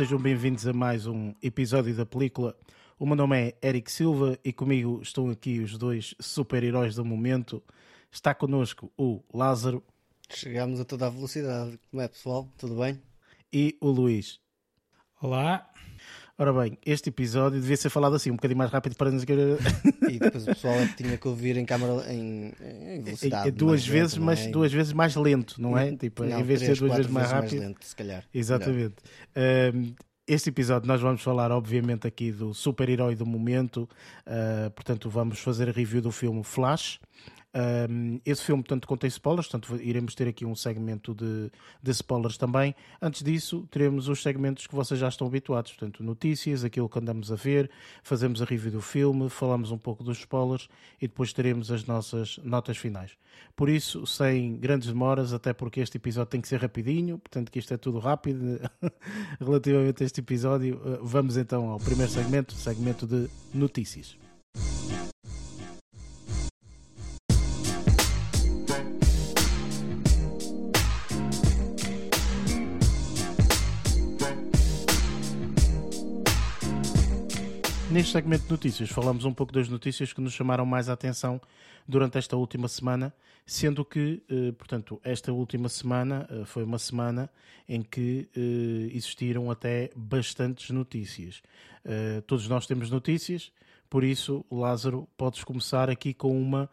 [0.00, 2.56] sejam bem-vindos a mais um episódio da película.
[2.98, 7.62] O meu nome é Eric Silva e comigo estão aqui os dois super-heróis do momento.
[8.10, 9.84] Está connosco o Lázaro.
[10.30, 11.78] Chegamos a toda a velocidade.
[11.90, 12.48] Como é, pessoal?
[12.56, 12.98] Tudo bem?
[13.52, 14.40] E o Luís.
[15.20, 15.69] Olá.
[16.40, 19.24] Ora bem, este episódio devia ser falado assim, um bocadinho mais rápido para nos
[20.10, 23.50] E depois o pessoal é tinha que ouvir em câmara em, em velocidade.
[23.50, 24.48] duas vezes, lento, mas é?
[24.48, 25.90] duas vezes mais lento, não é?
[25.90, 27.60] Não, tipo, não, em vez de ser duas vezes mais rápido.
[27.60, 28.24] lento, se calhar.
[28.32, 28.94] Exatamente.
[29.36, 29.92] Um,
[30.26, 33.86] este episódio nós vamos falar, obviamente, aqui do super-herói do momento.
[34.26, 37.00] Uh, portanto, vamos fazer a review do filme Flash.
[37.52, 41.50] Um, esse filme, portanto, contém spoilers, portanto, iremos ter aqui um segmento de,
[41.82, 42.74] de spoilers também.
[43.02, 47.32] Antes disso, teremos os segmentos que vocês já estão habituados, portanto, notícias, aquilo que andamos
[47.32, 47.70] a ver,
[48.02, 50.68] fazemos a review do filme, falamos um pouco dos spoilers
[51.00, 53.16] e depois teremos as nossas notas finais.
[53.56, 57.58] Por isso, sem grandes demoras, até porque este episódio tem que ser rapidinho, portanto, que
[57.58, 58.60] isto é tudo rápido
[59.40, 64.29] relativamente a este episódio, uh, vamos então ao primeiro segmento, segmento de notícias.
[77.90, 81.40] Neste segmento de notícias, falamos um pouco das notícias que nos chamaram mais a atenção
[81.88, 83.12] durante esta última semana,
[83.44, 87.28] sendo que, eh, portanto, esta última semana eh, foi uma semana
[87.68, 91.42] em que eh, existiram até bastantes notícias.
[92.26, 93.50] Todos nós temos notícias,
[93.88, 96.70] por isso, Lázaro, podes começar aqui com uma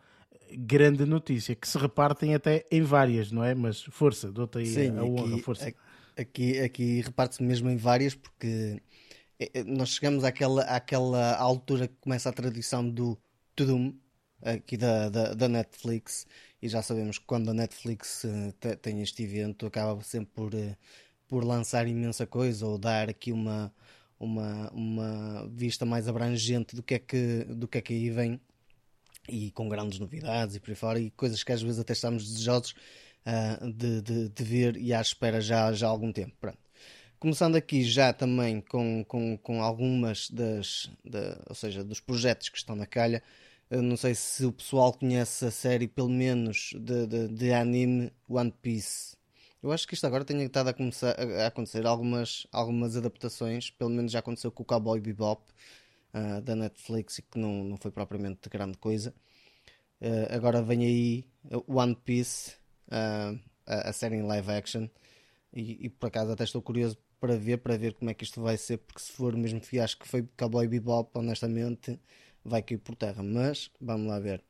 [0.52, 3.56] grande notícia, que se repartem até em várias, não é?
[3.56, 5.74] Mas força, dou-te aí Sim, a honra, aqui, força.
[6.16, 8.82] Aqui, aqui reparte-se mesmo em várias, porque
[9.66, 13.18] nós chegamos àquela, àquela altura que começa a tradição do
[13.56, 13.94] Tudum,
[14.42, 16.28] aqui da, da, da, Netflix,
[16.62, 20.78] e já sabemos que quando a Netflix uh, tem este evento acaba sempre por, uh,
[21.28, 23.74] por lançar imensa coisa ou dar aqui uma,
[24.20, 28.40] uma, uma vista mais abrangente do que, é que, do que é que aí vem
[29.30, 32.28] e com grandes novidades e por aí fora e coisas que às vezes até estamos
[32.28, 32.76] desejosos
[33.26, 36.36] uh, de, de, de, ver e à espera já, já há algum tempo.
[36.40, 36.67] Pronto.
[37.20, 42.58] Começando aqui já também com, com, com algumas das, da, ou seja, dos projetos que
[42.58, 43.24] estão na calha.
[43.72, 48.14] Eu não sei se o pessoal conhece a série, pelo menos, de, de, de anime
[48.30, 49.18] One Piece.
[49.64, 53.72] Eu acho que isto agora tem estado a, começar, a acontecer algumas, algumas adaptações.
[53.72, 55.42] Pelo menos já aconteceu com o Cowboy Bebop
[56.14, 59.12] uh, da Netflix e que não, não foi propriamente grande coisa.
[60.00, 61.28] Uh, agora vem aí
[61.68, 62.52] One Piece,
[62.90, 64.88] uh, a, a, série em live action.
[65.52, 68.42] E, e, por acaso até estou curioso para ver, para ver como é que isto
[68.42, 72.00] vai ser, porque se for mesmo fiasco que foi Cowboy Bebop, honestamente,
[72.44, 73.24] vai cair por terra.
[73.24, 74.44] Mas vamos lá ver.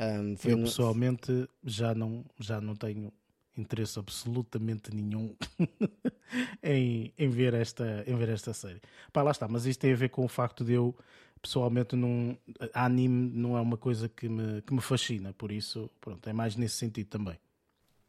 [0.00, 0.64] Um, eu no...
[0.64, 3.12] pessoalmente já não, já não tenho
[3.56, 5.36] interesse absolutamente nenhum
[6.62, 8.80] em, em, ver esta, em ver esta série.
[9.12, 10.96] Pá, lá está, mas isto tem a ver com o facto de eu
[11.40, 12.38] pessoalmente não,
[12.72, 16.56] anime não é uma coisa que me, que me fascina, por isso pronto, é mais
[16.56, 17.36] nesse sentido também.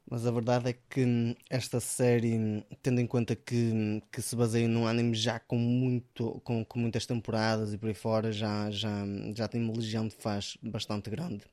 [0.09, 4.85] Mas a verdade é que esta série, tendo em conta que, que se baseia num
[4.85, 9.05] anime já com, muito, com, com muitas temporadas e por aí fora, já, já,
[9.35, 11.43] já tem uma legião de fãs bastante grande.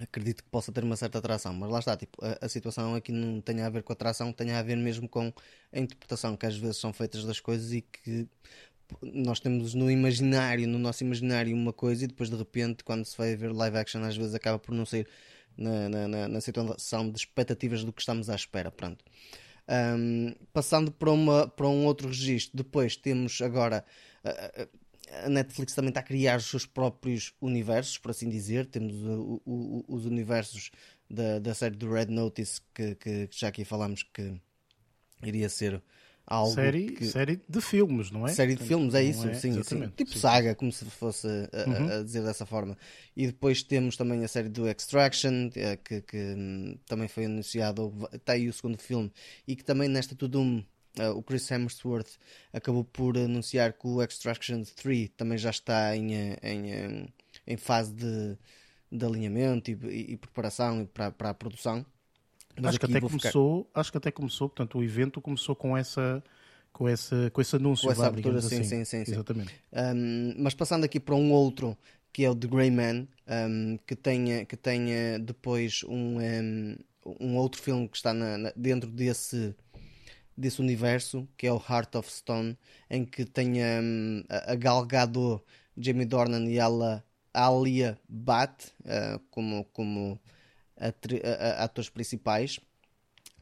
[0.00, 3.10] Acredito que possa ter uma certa atração, mas lá está, tipo, a, a, situação aqui
[3.12, 5.32] não tem a ver com a atração, tem a ver mesmo com
[5.72, 8.28] a interpretação que às vezes são feitas das coisas e que
[9.02, 13.16] nós temos no imaginário, no nosso imaginário, uma coisa e depois de repente, quando se
[13.16, 15.08] vai ver live action, às vezes acaba por não ser
[15.58, 18.70] na, na, na, situação de expectativas do que estamos à espera.
[18.70, 19.04] Pronto.
[19.68, 23.84] Um, passando para, uma, para um outro registro, depois temos agora.
[25.24, 28.66] a Netflix também está a criar os seus próprios universos, por assim dizer.
[28.66, 30.70] Temos o, o, os universos
[31.10, 34.40] da, da série do Red Notice, que, que já aqui falámos que
[35.22, 35.82] iria ser
[36.28, 37.06] algo série, que...
[37.06, 38.32] série de filmes, não é?
[38.32, 39.34] Série de filmes, é isso, é?
[39.34, 40.18] sim, sim, Tipo sim.
[40.18, 42.00] saga, como se fosse a, uhum.
[42.00, 42.76] a, dizer dessa forma.
[43.16, 47.92] E depois temos também a série do Extraction, eh, que, que hum, também foi anunciado,
[48.12, 49.10] está aí o segundo filme,
[49.46, 50.62] e que também nesta Tudum,
[50.98, 52.18] uh, o Chris Hemsworth
[52.52, 57.08] acabou por anunciar que o Extraction 3 também já está em, eh, em,
[57.46, 58.36] em fase de,
[58.92, 61.86] de alinhamento e, e, e preparação para, para a produção.
[62.60, 63.80] Mas acho que até começou, ficar...
[63.80, 66.22] acho que até começou, portanto, o evento começou com essa
[66.72, 67.86] com esse, com esse anúncio.
[67.86, 68.64] Com essa vá, abertura, sim, assim.
[68.64, 69.12] sim, sim, sim.
[69.12, 69.52] Exatamente.
[69.72, 71.76] Um, mas passando aqui para um outro,
[72.12, 76.76] que é o The Grey Man, um, que tenha que tenha depois um, um,
[77.20, 79.54] um outro filme que está na, na, dentro desse,
[80.36, 82.56] desse universo, que é o Heart of Stone,
[82.88, 83.80] em que tenha
[84.28, 85.42] a, a Gal Gadot,
[85.76, 90.20] Jamie Dornan e ela, Alia Bat uh, como, como
[91.58, 92.60] atores principais.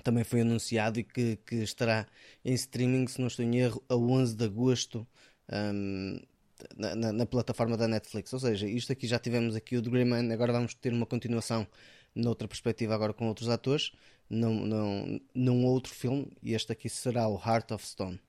[0.03, 2.07] também foi anunciado e que, que estará
[2.45, 5.07] em streaming, se não estou em erro, a 11 de agosto
[5.51, 6.21] um,
[6.77, 8.33] na, na, na, plataforma da Netflix.
[8.33, 11.07] Ou seja, isto aqui já tivemos aqui o The Grey Man, agora vamos ter uma
[11.07, 11.67] continuação
[12.15, 13.93] noutra perspectiva agora com outros atores,
[14.29, 18.21] num, num, num outro filme, e este aqui será o Heart of Stone.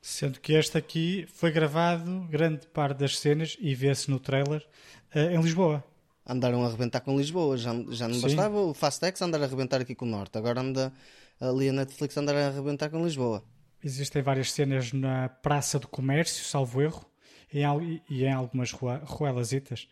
[0.00, 4.66] Sendo que este aqui foi gravado, grande parte das cenas, e vê-se no trailer,
[5.14, 5.84] uh, em Lisboa.
[6.26, 8.22] Andaram a arrebentar com Lisboa, já, já não Sim.
[8.22, 10.92] bastava o Fastex andar a arrebentar aqui com o Norte, agora anda
[11.40, 13.44] ali a Netflix andar a arrebentar com Lisboa.
[13.82, 17.04] Existem várias cenas na Praça do Comércio, salvo erro,
[17.52, 19.88] e em, algumas rua, ruelazitas.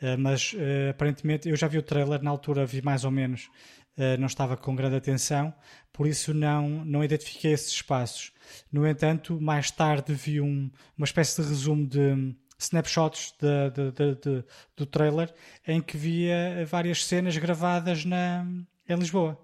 [0.00, 3.50] Uh, mas uh, aparentemente eu já vi o trailer, na altura vi mais ou menos,
[3.96, 5.52] uh, não estava com grande atenção,
[5.92, 8.32] por isso não, não identifiquei esses espaços.
[8.70, 14.44] No entanto, mais tarde vi um, uma espécie de resumo de snapshots de, de, de,
[14.76, 15.32] do trailer
[15.66, 18.46] em que via várias cenas gravadas na,
[18.88, 19.38] em Lisboa.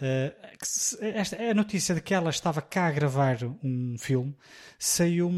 [0.00, 0.32] Uh,
[1.00, 4.34] esta, a notícia de que ela estava cá a gravar um filme
[4.78, 5.30] saiu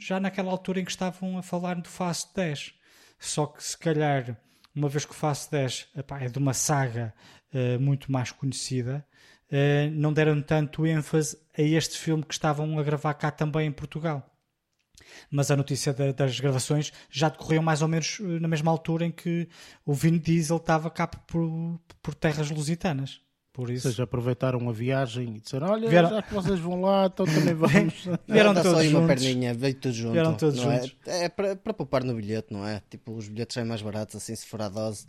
[0.00, 2.74] já naquela altura em que estavam a falar do Fast 10.
[3.20, 4.36] Só que se calhar,
[4.74, 7.14] uma vez que o Fast 10 epá, é de uma saga
[7.54, 9.06] uh, muito mais conhecida,
[9.46, 13.72] uh, não deram tanto ênfase a este filme que estavam a gravar cá também em
[13.72, 14.29] Portugal.
[15.30, 19.48] Mas a notícia das gravações já decorreu mais ou menos na mesma altura em que
[19.84, 23.20] o Vin Diesel estava cá por, por terras lusitanas.
[23.52, 23.88] Por isso.
[23.88, 26.10] Ou seja, aproveitaram a viagem e disseram: Olha, Vieram...
[26.10, 27.94] já que vocês vão lá, então também vamos.
[28.28, 28.98] Vieram todos só juntos.
[28.98, 30.12] uma perninha, veio tudo junto.
[30.12, 30.80] Vieram todos não é?
[30.80, 30.96] juntos.
[31.06, 32.80] É, é para, para poupar no bilhete, não é?
[32.88, 35.06] Tipo, os bilhetes são mais baratos assim se for a dose.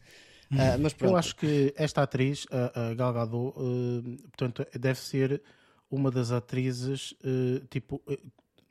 [0.51, 5.41] Uh, mas Eu acho que esta atriz, a, a Gal Gadot, uh, portanto, deve ser
[5.89, 8.01] uma das atrizes, uh, tipo,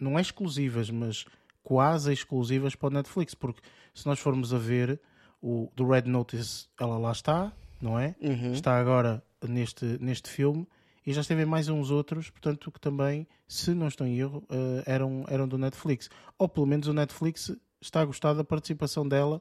[0.00, 1.24] não é exclusivas, mas
[1.62, 3.60] quase exclusivas para o Netflix, porque
[3.94, 5.00] se nós formos a ver
[5.42, 8.14] o do Red Notice, ela lá está, não é?
[8.20, 8.52] Uhum.
[8.52, 10.66] Está agora neste, neste filme
[11.06, 14.82] e já esteve mais uns outros, portanto, que também, se não estou em erro, uh,
[14.84, 16.10] eram, eram do Netflix.
[16.38, 19.40] Ou pelo menos o Netflix está a gostar da participação dela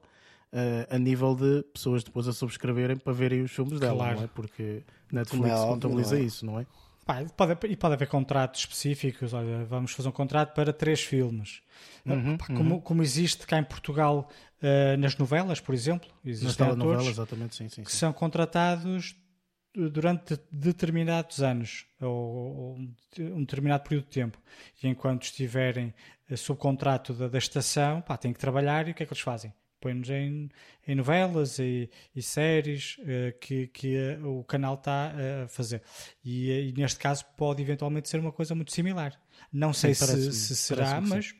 [0.52, 4.16] uh, a nível de pessoas depois a subscreverem para verem os filmes dela, claro.
[4.16, 4.26] não é?
[4.28, 4.82] Porque
[5.12, 6.24] Netflix é contabiliza não é?
[6.24, 6.66] isso, não é?
[7.04, 9.32] Pá, pode, e pode haver contratos específicos.
[9.32, 11.62] Olha, vamos fazer um contrato para três filmes.
[12.04, 12.56] Uhum, Pá, uhum.
[12.56, 14.28] Como, como existe cá em Portugal
[14.62, 17.98] uh, nas novelas, por exemplo, existem nas atores exatamente, sim, sim, que sim.
[17.98, 19.16] são contratados
[19.74, 22.78] durante determinados anos ou, ou,
[23.18, 24.38] um determinado período de tempo
[24.82, 25.94] e enquanto estiverem
[26.28, 29.12] eh, sob contrato da, da estação pá, têm que trabalhar e o que é que
[29.12, 29.52] eles fazem?
[29.80, 30.48] Põem-nos em,
[30.86, 35.12] em, novelas e, e séries uh, que, que uh, o canal está
[35.44, 35.82] a fazer
[36.24, 39.18] e, e, neste caso pode eventualmente ser uma coisa muito similar
[39.52, 41.34] não sei Sim, se, se será mas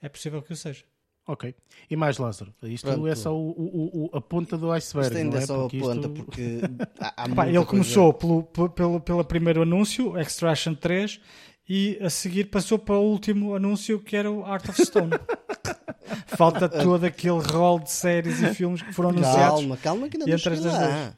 [0.00, 0.84] é possível que o seja
[1.26, 1.54] Ok.
[1.88, 2.52] E mais, Lázaro?
[2.64, 3.06] Isto Pronto.
[3.06, 5.06] é só o, o, o, a ponta do iceberg.
[5.06, 6.10] Isto ainda é, é só porque a ponta, isto...
[6.10, 6.60] porque.
[6.98, 11.20] há, há Pá, ele começou pelo, pelo, pelo primeiro anúncio, Extraction 3,
[11.68, 15.12] e a seguir passou para o último anúncio que era o Art of Stone.
[16.26, 19.60] Falta todo aquele rol de séries e filmes que foram anunciados.
[19.60, 21.14] Calma, calma, que ainda não lá.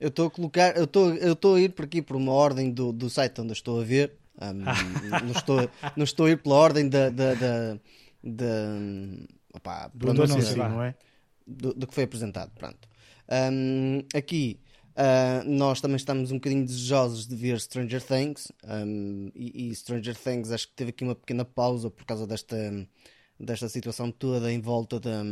[0.00, 2.70] Eu estou a colocar, eu estou, eu estou a ir por aqui por uma ordem
[2.70, 4.12] do, do site onde estou a ver.
[4.40, 4.62] Um,
[5.24, 7.78] não, estou, não estou a ir pela ordem da, da, da,
[8.22, 8.46] da
[9.52, 10.94] opá, do, anúncio, não é?
[11.44, 12.52] Do, do, que foi apresentado.
[12.56, 12.88] Pronto.
[13.28, 14.60] Um, aqui
[14.98, 20.16] uh, nós também estamos um bocadinho desejosos de ver Stranger Things um, e, e, Stranger
[20.16, 22.56] Things acho que teve aqui uma pequena pausa por causa desta,
[23.38, 25.22] desta situação toda em volta da,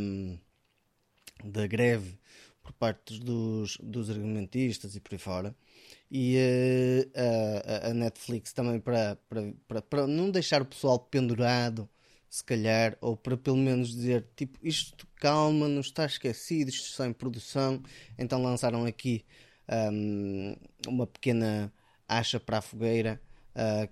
[1.43, 2.17] da greve
[2.61, 5.55] por parte dos, dos argumentistas e por aí fora.
[6.09, 6.37] E
[7.15, 11.89] uh, a, a Netflix também para, para, para, para não deixar o pessoal pendurado
[12.29, 17.07] se calhar, ou para pelo menos dizer, tipo, isto calma, não está esquecido, isto está
[17.07, 17.81] em produção.
[18.17, 19.25] Então lançaram aqui
[19.91, 20.55] um,
[20.87, 21.71] uma pequena
[22.07, 23.21] acha para a fogueira,
[23.55, 23.89] uh,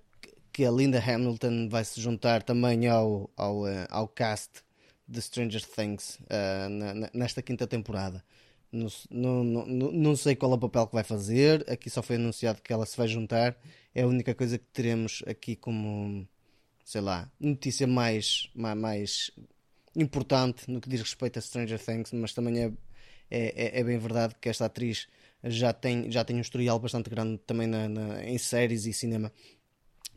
[0.51, 4.63] que a Linda Hamilton vai se juntar também ao, ao, uh, ao cast
[5.07, 8.23] de Stranger Things uh, nesta quinta temporada.
[8.71, 12.17] Não, não, não, não sei qual é o papel que vai fazer, aqui só foi
[12.17, 13.55] anunciado que ela se vai juntar,
[13.93, 16.27] é a única coisa que teremos aqui como
[16.85, 19.31] sei lá, notícia mais, mais
[19.95, 22.71] importante no que diz respeito a Stranger Things, mas também é,
[23.31, 25.07] é, é bem verdade que esta atriz
[25.45, 29.31] já tem, já tem um historial bastante grande também na, na, em séries e cinema.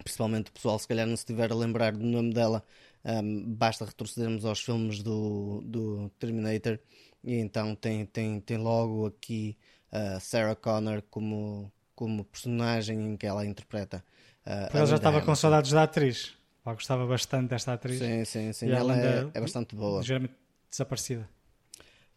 [0.03, 2.63] Principalmente o pessoal, se calhar não se estiver a lembrar do nome dela,
[3.05, 6.79] um, basta retrocedermos aos filmes do, do Terminator
[7.23, 9.57] e então tem, tem, tem logo aqui
[9.93, 14.05] uh, Sarah Connor como, como personagem em que ela interpreta.
[14.47, 16.35] Uh, ela já estava com saudades da atriz.
[16.63, 17.99] Pá, gostava bastante desta atriz.
[17.99, 18.67] Sim, sim, sim.
[18.67, 20.03] E ela, é, é, bastante boa.
[20.03, 20.35] Geralmente
[20.71, 21.29] desaparecida.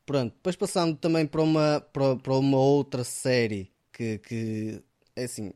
[0.06, 4.84] Pronto, depois passando também para uma, para, para uma outra série que, que
[5.16, 5.54] é assim,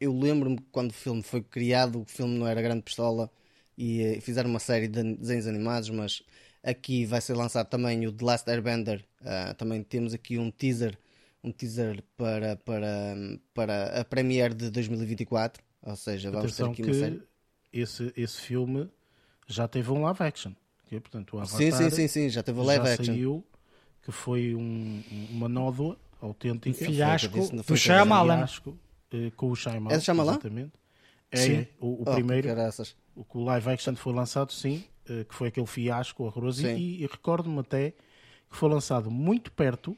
[0.00, 3.30] eu lembro-me quando o filme foi criado, o filme não era grande pistola
[3.76, 6.22] e uh, fizeram uma série de desenhos animados, mas
[6.62, 9.04] aqui vai ser lançado também o The Last Airbender.
[9.20, 10.98] Uh, também temos aqui um teaser,
[11.42, 13.16] um teaser para, para,
[13.54, 15.62] para a premiere de 2024.
[15.82, 17.22] Ou seja, vamos Atenção ter aqui uma série.
[17.72, 18.90] Esse, esse filme
[19.46, 20.52] já teve um live action.
[20.88, 23.14] Que, portanto, o Avatar Sim, sim, sim, sim, já teve o live já action.
[23.14, 23.44] saiu,
[24.10, 26.84] que foi um, uma nódoa autêntica.
[26.84, 28.38] Um fiasco do foi Shyamalan.
[28.38, 28.78] fiasco,
[29.12, 29.94] eh, com o Shyamalan.
[29.96, 30.32] É Shyamalan?
[30.32, 30.72] Exatamente.
[31.30, 31.66] É, Sim.
[31.80, 32.96] o, o Oh, primeiro, caraças.
[33.14, 36.62] o que o live action foi lançado, sim, eh, que foi aquele fiasco horroroso.
[36.62, 36.74] Sim.
[36.76, 39.96] E, e recordo-me até que foi lançado muito perto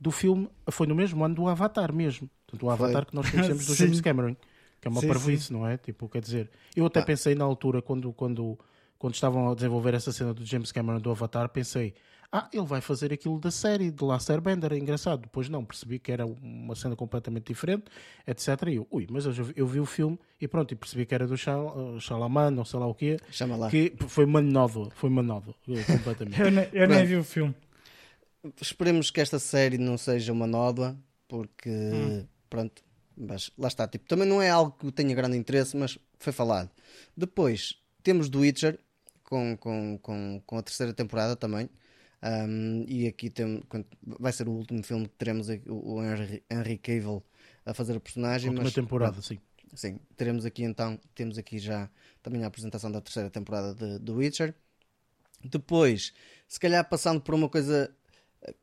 [0.00, 2.30] do filme, foi no mesmo ano do Avatar mesmo.
[2.46, 3.74] Portanto, o Avatar que nós conhecemos do.
[3.76, 4.36] James Cameron,
[4.80, 5.76] que é uma parvoíce, não é?
[5.76, 7.04] Tipo, quer dizer, eu até Ah.
[7.04, 8.56] pensei na altura, quando, quando,
[8.96, 11.92] quando estavam a desenvolver essa cena do James Cameron do Avatar, pensei,
[12.30, 15.22] ah, ele vai fazer aquilo da série de Last Airbender, é engraçado.
[15.22, 17.84] Depois não, percebi que era uma cena completamente diferente,
[18.26, 18.48] etc.
[18.68, 21.14] E eu, ui, mas eu, vi- eu vi o filme e pronto, e percebi que
[21.14, 23.70] era do Shal- Shalaman, ou sei lá o quê, Chama lá.
[23.70, 26.38] que foi uma nódoa, foi uma nódoa, eh, completamente.
[26.40, 27.54] Eu, ne- eu nem vi o filme.
[28.60, 32.26] Esperemos que esta série não seja uma nódoa, porque Hum.
[32.48, 32.82] pronto,
[33.16, 33.86] mas lá está.
[33.88, 36.70] Tipo, também não é algo que tenha grande interesse, mas foi falado.
[37.16, 38.78] Depois temos The Witcher
[39.24, 41.68] com, com, com, com a terceira temporada também.
[42.22, 43.62] Um, e aqui tem,
[44.18, 47.22] vai ser o último filme que teremos o Henry, Henry Cavill
[47.64, 48.50] a fazer a personagem.
[48.50, 49.38] Última mas, temporada, sim.
[49.74, 51.90] Sim, teremos aqui então, temos aqui já
[52.22, 54.54] também a apresentação da terceira temporada de Witcher.
[55.44, 56.12] Depois,
[56.48, 57.94] se calhar passando por uma coisa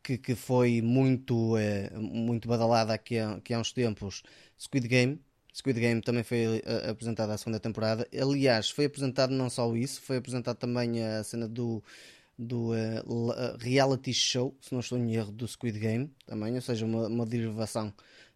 [0.04, 4.24] que, que foi muito, eh, muito badalada aqui há, aqui há uns tempos,
[4.60, 5.20] Squid Game.
[5.54, 8.08] Squid Game também foi eh, apresentada a segunda temporada.
[8.14, 11.84] Aliás, foi apresentado não só isso, foi apresentado também a cena do,
[12.38, 12.72] do
[13.06, 17.08] la- reality show, se não estou em erro, do Squid Game também, ou seja, uma,
[17.08, 17.94] uma derivação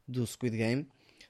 [0.07, 0.87] do Squid Game.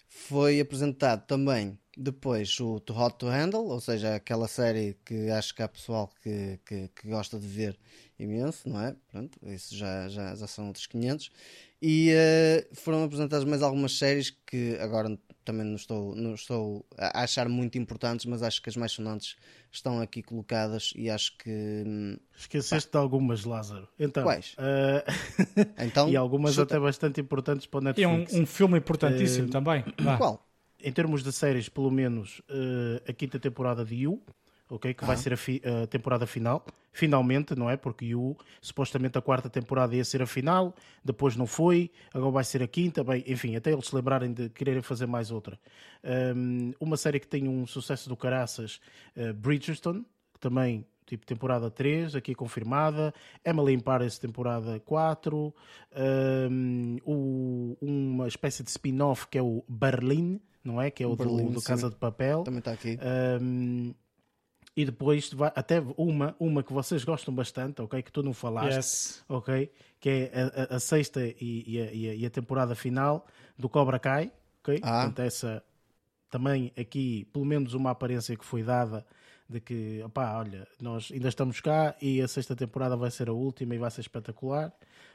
[0.07, 5.53] Foi apresentado também depois o Too Hot to Handle, ou seja, aquela série que acho
[5.53, 7.77] que há pessoal que, que, que gosta de ver
[8.17, 8.95] imenso, não é?
[9.11, 11.29] Pronto, isso já, já, já são outros 500.
[11.81, 17.23] E eh, foram apresentadas mais algumas séries que agora também não estou, não estou a
[17.23, 19.35] achar muito importantes, mas acho que as mais sonantes
[19.71, 21.83] estão aqui colocadas e acho que.
[21.85, 23.87] hum, Esqueceste de algumas, Lázaro.
[23.97, 24.55] Então, Quais?
[24.57, 25.05] eh,
[25.85, 26.75] Então, e algumas chuta.
[26.75, 28.33] até bastante importantes para o E é um, Netflix.
[28.41, 29.83] um filme importantíssimo Eh, também.
[30.17, 30.45] Qual?
[30.81, 32.41] Em termos de séries, pelo menos
[33.07, 34.21] a quinta temporada de You,
[34.69, 34.93] ok?
[34.93, 36.65] Que vai ser a, fi- a temporada final.
[36.91, 37.77] Finalmente, não é?
[37.77, 42.43] Porque You, supostamente a quarta temporada ia ser a final, depois não foi, agora vai
[42.43, 43.03] ser a quinta.
[43.03, 45.59] Bem, enfim, até eles se lembrarem de quererem fazer mais outra.
[46.03, 48.79] Um, uma série que tem um sucesso do caraças,
[49.15, 53.11] eh, Bridgerton, que também tipo temporada 3, aqui confirmada.
[53.43, 55.53] Emily in Paris, temporada 4.
[56.51, 60.91] Um, o- uma espécie de spin-off que é o Berlim, não é?
[60.91, 61.67] Que é o do- Berlim, do, sim.
[61.67, 62.43] Casa de Papel.
[62.43, 62.97] Também está aqui.
[63.41, 63.93] Um,
[64.75, 68.01] e depois até uma, uma que vocês gostam bastante, ok?
[68.01, 69.23] Que tu não falaste, Yes.
[69.27, 69.69] ok?
[69.99, 70.31] Que é
[70.71, 73.25] a, a- sexta e, e a, e a- temporada final
[73.57, 74.79] do Cobra Kai, ok?
[74.81, 75.01] Ah.
[75.03, 75.63] Portanto, essa
[76.29, 79.05] também aqui, pelo menos uma aparência que foi dada
[79.49, 83.33] de que, opá, olha, nós ainda estamos cá e a sexta temporada vai ser a
[83.33, 84.71] última e vai ser espetacular,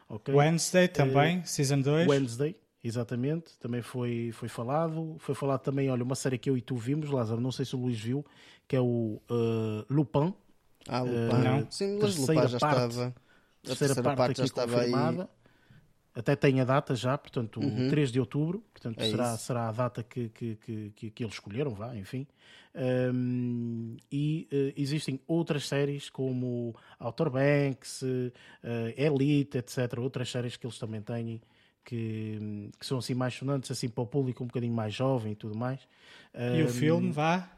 [0.08, 0.34] ok?
[0.34, 2.08] Wednesday também, Season 2.
[2.08, 5.16] Wednesday, exatamente, também foi, foi falado.
[5.18, 7.74] Foi falado também, olha, uma série que eu e tu vimos, Lázaro, não sei se
[7.74, 8.24] o Luís viu,
[8.68, 10.34] que é o uh, Lupin,
[10.86, 11.16] Ah, Lupin.
[11.16, 11.70] eh, não.
[11.70, 12.90] Sim, mas Lupin já parte.
[12.90, 13.14] estava.
[13.64, 15.22] A terceira, parte, já aqui estava confirmada.
[15.22, 15.28] aí.
[16.16, 17.88] Até tem a data já, portanto, Uhum.
[17.88, 19.46] 3 de outubro, portanto, É será, isso.
[19.46, 20.54] será a data que, que,
[20.94, 22.24] que, que, eles escolheram, vá, enfim.
[23.12, 28.02] Um, e eh, existem outras séries como Outer Banks,
[28.62, 29.98] eh, Elite, etc.
[29.98, 31.40] Outras séries que eles também têm
[31.84, 35.36] que, que são assim mais sonantes, assim para o público um bocadinho mais jovem e
[35.36, 35.80] tudo mais.
[36.52, 37.50] E o Um, filme, vá.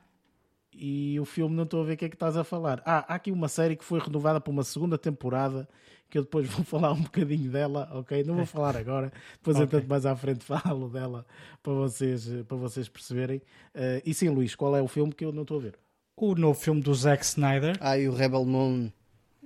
[0.73, 2.83] e o filme não estou a ver o que é que estás a falar.
[2.85, 5.67] Ah, há aqui uma série que foi renovada para uma segunda temporada
[6.11, 8.23] que eu depois vou falar um bocadinho dela, ok?
[8.25, 9.65] Não vou falar agora, depois Ok.
[9.67, 11.25] entanto mais à frente falo dela
[11.63, 13.41] para vocês, para vocês perceberem.
[13.75, 15.79] Eh, e sim, Luís, qual é o filme que eu não estou a ver?
[16.17, 17.77] O novo filme do Zack Snyder.
[17.81, 18.91] Ah, e o Rebel Moon.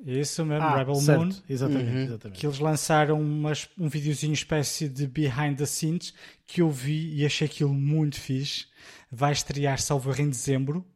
[0.04, 1.34] Isso mesmo, Ah, Rebel certo, Moon.
[1.48, 2.04] Exatamente, Uhum.
[2.04, 2.38] exatamente.
[2.40, 6.14] Que eles lançaram umas- um videozinho espécie de behind the scenes
[6.46, 8.66] que eu vi e achei aquilo muito fixe.
[9.12, 10.86] Vai estrear, salvo em dezembro,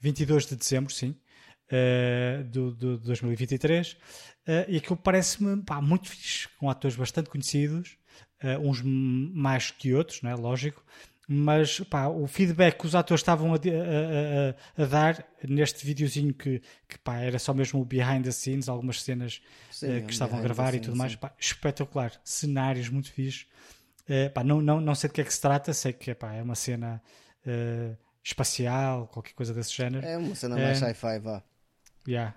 [0.00, 1.14] 22 de dezembro, sim,
[1.70, 3.96] eh, do, do, de 2023.
[4.46, 7.96] Eh, e aquilo parece-me muito fixe, com atores bastante conhecidos,
[8.40, 10.34] eh, uns mais que outros, não é?
[10.34, 10.84] Lógico.
[11.28, 13.60] Mas pá, o feedback que os atores estavam a, a-
[14.78, 18.68] a- a dar neste videozinho que, que pá, era só mesmo o behind the scenes,
[18.68, 22.88] algumas cenas Sim, eh, é que estavam a gravar e tudo mais, pá, espetacular, cenários
[22.88, 23.46] muito fixes.
[24.08, 26.42] Eh, pá, não, não, não sei de que é que se trata, sei que é
[26.42, 27.00] uma cena
[27.46, 30.04] uh, espacial, qualquer coisa desse género.
[30.04, 31.42] É uma cena mais sci-fi, vá.
[32.06, 32.34] Yeah.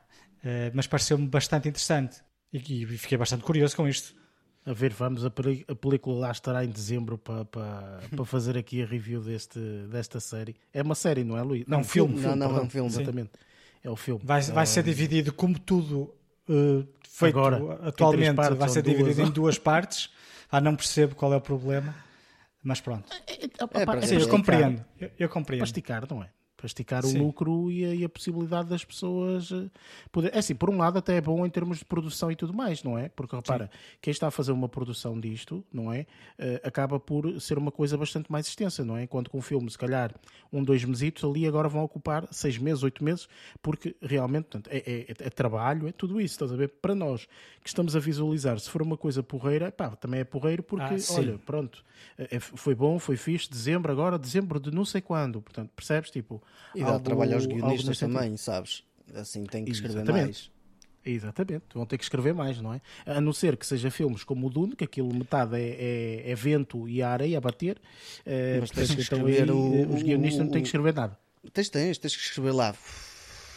[0.75, 2.21] mas pareceu-me bastante interessante
[2.53, 4.13] e, e fiquei bastante curioso com isto.
[4.65, 8.81] A ver, vamos, a, a película lá estará em dezembro para, para, para fazer aqui
[8.81, 9.59] a review deste,
[9.91, 10.55] desta série.
[10.73, 11.65] É uma série, não é, Luís?
[11.67, 12.17] Não, um filme.
[12.17, 12.89] filme não, não, é um filme.
[12.89, 13.29] Exatamente.
[13.31, 13.45] Sim.
[13.83, 14.21] É o filme.
[14.23, 16.11] Vai, vai ser dividido como tudo
[16.49, 19.29] uh, feito Agora, atualmente, partes, vai ser dividido duas.
[19.29, 20.09] em duas partes.
[20.51, 21.93] Ah, não percebo qual é o problema,
[22.63, 23.11] mas pronto.
[23.27, 24.83] É, é, é, é, Sim, eu compreendo.
[24.99, 25.59] Eu, eu compreendo.
[25.59, 26.29] Para esticar, não é?
[26.65, 27.19] Esticar Sim.
[27.19, 29.69] o lucro e a, e a, possibilidade das pessoas eh,
[30.11, 30.33] poder.
[30.33, 32.83] É assim, por um lado, até é bom em termos de produção e tudo mais,
[32.83, 33.09] não é?
[33.09, 33.97] Porque repara, Sim.
[34.01, 36.01] quem está a fazer uma produção disto, não é?
[36.39, 39.03] Uh, acaba por ser uma coisa bastante mais extensa, não é?
[39.03, 40.13] Enquanto com um filme, se calhar,
[40.51, 43.27] um, dois mesitos ali agora vão ocupar seis meses, oito meses,
[43.61, 46.69] porque realmente portanto, é, é, é, trabalho, é tudo isso, estás a ver?
[46.81, 47.27] Para nós
[47.61, 51.13] que estamos a visualizar, se for uma coisa porreira, pá, também é porreiro porque, ah,
[51.13, 51.83] olha, pronto,
[52.17, 56.11] é, foi bom, foi fixe, dezembro, agora dezembro de não sei quando, portanto, percebes?
[56.11, 56.41] Tipo,
[56.73, 58.83] e dá algo, trabalho aos guionistas também, sabes?
[59.13, 60.25] Assim tem que escrever Exatamente.
[60.25, 60.51] mais.
[61.07, 62.81] Exatamente, vão ter que escrever mais, não é?
[63.05, 66.35] A não ser que seja filmes como o Dune, que aquilo metade é, é, é
[66.35, 67.79] vento e areia a bater,
[68.25, 70.95] eh, mas tens que então escrever então, o, os guionistas o, não têm que escrever
[70.95, 71.15] nada.
[71.53, 72.73] Tens, tens, tens que escrever lá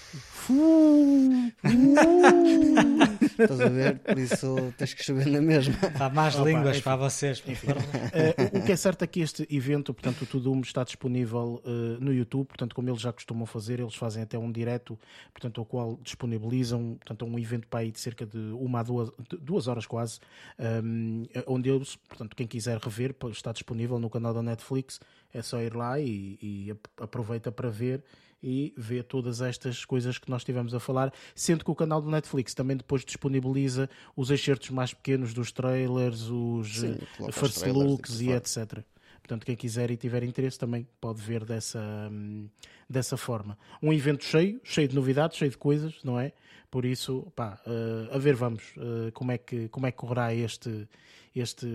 [3.38, 3.98] Estás a ver?
[4.00, 5.74] Por isso tens que escrever na mesma.
[5.98, 7.42] Há mais Opa, línguas enfim, para vocês.
[7.46, 7.68] Enfim.
[7.70, 12.02] uh, o que é certo é que este evento, portanto, o Tudum está disponível uh,
[12.02, 14.98] no YouTube, portanto, como eles já costumam fazer, eles fazem até um direto,
[15.32, 19.10] portanto, ao qual disponibilizam, portanto, um evento para aí de cerca de uma a duas,
[19.40, 20.18] duas horas quase,
[20.58, 25.00] um, ehm, onde eles, portanto, quem quiser rever, está disponível no canal da Netflix,
[25.32, 28.02] é só ir lá e, e aproveita para ver
[28.42, 32.10] e vê todas estas coisas que nós estivemos a falar, sendo que o canal do
[32.10, 36.96] Netflix também depois disponibiliza os excertos mais pequenos dos trailers, os Sim,
[37.26, 38.84] eh, first looks e etc.
[39.20, 42.48] Portanto, quem quiser e tiver interesse também pode ver dessa, hum,
[42.88, 43.58] dessa forma.
[43.82, 46.32] Um evento cheio, cheio de novidades, cheio de coisas, não é?
[46.70, 50.32] Por isso, pá, uh, a ver vamos uh, como, é que, como é que correrá
[50.34, 50.88] este,
[51.34, 51.66] este,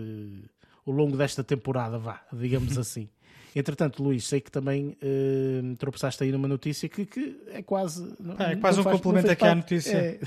[0.84, 3.08] o longo desta temporada, vá, digamos assim.
[3.54, 8.02] Entretanto, Luís, sei que também uh, tropeçaste aí numa notícia que, que é quase.
[8.38, 9.96] É, é quase um faz, complemento aqui à notícia.
[9.96, 10.18] É,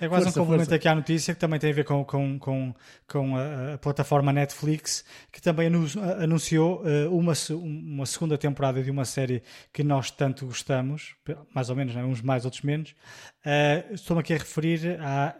[0.00, 0.74] é quase força, um complemento força.
[0.74, 2.74] aqui à notícia que também tem a ver com, com, com,
[3.06, 5.70] com a, a plataforma Netflix, que também
[6.20, 11.14] anunciou uh, uma, uma segunda temporada de uma série que nós tanto gostamos,
[11.54, 12.04] mais ou menos, né?
[12.04, 12.90] uns mais, outros menos.
[13.46, 15.36] Uh, Estou-me aqui a referir à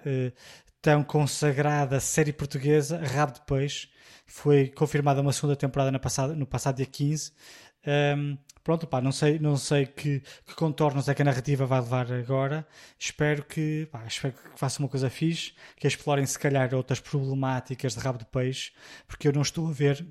[0.81, 3.89] tão consagrada série portuguesa Rabo de Peixe
[4.27, 7.33] foi confirmada uma segunda temporada passada, no passado dia 15.
[8.17, 11.81] Um, pronto, pá, não sei, não sei que, que, contornos é que a narrativa vai
[11.81, 12.67] levar agora.
[12.99, 17.95] Espero que, pá, espero que faça uma coisa fixe, que explorem se calhar outras problemáticas
[17.95, 18.73] de rabo de peixe,
[19.07, 20.07] porque eu não estou a ver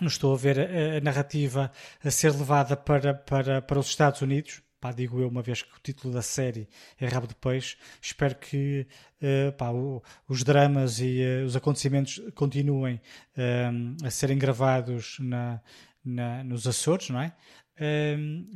[0.00, 1.70] não estou a ver a, a narrativa
[2.02, 5.70] a ser levada para, para, para os Estados Unidos pá, digo eu, uma vez que
[5.70, 6.68] o título da série
[6.98, 8.84] é Rabo de Peixe, espero que
[9.22, 15.60] uh, pá, o, os dramas e uh, os acontecimentos continuem uh, a serem gravados na,
[16.04, 17.32] na, nos Açores, não é?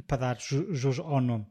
[0.07, 1.47] para dar jus ao nome.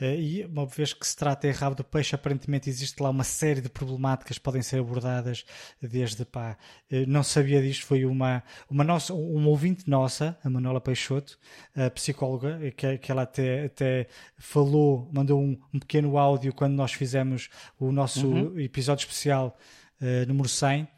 [0.00, 3.24] Uh, e uma vez que se trata em rabo de peixe, aparentemente existe lá uma
[3.24, 5.44] série de problemáticas que podem ser abordadas
[5.80, 6.56] desde pá.
[6.90, 11.38] Uh, não sabia disto, foi uma, uma, nossa, uma ouvinte nossa, a Manuela Peixoto,
[11.76, 14.06] a psicóloga, que, que ela até, até
[14.38, 18.58] falou, mandou um, um pequeno áudio quando nós fizemos o nosso uhum.
[18.58, 19.58] episódio especial
[20.00, 20.88] uh, número 100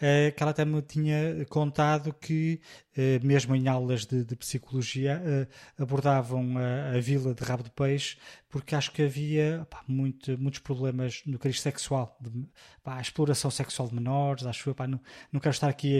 [0.00, 2.60] eh, que ela até me tinha contado que,
[2.96, 7.70] eh, mesmo em aulas de, de psicologia, eh, abordavam a, a, vila de Rabo de
[7.70, 8.16] Peixe,
[8.48, 12.30] porque acho que havia pá, muito, muitos problemas no cariz sexual, de,
[12.84, 15.00] pá, a exploração sexual de menores, acho pá, não,
[15.32, 15.98] não quero estar aqui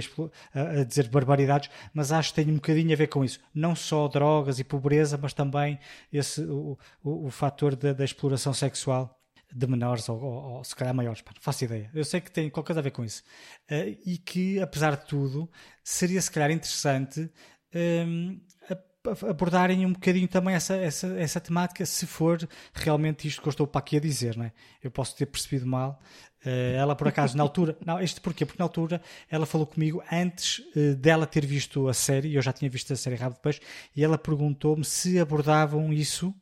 [0.55, 3.41] a, a, dizer barbaridades, mas acho que tem um bocadinho a ver com isso.
[3.55, 5.79] Não só drogas e pobreza, mas também
[6.13, 9.16] esse, o, o, o fator da, da exploração sexual
[9.55, 11.91] de menores ou, ou, ou, se calhar maiores, pá, não faço ideia.
[11.95, 13.23] Eu sei que tem qualquer coisa a ver com isso.
[13.71, 15.51] Uh, e que, apesar de tudo,
[15.83, 17.31] seria se calhar interessante
[17.75, 18.41] um,
[19.29, 23.67] abordarem um bocadinho também essa, essa, essa temática, se for realmente isto que eu estou
[23.67, 24.53] para aqui a dizer, não é?
[24.83, 26.01] Eu posso ter percebido mal.
[26.45, 27.77] Uh, ela, por acaso, na altura.
[27.85, 28.47] Não, isto porquê?
[28.47, 32.53] Porque na altura ela falou comigo antes uh, dela ter visto a série, eu já
[32.53, 33.61] tinha visto a série Rabo de Peixe,
[33.95, 36.35] e ela perguntou-me se abordavam isso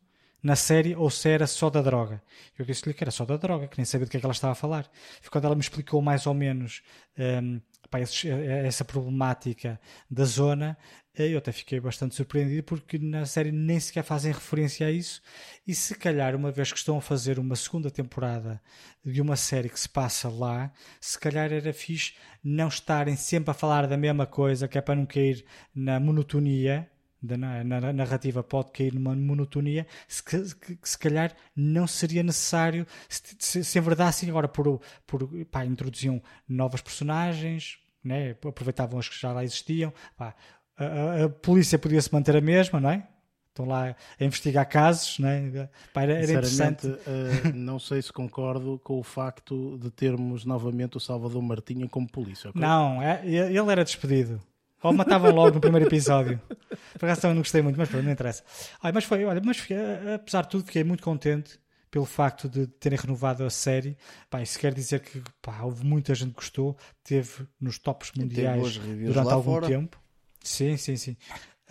[0.45, 2.23] na série ou se era só da droga.
[2.59, 4.35] Eu disse-lhe que era só da droga, que nem sabia do que é que ela
[4.35, 4.87] estava a falar.
[5.25, 6.83] E quando ela me explicou mais ou menos
[7.19, 9.81] um, pá, essa problemática
[10.11, 10.77] da zona,
[11.17, 15.23] eh, eu até fiquei bastante surpreendido porque na série nem sequer fazem referência a isso.
[15.67, 18.61] E se calhar, uma vez que estão a fazer uma segunda temporada
[19.03, 23.55] de uma série que se passa lá, se calhar era fixe não estarem sempre a
[23.55, 25.43] falar da mesma coisa, que é para não cair
[25.75, 26.87] na monotonia
[27.25, 32.87] da na, na, narrativa pode cair numa monotonia, se, que, se calhar não seria necessário
[33.09, 38.37] se, se, se enverdassem agora por, por pá, introduziam novas personagens, né?
[38.47, 40.35] aproveitavam as que já lá existiam, pá,
[40.77, 43.09] a, a, a polícia podia se manter a mesma, não é?
[43.55, 45.69] estão lá a investigar casos, né?
[45.93, 46.89] Pá, era, era interessante.
[46.89, 52.11] Uh, não sei se concordo com o facto de termos novamente o Salvador Martinha como
[52.11, 52.51] polícia.
[52.51, 52.61] Okay?
[52.61, 54.43] Não, é, ele era despedido.
[54.85, 56.39] Ou matavam logo no primeiro episódio.
[56.99, 58.45] Por acaso também não gostei muito, mas pronto, não interessa.
[58.83, 59.79] Ai, mas foi, olha, mas fiquei,
[60.15, 61.59] apesar de tudo, fiquei muito contente
[61.91, 63.97] pelo facto de terem renovado a série.
[64.29, 68.77] Pá, isso quer dizer que pá, houve muita gente que gostou, teve nos tops mundiais
[68.77, 69.67] durante algum fora.
[69.67, 69.99] tempo.
[70.43, 71.17] Sim, sim, sim.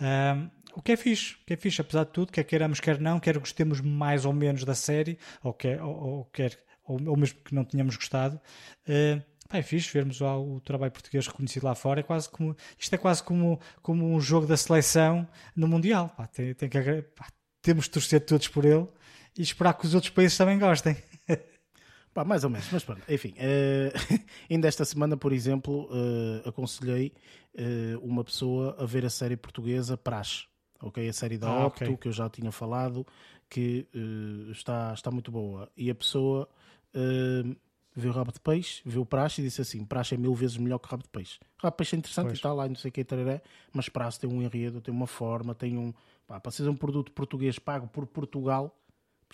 [0.00, 3.00] Um, o que é fixe, o que é fixe, apesar de tudo, quer queiramos, quer
[3.00, 7.16] não, quer gostemos mais ou menos da série, ou, quer, ou, ou quer, ou, ou
[7.16, 8.40] mesmo que não tenhamos gostado.
[8.88, 12.00] Uh, é fixe vermos o, o, trabalho português reconhecido lá fora.
[12.00, 16.08] É quase como, isto é quase como, como um jogo da seleção no Mundial.
[16.16, 17.26] Pá, tem, tem que, pá,
[17.62, 18.86] temos de torcer todos por ele
[19.36, 20.96] e esperar que os outros países também gostem.
[22.14, 23.30] Pá, mais ou menos, mas pronto, enfim.
[23.30, 23.90] Uh,
[24.48, 27.12] ainda esta semana, por exemplo, uh, aconselhei
[27.56, 30.44] uh, uma pessoa a ver a série portuguesa Praxe,
[30.80, 31.08] ok?
[31.08, 31.96] A série da ah, Opto, okay.
[31.96, 33.04] que eu já tinha falado,
[33.50, 33.88] que
[34.52, 35.68] está, está muito boa.
[35.76, 36.48] E a pessoa
[37.94, 40.56] viu o rabo de peixe, viu o praxe e disse assim: praxe é mil vezes
[40.56, 41.38] melhor que o rabo de peixe.
[41.58, 42.38] O rabo de peixe é interessante pois.
[42.38, 45.06] e tal, lá não sei o que, tararé, mas praxe tem um enredo, tem uma
[45.06, 45.92] forma, tem um.
[46.26, 48.74] Pá, para ser um produto português pago por Portugal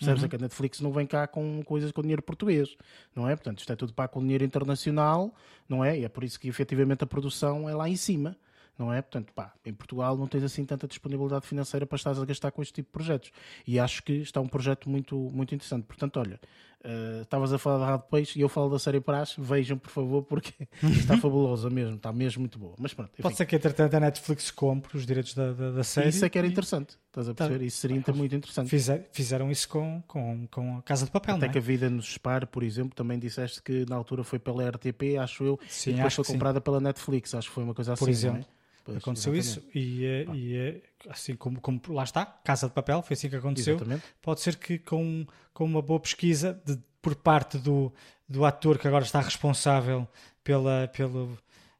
[0.01, 0.21] Percebes?
[0.21, 0.25] Uhum.
[0.25, 2.75] É que a Netflix não vem cá com coisas com dinheiro português,
[3.15, 3.35] não é?
[3.35, 5.33] Portanto, isto é tudo para com dinheiro internacional,
[5.69, 5.99] não é?
[5.99, 8.35] E é por isso que efetivamente a produção é lá em cima,
[8.77, 8.99] não é?
[9.01, 12.63] Portanto, pá, em Portugal não tens assim tanta disponibilidade financeira para estares a gastar com
[12.63, 13.31] este tipo de projetos.
[13.67, 15.85] E acho que está um projeto muito, muito interessante.
[15.85, 16.39] Portanto, olha,
[16.83, 19.35] Uh, estavas a falar da Rádio Peixe e eu falo da série Praxe.
[19.37, 22.73] Vejam, por favor, porque está fabulosa mesmo, está mesmo muito boa.
[22.79, 26.09] Mas pronto, Pode ser que, entretanto, a Netflix compre os direitos da, da, da série.
[26.09, 27.45] Isso é que era interessante, estás a tá.
[27.45, 27.59] perceber?
[27.59, 27.65] Tá.
[27.65, 28.67] Isso seria ah, muito interessante.
[28.67, 31.49] Fizer, fizeram isso com, com, com a Casa de Papel, Até é?
[31.49, 35.17] que a vida nos espare, por exemplo, também disseste que na altura foi pela RTP,
[35.19, 36.63] acho eu, sim, e depois foi comprada sim.
[36.63, 37.35] pela Netflix.
[37.35, 38.03] Acho que foi uma coisa assim.
[38.03, 38.45] Por exemplo.
[38.83, 39.77] Pois, aconteceu exatamente.
[39.77, 43.29] isso e, eh, e, eh, assim como, como, lá está, Casa de Papel, foi assim
[43.29, 43.75] que aconteceu.
[43.75, 44.03] Exatamente.
[44.21, 47.93] Pode ser que com, com uma boa pesquisa de, por parte do,
[48.27, 50.07] do ator que agora está responsável
[50.43, 51.29] pela, pela,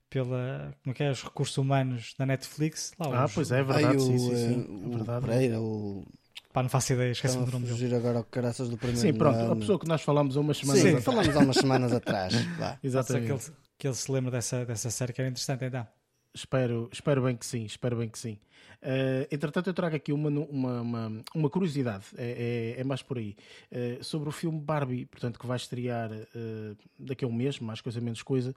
[0.09, 2.93] pela como é que é, os recursos humanos da Netflix.
[2.99, 5.25] Lá, ah, pois é, é verdade, sim, sim, sim, o, é verdade.
[5.25, 6.05] Pereira, o...
[6.53, 7.95] Pá, não faço ideia, esqueci o nome dele.
[7.95, 9.53] agora ao caraças do primeiro Sim, pronto, ano.
[9.53, 11.05] a pessoa que nós falamos há umas semanas sim, atrás.
[11.05, 12.33] falamos há umas semanas atrás.
[12.83, 13.25] Exatamente.
[13.25, 13.41] Que ele,
[13.77, 15.87] que ele se lembra dessa, dessa série que era interessante então.
[16.33, 18.37] Espero, espero bem que sim, espero bem que sim.
[18.81, 23.19] Uh, entretanto, eu trago aqui uma, uma, uma, uma curiosidade, é, é, é, mais por
[23.19, 23.35] aí,
[23.71, 27.79] uh, sobre o filme Barbie, portanto, que vai estrear uh, daqui a um mês, mais
[27.79, 28.55] coisa menos coisa,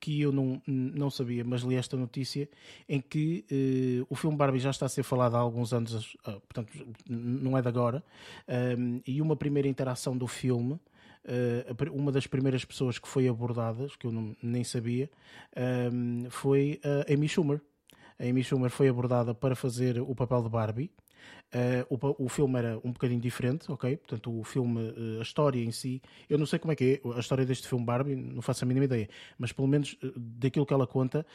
[0.00, 2.48] que eu não, não sabia, mas li esta notícia
[2.88, 3.44] em que
[4.08, 6.72] o filme Barbie já está a ser falado há alguns anos, portanto,
[7.08, 8.02] não é de agora,
[9.06, 10.78] e uma primeira interação do filme.
[11.26, 15.10] Uh, uma das primeiras pessoas que foi abordada, que eu não, nem sabia,
[15.56, 17.60] uh, foi a Amy Schumer.
[18.18, 20.90] A Amy Schumer foi abordada para fazer o papel de Barbie.
[21.52, 23.96] Uh, o, o, filme era um bocadinho diferente, ok?
[23.96, 27.18] Portanto, o filme, a história em si, eu não sei como é que é a
[27.18, 30.86] história deste filme Barbie, não faço a mínima ideia, mas pelo menos daquilo que ela
[30.86, 31.26] conta,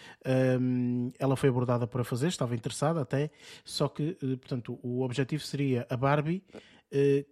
[1.17, 3.31] ela foi abordada para fazer, estava interessada até,
[3.65, 6.59] só que, portanto, o objetivo seria a Barbie uh,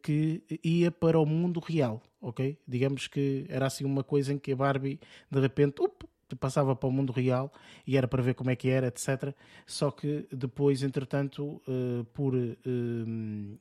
[0.02, 2.58] que ia para o mundo real, ok?
[2.68, 6.88] Digamos que era assim uma coisa em que a Barbie de repente up, passava para
[6.88, 7.52] o mundo real
[7.86, 9.34] e era para ver como é que era, etc.
[9.66, 12.58] Só que depois, entretanto, uh, por uh,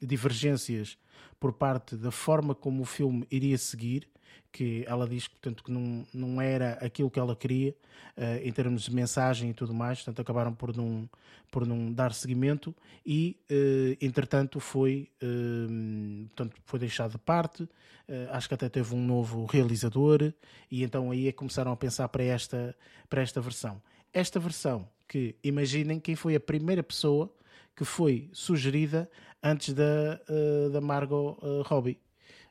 [0.01, 0.99] divergências
[1.41, 4.09] por parte da forma como o filme iria seguir,
[4.53, 7.75] que ela diz portanto, que não, não era aquilo que ela queria
[8.17, 11.09] uh, em termos de mensagem e tudo mais, portanto acabaram por não,
[11.51, 17.69] por não dar seguimento e uh, entretanto foi, uh, portanto, foi deixado de parte,
[18.31, 20.33] acho que até teve um novo realizador
[20.71, 22.75] e então aí é que começaram a pensar para esta,
[23.07, 23.83] para esta versão.
[24.15, 27.31] Esta versão que imaginem quem foi a primeira pessoa
[27.77, 29.11] que foi sugerida
[29.43, 30.19] antes da,
[30.73, 32.01] da Margot Robbie.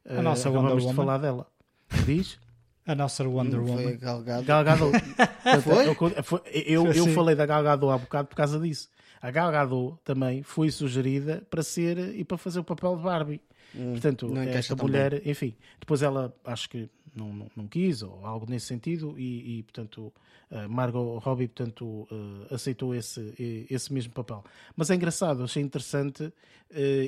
[0.08, 0.94] A nossa Wonder Woman.
[0.94, 1.48] falar dela.
[2.06, 2.40] Diz?
[2.86, 3.84] A nossa Wonder Woman.
[3.84, 4.44] Foi Galgado.
[4.44, 4.92] Galgado.
[5.62, 6.42] foi?
[6.66, 8.90] Eu, eu, eu falei da Galgado há bocado por causa disso.
[9.22, 13.42] A Galgado também foi sugerida para ser e para fazer o papel de Barbie.
[13.76, 15.32] Hum, Portanto, esta mulher, bem.
[15.32, 19.64] enfim, depois ela acho que não, não, não, quis ou algo nesse sentido e, e
[19.64, 20.14] portanto
[20.52, 23.34] uh, Margot Robbie portanto uh, aceitou esse
[23.70, 24.44] esse mesmo papel
[24.76, 26.34] mas é engraçado achei interessante uh,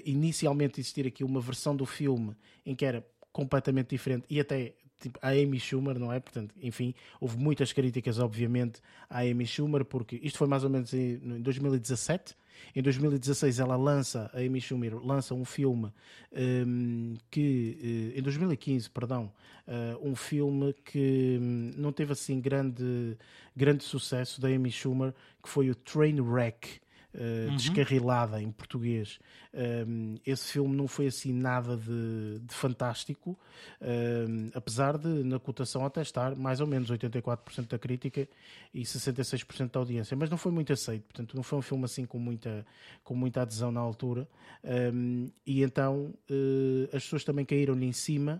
[0.04, 5.18] inicialmente existir aqui uma versão do filme em que era completamente diferente e até tipo,
[5.22, 6.20] a Amy Schumer, não é?
[6.20, 10.94] Portanto, enfim, houve muitas críticas, obviamente, à Amy Schumer, porque isto foi mais ou menos
[10.94, 12.36] em, em 2017.
[12.76, 15.92] Em 2016 ela lança, a Amy Schumer lança um filme
[16.34, 19.32] um, que, uh, em 2015, perdão,
[19.66, 23.18] uh, um filme que um, não teve assim grande,
[23.56, 26.82] grande sucesso da Amy Schumer, que foi o Trainwreck.
[27.12, 27.56] Uh, uhum.
[27.56, 29.18] descarrilada em português.
[29.52, 33.36] Um, esse filme não foi assim nada de, de fantástico,
[33.82, 38.30] um, apesar de na cotação até estar mais ou menos 84% da crítica
[38.72, 42.06] e 66% da audiência, mas não foi muito aceito, portanto não foi um filme assim
[42.06, 42.64] com muita,
[43.04, 44.28] com muita adesão na altura.
[44.64, 48.40] Um, e então uh, as pessoas também caíram-lhe em cima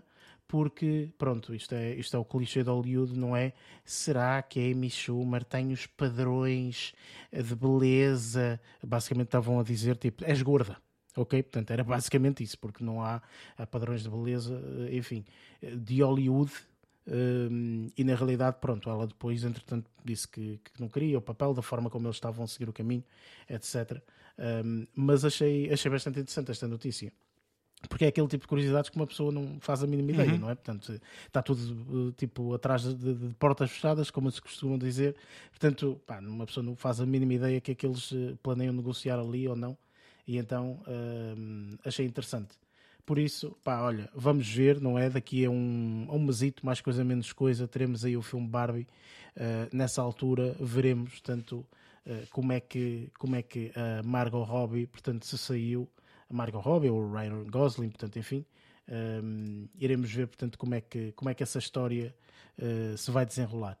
[0.50, 3.52] porque, pronto, isto é, isto é o clichê de Hollywood, não é?
[3.84, 6.92] Será que a Amy Schumer tem os padrões
[7.32, 8.60] de beleza?
[8.84, 10.76] Basicamente estavam a dizer, tipo, és gorda.
[11.16, 11.40] Ok?
[11.44, 13.22] Portanto, era basicamente isso, porque não há,
[13.56, 15.24] há padrões de beleza, eh, enfim,
[15.62, 16.50] de Hollywood.
[17.06, 21.54] Um, e na realidade, pronto, ela depois, entretanto, disse que, que, não queria o papel,
[21.54, 23.04] da forma como eles estavam a seguir o caminho,
[23.48, 24.02] etc.
[24.64, 27.12] Um, mas achei, achei bastante interessante esta notícia
[27.88, 30.38] porque é aquele tipo de curiosidades que uma pessoa não faz a mínima ideia, uhum.
[30.38, 30.54] não é?
[30.54, 35.16] Portanto, está tudo tipo atrás de, de, portas fechadas, como se costuma dizer.
[35.50, 38.72] Portanto, pá, uma pessoa não faz a mínima ideia que é que eles eh, planeiam
[38.72, 39.76] negociar ali ou não.
[40.26, 40.80] E então
[41.36, 42.54] hum, achei interessante.
[43.06, 45.08] Por isso, pá, olha, vamos ver, não é?
[45.10, 48.86] Daqui a um, a um mesito, mais coisa menos coisa, teremos aí o filme Barbie.
[49.36, 51.66] Uh, nessa altura veremos, portanto,
[52.06, 55.88] uh, como é que como é que a Margot Robbie, portanto, se saiu
[56.30, 58.44] Margot Robbie ou o Ryan Gosling, portanto, enfim,
[58.88, 62.14] um, iremos ver, portanto, como é que, como é que essa história
[62.58, 63.78] uh, se vai desenrolar.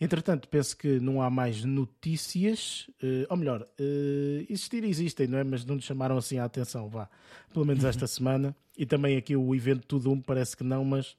[0.00, 5.44] Entretanto, penso que não há mais notícias, uh, ou melhor, uh, existir existem, não é?
[5.44, 7.08] Mas não nos chamaram assim a atenção, vá,
[7.52, 8.54] pelo menos esta semana.
[8.76, 11.16] E também aqui o evento Tudo Um parece que não, mas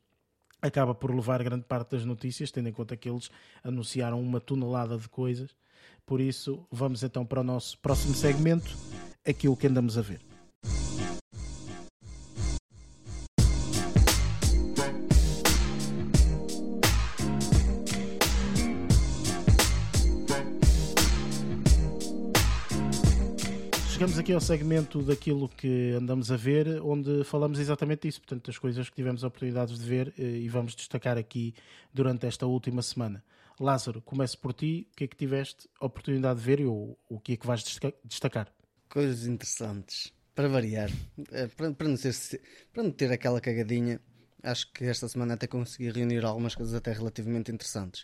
[0.62, 3.30] acaba por levar grande parte das notícias, tendo em conta que eles
[3.64, 5.54] anunciaram uma tonelada de coisas.
[6.06, 8.76] Por isso, vamos então para o nosso próximo segmento,
[9.26, 10.29] aquilo que andamos a ver.
[24.30, 28.88] Aqui ao segmento daquilo que andamos a ver, onde falamos exatamente isso, portanto, das coisas
[28.88, 31.56] que tivemos oportunidades de ver eh, e vamos destacar aqui
[31.92, 33.24] durante esta última semana.
[33.60, 37.20] Lázaro, começo por ti, o que é que tiveste oportunidade de ver e o, o
[37.20, 37.63] que é que vais
[38.06, 38.54] destacar?
[38.88, 40.92] Coisas interessantes, para variar,
[41.32, 42.13] eh, para, para, não ter,
[42.72, 44.00] para não ter aquela cagadinha,
[44.44, 48.04] acho que esta semana até consegui reunir algumas coisas até relativamente interessantes.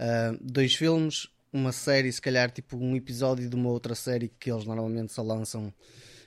[0.00, 4.50] Uh, dois filmes, uma série, se calhar tipo um episódio de uma outra série que
[4.50, 5.72] eles normalmente só lançam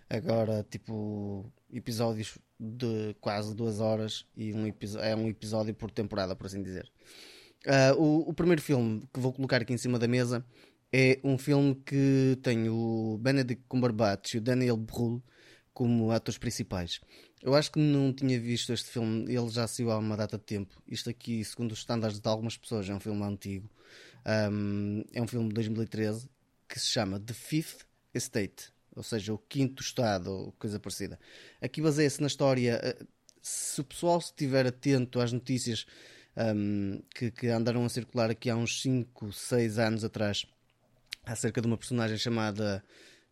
[0.10, 6.46] agora, tipo episódios de quase duas horas e um é um episódio por temporada, por
[6.46, 6.92] assim dizer.
[7.66, 10.44] Uh, o, o, primeiro filme que vou colocar aqui em cima da mesa
[10.92, 15.22] é um filme que tem o Benedict Cumberbatch e o Daniel Brühl
[15.74, 17.00] como atores principais.
[17.42, 20.44] Eu acho que não tinha visto este filme, ele já saiu há uma data de
[20.44, 20.76] tempo.
[20.88, 23.70] Isto aqui, segundo os estándares de algumas pessoas, é um filme antigo.
[24.26, 26.30] Um, é um filme de 2013
[26.68, 31.20] que se chama The Fifth Estate, ou seja, o quinto estado, ou coisa parecida.
[31.62, 32.80] Aqui baseia-se na história.
[32.84, 33.06] Eh,
[33.42, 35.86] se o pessoal estiver atento às notícias
[36.38, 40.46] um, que, que, andaram a circular aqui há uns 5, 6 anos atrás,
[41.26, 42.84] acerca de uma personagem chamada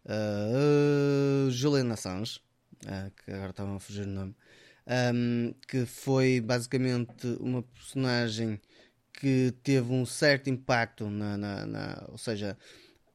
[0.06, 2.40] uh, Juliana Assange,
[2.86, 4.36] uh, que agora estavam a fugir o nome,
[5.14, 8.60] um, que foi basicamente uma personagem
[9.20, 12.58] que teve um certo impacto na, na, na ou seja,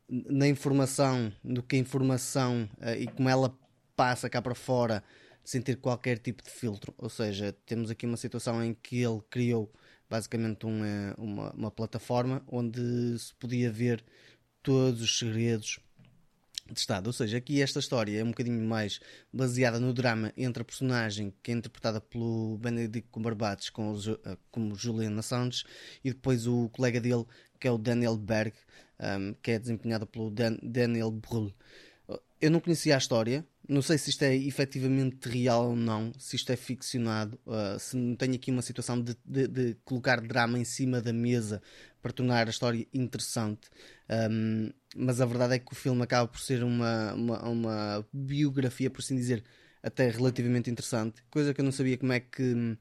[0.09, 3.57] na informação, do que a informação uh, e como ela
[3.97, 5.03] passa cá para fora
[5.43, 6.95] sem ter qualquer tipo de filtro.
[6.99, 9.73] Ou seja, temos aqui uma situação em que ele criou
[10.09, 14.05] basicamente uma, uma, uma plataforma onde se podia ver
[14.63, 15.79] todos os segredos
[16.71, 17.07] de Estado.
[17.09, 19.01] Ou seja, aqui esta história é um bocadinho mais
[19.33, 24.37] baseada no drama entre a personagem que é interpretada pelo Benedict Cumberbatch com o, eh,
[24.51, 25.65] como Julian Assange
[26.03, 27.25] e depois o colega dele
[27.61, 28.53] que é o Daniel Berg,
[29.01, 31.51] um, que é desempenhado pelo Dan Daniel Brühl.
[32.39, 36.37] Eu não conhecia a história, não sei se isto é efetivamente real ou não, se
[36.37, 40.59] isto é ficcionado, uh, se não tenho aqui uma situação de, de, de, colocar drama
[40.59, 41.63] em cima da mesa
[42.05, 43.71] para tornar a história interessante.
[44.31, 48.91] Um, mas a verdade é que o filme acaba por ser uma, uma, uma, biografia,
[48.91, 49.43] por assim dizer,
[49.83, 51.23] até relativamente interessante.
[51.31, 52.77] Coisa que eu não sabia como é que hum,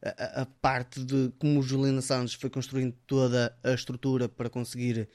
[0.00, 5.08] a, a parte de como o Julian Assange foi construindo toda a estrutura para conseguir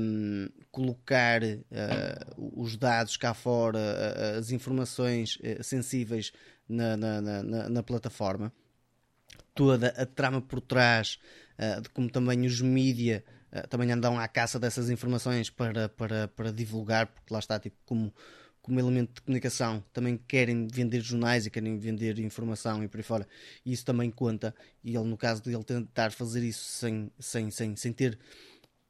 [0.00, 6.32] um, colocar uh, os dados cá fora, as informações uh, sensíveis
[6.66, 8.50] na, na, na, na plataforma
[9.54, 11.18] toda a trama por trás,
[11.80, 16.52] de como também os mídia uh, também andam à caça dessas informações para, para, para
[16.52, 18.12] divulgar, porque lá está, tipo, como,
[18.60, 23.02] como elemento de comunicação, também querem vender jornais e querem vender informação e por aí
[23.04, 23.28] fora,
[23.64, 24.54] e isso também conta.
[24.82, 28.18] E ele, no caso de ele tentar fazer isso sem, sem, sem, sem ter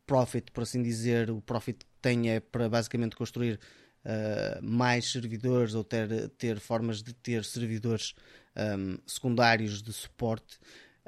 [0.07, 3.59] profit, por assim dizer, o profit que tem é para basicamente construir
[4.05, 8.15] uh, mais servidores ou ter, ter formas de ter servidores
[8.57, 10.59] um, secundários de suporte.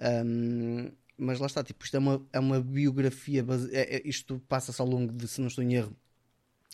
[0.01, 3.75] Um, mas lá está, tipo, isto é uma, é uma biografia, base...
[3.75, 5.97] é, é, isto passa-se ao longo de, se não estou em erro,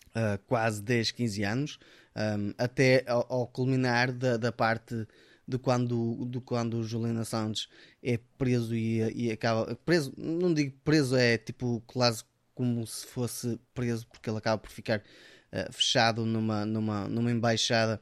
[0.09, 1.79] uh, quase 10, 15 anos,
[2.15, 5.07] um, até ao, ao culminar da, da, parte
[5.47, 7.67] de quando, de quando o Julian Assange
[8.03, 9.75] é preso e, e acaba.
[9.85, 12.23] Preso, não digo preso, é tipo quase
[12.53, 18.01] como se fosse preso, porque ele acaba por ficar uh, fechado numa, numa, numa embaixada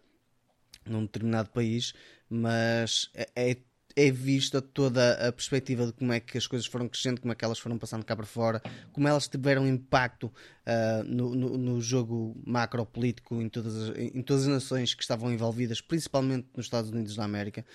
[0.86, 1.94] num determinado país,
[2.30, 3.58] mas é, é
[4.00, 7.36] é vista toda a perspectiva de como é que as coisas foram crescendo, como é
[7.36, 8.62] que elas foram passando cá para fora,
[8.94, 14.44] como elas tiveram impacto uh, no, no, no, jogo macropolítico em todas, as, em todas
[14.44, 17.66] as nações que estavam envolvidas, principalmente nos Estados Unidos da América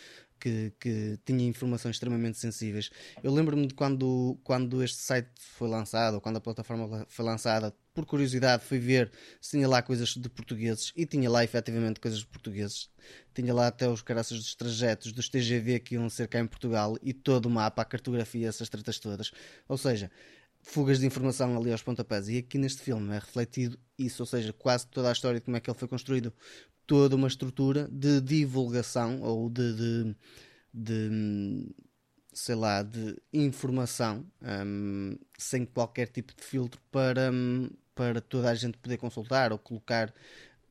[0.41, 2.91] que, que tinha informações extremamente sensíveis.
[3.23, 7.75] Eu lembro-me de quando, quando este site foi lançado, ou quando a plataforma foi lançada,
[7.95, 12.19] por curiosidade fui ver se tinha lá coisas de portugueses e tinha lá efetivamente coisas
[12.21, 12.91] de portugueses.
[13.33, 16.99] Tinha lá até os caraças dos trajetos dos TGV que iam ser cá em Portugal
[17.01, 19.31] e todo o mapa, a cartografia, essas tretas todas.
[19.69, 20.11] Ou seja,
[20.61, 22.29] fugas de informação ali aos pontapés.
[22.29, 25.57] E aqui neste filme é refletido isso, ou seja, quase toda a história de como
[25.57, 26.33] é que ele foi construído
[26.87, 30.17] toda uma estrutura de divulgação ou de, de,
[30.73, 31.75] de
[32.33, 38.55] sei lá, de informação um, sem qualquer tipo de filtro para, um, para toda a
[38.55, 40.13] gente poder consultar ou colocar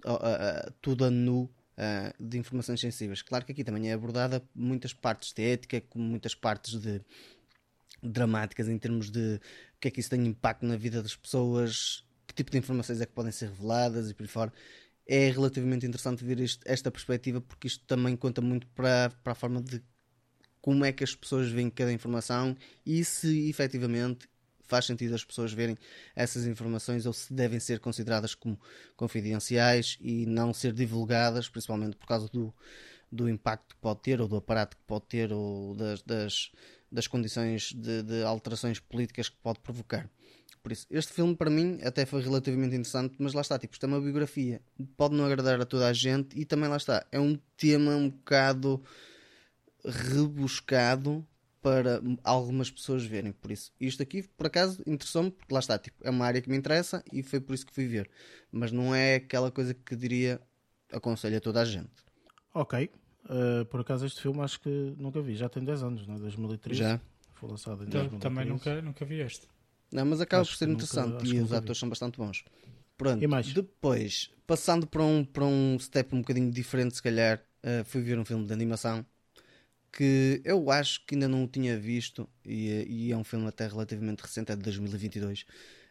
[0.06, 3.22] uh, uh, tudo a nu uh, de informações sensíveis.
[3.22, 7.02] Claro que aqui também é abordada muitas partes de ética, como muitas partes de
[8.02, 9.36] dramáticas em termos de
[9.76, 13.00] o que é que isso tem impacto na vida das pessoas, que tipo de informações
[13.00, 14.54] é que podem ser reveladas e por aí fora
[15.08, 19.36] é relativamente interessante ver isto, esta perspectiva porque isto também conta muito para, para a
[19.36, 19.82] forma de
[20.62, 22.56] como é que as pessoas veem cada informação
[22.86, 24.30] e se efetivamente
[24.74, 25.78] faz sentido as pessoas verem
[26.16, 28.60] essas informações ou se devem ser consideradas como
[28.96, 32.52] confidenciais e não ser divulgadas, principalmente por causa do,
[33.12, 36.52] do impacto que pode ter ou do aparato que pode ter ou das, das,
[36.92, 40.10] das condições de, de alterações políticas que pode provocar.
[40.64, 43.86] Por isso, este filme para mim até foi relativamente interessante, mas lá está, tipo, isto
[43.86, 44.60] é uma biografia.
[44.98, 48.10] Pode não agradar a toda a gente e também lá está, é um tema um
[48.10, 48.84] bocado
[49.86, 51.24] rebuscado
[51.64, 53.32] para algumas pessoas verem.
[53.32, 56.50] Por isso, isto aqui por acaso interessou-me, porque lá está, tipo, é uma área que
[56.50, 58.10] me interessa e foi por isso que fui ver.
[58.52, 60.42] Mas não é aquela coisa que diria
[60.92, 61.90] aconselho a toda a gente.
[62.54, 62.92] Ok.
[63.24, 66.20] Uh, por acaso este filme acho que nunca vi, já tem 10 anos, não é?
[66.20, 66.78] 2013.
[66.78, 67.00] Já.
[67.34, 68.20] Foi lançado em então, 2013.
[68.20, 69.48] Também nunca, nunca vi este.
[69.90, 71.80] Não, mas acaba acho por ser interessante nunca, e os atores vi.
[71.80, 72.44] são bastante bons.
[72.98, 73.52] Pronto, e mais?
[73.54, 78.20] depois, passando para um, para um step um bocadinho diferente, se calhar, uh, fui ver
[78.20, 79.06] um filme de animação
[79.94, 83.68] que eu acho que ainda não o tinha visto e, e é um filme até
[83.68, 85.42] relativamente recente, é de 2022.
[85.42, 85.46] Uh,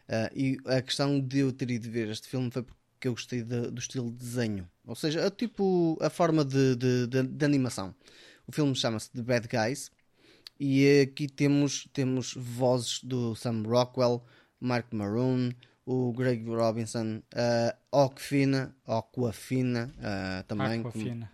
[0.09, 3.43] eh, e a questão de eu ter ido ver este filme foi porque eu gostei
[3.43, 7.45] de, do estilo de desenho, ou seja, a, tipo a forma de, de, de, de
[7.45, 7.95] animação.
[8.47, 9.91] O filme chama-se The Bad Guys
[10.59, 14.25] e aqui temos, temos vozes do Sam Rockwell,
[14.61, 15.51] Mark Maroon,
[15.87, 20.81] o Greg Robinson, uh, Aquafina, Aquafina uh, também.
[20.81, 21.15] Aquafina.
[21.15, 21.29] Como...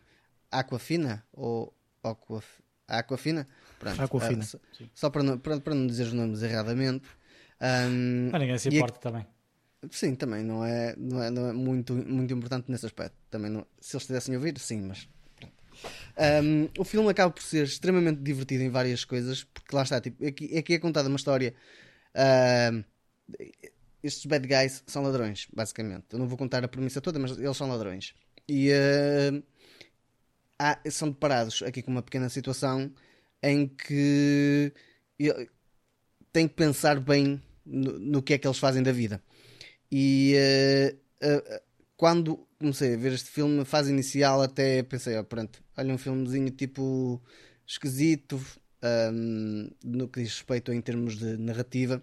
[0.50, 1.26] Aquafina?
[1.32, 2.46] Ou Aquaf...
[2.86, 3.46] Aquafina?
[3.78, 4.44] Pronto, Aquafina.
[4.44, 7.06] Uh, só para não, para, para não dizer os nomes erradamente.
[7.60, 9.26] Um, Mas ninguém se importa também.
[9.90, 13.16] Sim, também não é, não é, não é muito, muito importante nesse aspecto.
[13.30, 13.66] Também não...
[13.80, 15.08] se eles tivessem ouvido, sim, mas
[16.44, 20.26] um, o filme acaba por ser extremamente divertido em várias coisas, porque lá está, tipo,
[20.26, 21.54] aqui, aqui é contada uma história.
[22.14, 22.84] Uh,
[24.02, 26.06] estes bad guys são ladrões, basicamente.
[26.12, 28.14] Eu não vou contar a premissa toda, mas eles são ladrões.
[28.48, 29.42] E uh,
[30.58, 32.92] há, são deparados aqui com uma pequena situação
[33.42, 34.72] em que
[36.32, 39.22] têm que pensar bem no, no, que é que eles fazem da vida.
[39.90, 40.34] E
[41.22, 41.60] uh,
[41.96, 46.50] quando comecei a ver este filme, fase inicial, até pensei, ó, pronto, olha um filmezinho
[46.50, 47.22] tipo
[47.66, 48.40] esquisito
[49.12, 52.02] um, no que diz respeito em termos de narrativa,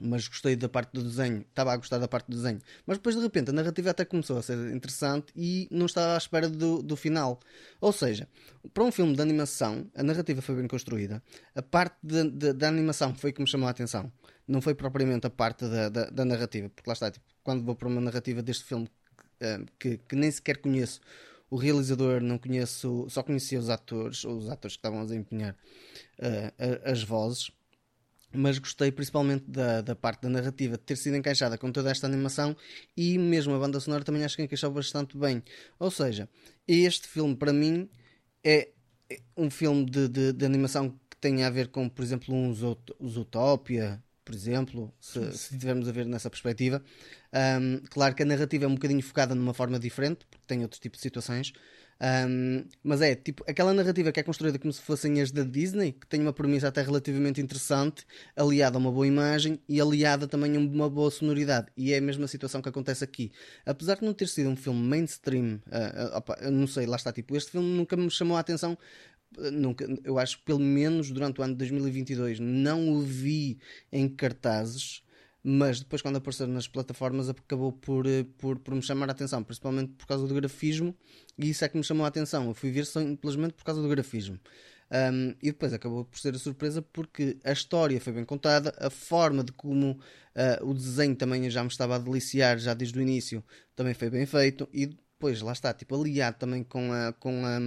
[0.00, 3.14] mas gostei da parte do desenho, estava a gostar da parte do desenho, mas depois
[3.16, 6.82] de repente a narrativa até começou a ser interessante e não estava à espera do,
[6.82, 7.40] do final.
[7.80, 8.28] Ou seja,
[8.72, 11.22] para um filme de animação, a narrativa foi bem construída,
[11.54, 14.12] a parte da animação foi que me chamou a atenção,
[14.46, 17.74] não foi propriamente a parte da, da, da narrativa, porque lá está, tipo, quando vou
[17.74, 18.88] para uma narrativa deste filme
[19.78, 21.00] que, que, nem sequer conheço
[21.50, 26.88] o realizador não conheço, só conhecia os atores, os atores que estavam a desempenhar uh,
[26.88, 27.50] as vozes,
[28.32, 32.06] mas gostei principalmente da, da parte da narrativa de ter sido encaixada com toda esta
[32.06, 32.56] animação
[32.96, 35.42] e mesmo a banda sonora também acho que encaixou bastante bem.
[35.78, 36.28] Ou seja,
[36.66, 37.88] este filme para mim
[38.44, 38.70] é
[39.36, 44.02] um filme de, de, de animação que tem a ver com, por exemplo, um Zootopia,
[44.24, 46.82] por exemplo, se, se estivermos a ver nessa perspectiva.
[47.32, 50.78] Um, claro que a narrativa é um bocadinho focada numa forma diferente, porque tem outro
[50.78, 51.52] tipo de situações.
[52.00, 55.92] Um, mas é tipo aquela narrativa que é construída como se fossem as da Disney,
[55.92, 60.56] que tem uma premissa até relativamente interessante, aliada a uma boa imagem e aliada também
[60.56, 61.68] a uma boa sonoridade.
[61.76, 63.30] E é a mesma situação que acontece aqui.
[63.66, 67.36] Apesar de não ter sido um filme mainstream, uh, opa, não sei, lá está, tipo,
[67.36, 68.78] este filme nunca me chamou a atenção
[69.52, 73.58] nunca, eu acho que pelo menos durante o ano de 2022 não o vi
[73.92, 75.02] em cartazes,
[75.42, 79.42] mas depois quando apareceu nas plataformas acabou por, eh, por, por me chamar a atenção,
[79.42, 80.94] principalmente por causa do grafismo,
[81.38, 82.46] e isso é que me chamou a atenção.
[82.46, 84.38] Eu fui ver simplesmente por causa do grafismo.
[84.92, 88.90] Um, e depois acabou por ser a surpresa porque a história foi bem contada, a
[88.90, 93.00] forma de como uh, o desenho também já me estava a deliciar já desde o
[93.00, 93.44] início
[93.76, 97.60] também foi bem feito e depois lá está, tipo, aliado também com a, com a,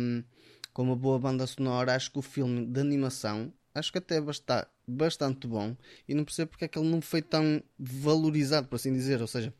[0.73, 4.67] com uma boa banda sonora, acho que o filme de animação acho que até está
[4.87, 5.75] bastante bom
[6.07, 9.21] e não percebo porque é que ele não foi tão valorizado, por assim dizer.
[9.21, 9.53] Ou seja,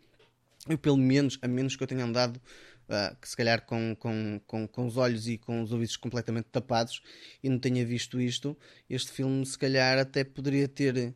[0.68, 4.40] eu pelo menos, a menos que eu tenha andado uh, que se calhar com, com,
[4.46, 7.02] com, com os olhos e com os ouvidos completamente tapados
[7.42, 8.58] e não tenha visto isto,
[8.90, 11.14] este filme se calhar até poderia ter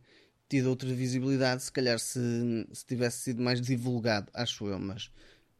[0.49, 2.20] tido outra visibilidade, se calhar se,
[2.72, 5.12] se tivesse sido mais divulgado, acho eu, mas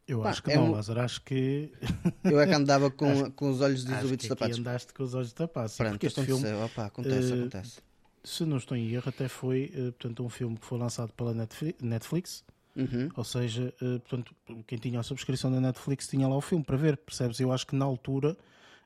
[0.08, 0.70] eu Pá, acho que é não, um...
[0.70, 1.00] Lázaro.
[1.02, 1.70] Acho que.
[2.24, 3.30] Eu é que andava com, acho...
[3.32, 4.58] com os olhos dos ouvidos tapados.
[4.58, 5.76] andaste com os olhos tapados.
[5.76, 6.50] Pronto, porque este filme.
[6.64, 7.87] Opa, acontece, uh, acontece.
[8.28, 11.34] Se não estou em erro, até foi uh, portanto, um filme que foi lançado pela
[11.34, 12.44] Netflix.
[12.76, 13.08] Uhum.
[13.16, 14.34] Ou seja, uh, portanto,
[14.66, 17.40] quem tinha a subscrição da Netflix tinha lá o filme para ver, percebes?
[17.40, 18.36] Eu acho que na altura,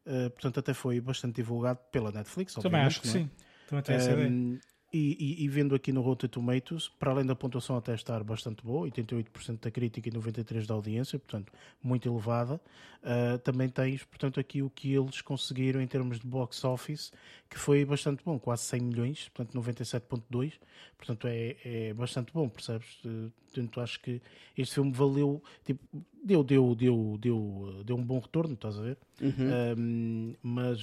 [0.04, 2.54] portanto, até foi bastante divulgado pela Netflix.
[2.54, 3.10] Também acho que é?
[3.10, 3.30] sim.
[3.68, 4.60] Também tem essa ideia.
[4.94, 8.62] E, e, e, vendo aqui no Rotten Tomatoes, para além da pontuação até estar bastante
[8.62, 11.50] boa, 88% da crítica e 93% da audiência, portanto,
[11.82, 12.60] muito elevada,
[13.02, 17.10] uh, também tens, portanto, aqui o que eles conseguiram em termos de box office,
[17.48, 20.52] que foi bastante bom, quase 100 milhões, portanto, 97.2,
[20.98, 23.02] portanto, é, é bastante bom, percebes?
[23.02, 24.20] Uh, portanto, acho que
[24.58, 28.98] este filme valeu, tipo, deu, deu, deu, deu, deu um bom retorno, estás a ver?
[29.20, 29.32] Uhum.
[29.78, 30.78] Um, mas,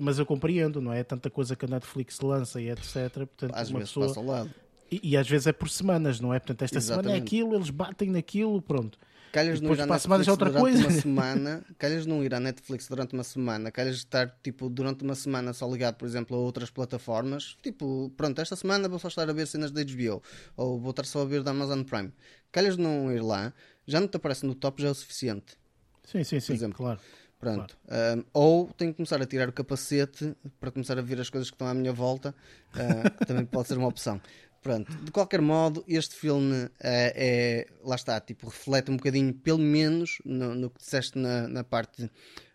[0.00, 1.02] mas eu compreendo, não é?
[1.04, 3.10] Tanta coisa que a Netflix lança e etc.
[3.14, 4.08] Portanto, às uma vezes pessoa...
[4.08, 4.50] passa ao lado.
[4.90, 6.38] E, e, às vezes é por semanas, não é?
[6.38, 7.04] Portanto, esta Exatamente.
[7.06, 8.98] semana é aquilo, eles batem naquilo, pronto.
[9.32, 10.88] Calhas não ir à Netflix é outra durante coisa.
[10.88, 15.14] uma semana, calhas não ir à Netflix durante uma semana, calhas estar tipo durante uma
[15.14, 17.56] semana só ligado, por exemplo, a outras plataformas.
[17.62, 20.22] Tipo, pronto, esta semana vou só estar a ver cenas da HBO
[20.54, 22.12] ou vou estar só a ver da Amazon Prime.
[22.52, 23.54] Calhas não ir lá,
[23.86, 25.56] já não te aparece no top, já é o suficiente.
[26.04, 26.76] Sim, sim, sim, exemplo.
[26.76, 27.00] claro.
[27.40, 27.76] Pronto.
[27.88, 28.20] Claro.
[28.20, 31.50] Um, ou tenho que começar a tirar o capacete para começar a ver as coisas
[31.50, 32.32] que estão à minha volta.
[32.72, 34.20] Uh, também pode ser uma opção.
[34.62, 34.92] Pronto.
[34.98, 40.18] De qualquer modo, este filme é, é, lá está, tipo, reflete um bocadinho, pelo menos,
[40.24, 42.08] no, no que disseste na, na parte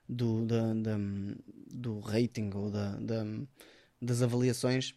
[0.07, 0.97] do, da, da,
[1.69, 3.25] do rating ou da, da,
[4.01, 4.95] das avaliações.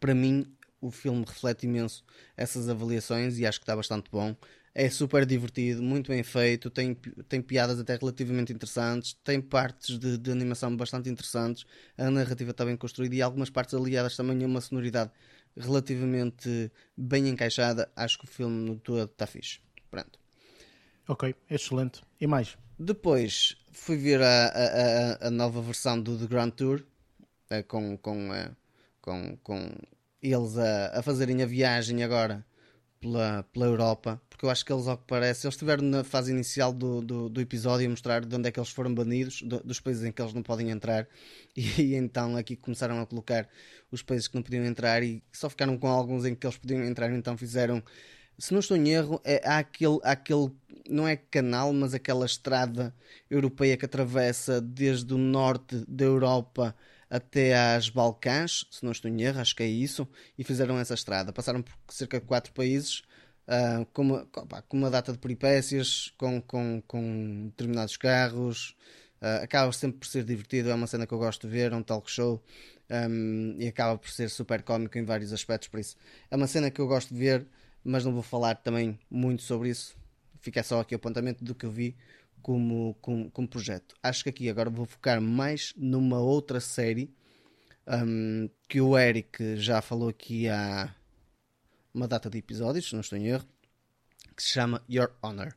[0.00, 2.04] Para mim, o filme reflete imenso
[2.36, 4.34] essas avaliações e acho que está bastante bom.
[4.74, 6.94] É super divertido, muito bem feito, tem,
[7.28, 11.66] tem piadas até relativamente interessantes, tem partes de, de animação bastante interessantes,
[11.98, 15.10] a narrativa está bem construída e algumas partes aliadas também a uma sonoridade
[15.56, 17.90] relativamente bem encaixada.
[17.96, 19.60] Acho que o filme no todo está fixe.
[19.90, 20.18] Pronto.
[21.08, 22.02] Ok, excelente.
[22.20, 22.56] E mais?
[22.78, 26.82] Depois fui ver a, a, a nova versão do The Grand Tour
[27.50, 28.50] eh, com, com, eh,
[29.00, 29.72] com, com
[30.22, 32.46] eles a, a fazerem a viagem agora
[33.00, 36.30] pela, pela Europa, porque eu acho que eles, ao que parece, eles estiveram na fase
[36.30, 39.60] inicial do, do, do, episódio a mostrar de onde é que eles foram banidos, do,
[39.60, 41.08] dos países em que eles não podem entrar,
[41.56, 43.48] e, e, então aqui começaram a colocar
[43.90, 46.84] os países que não podiam entrar e só ficaram com alguns em que eles podiam
[46.84, 47.82] entrar, então fizeram.
[48.38, 50.50] Se não estou em erro, é, há, aquele, há aquele,
[50.88, 52.94] não é canal, mas aquela estrada
[53.28, 56.74] europeia que atravessa desde o norte da Europa
[57.10, 60.08] até às Balcãs, se não estou em erro, acho que é isso,
[60.38, 61.32] e fizeram essa estrada.
[61.32, 63.02] Passaram por cerca de quatro países,
[63.48, 68.76] uh, com, uma, com, uma, data de peripécias, com, com, com determinados carros.
[69.20, 71.76] Uh, acaba sempre por ser divertido, é uma cena que eu gosto de ver, é
[71.76, 72.42] um talk show
[72.88, 75.68] um, e acaba por ser super cómico em vários aspectos.
[75.68, 75.96] Por isso,
[76.30, 77.46] é uma cena que eu gosto de ver,
[77.84, 79.96] mas não vou falar também muito sobre isso.
[80.40, 81.96] Fica só aqui o apontamento do que eu vi
[82.42, 83.94] como, como, como projeto.
[84.02, 87.14] Acho que aqui agora vou focar mais numa outra série
[87.86, 90.94] um, que o Eric já falou aqui há
[91.92, 93.46] uma data de episódios, se não estou em erro,
[94.36, 95.54] que se chama Your Honor.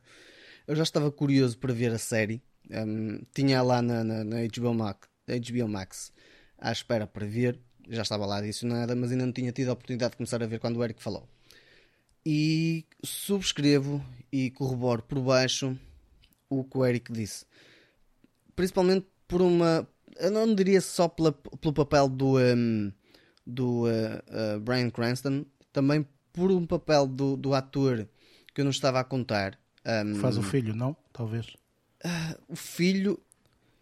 [0.66, 4.72] Eu já estava curioso para ver a série Um, tinha lá na, na, na HBO,
[4.72, 6.12] Max, HBO Max
[6.58, 10.12] à espera para ver, já estava lá adicionada, mas ainda não tinha tido a oportunidade
[10.12, 11.28] de começar a ver quando o Eric falou.
[12.24, 15.78] E subscrevo e corroboro por baixo
[16.60, 17.44] o que o Eric disse.
[18.54, 19.86] Principalmente por uma.
[20.16, 22.92] Eu não diria só pela, pelo papel do, um,
[23.46, 28.08] do uh, uh, Brian Cranston, também por um papel do, do ator
[28.54, 29.58] que eu não estava a contar.
[29.84, 30.96] Um, Faz o filho, não?
[31.12, 31.46] Talvez.
[32.04, 33.18] Uh, o filho.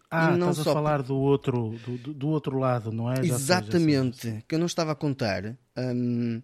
[0.09, 3.15] Ah, estás a falar do, outro, do, do, outro lado, não é?
[3.23, 4.43] Já Exatamente, sei, sei.
[4.47, 5.57] que eu não estava a contar.
[5.75, 6.39] Um,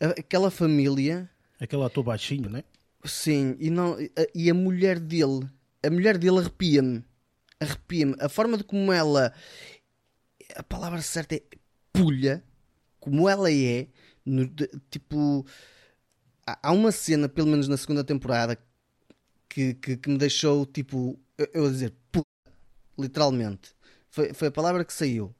[0.00, 1.28] aquela família.
[1.60, 2.64] Aquele ator baixinho, não é?
[3.04, 3.96] Sim, e, não,
[4.34, 5.46] e a mulher dele.
[5.82, 7.04] A mulher dele arrepia-me.
[7.58, 8.16] Arrepia-me.
[8.20, 9.32] A forma de como ela.
[10.56, 11.42] A palavra certa é
[11.92, 12.44] pulha.
[12.98, 13.88] Como ela é.
[14.24, 15.46] No, de, tipo
[16.62, 18.58] há uma cena, pelo menos na segunda temporada,
[19.48, 22.26] que, que, que me deixou tipo, eu, eu a dizer, puta,
[22.98, 23.74] literalmente.
[24.10, 25.34] Foi, foi a palavra que saiu.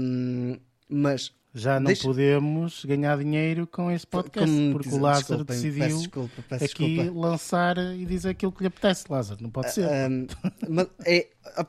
[0.00, 0.58] Um,
[0.88, 2.02] mas já não deixa...
[2.02, 6.64] podemos ganhar dinheiro com este podcast, Como porque diz, o Lázaro decidiu peço desculpa, peço
[6.64, 7.20] aqui desculpa.
[7.20, 9.42] lançar e dizer aquilo que lhe apetece, Lázaro.
[9.42, 9.88] Não pode ser.
[10.10, 10.26] Um,
[10.68, 11.28] mas, é,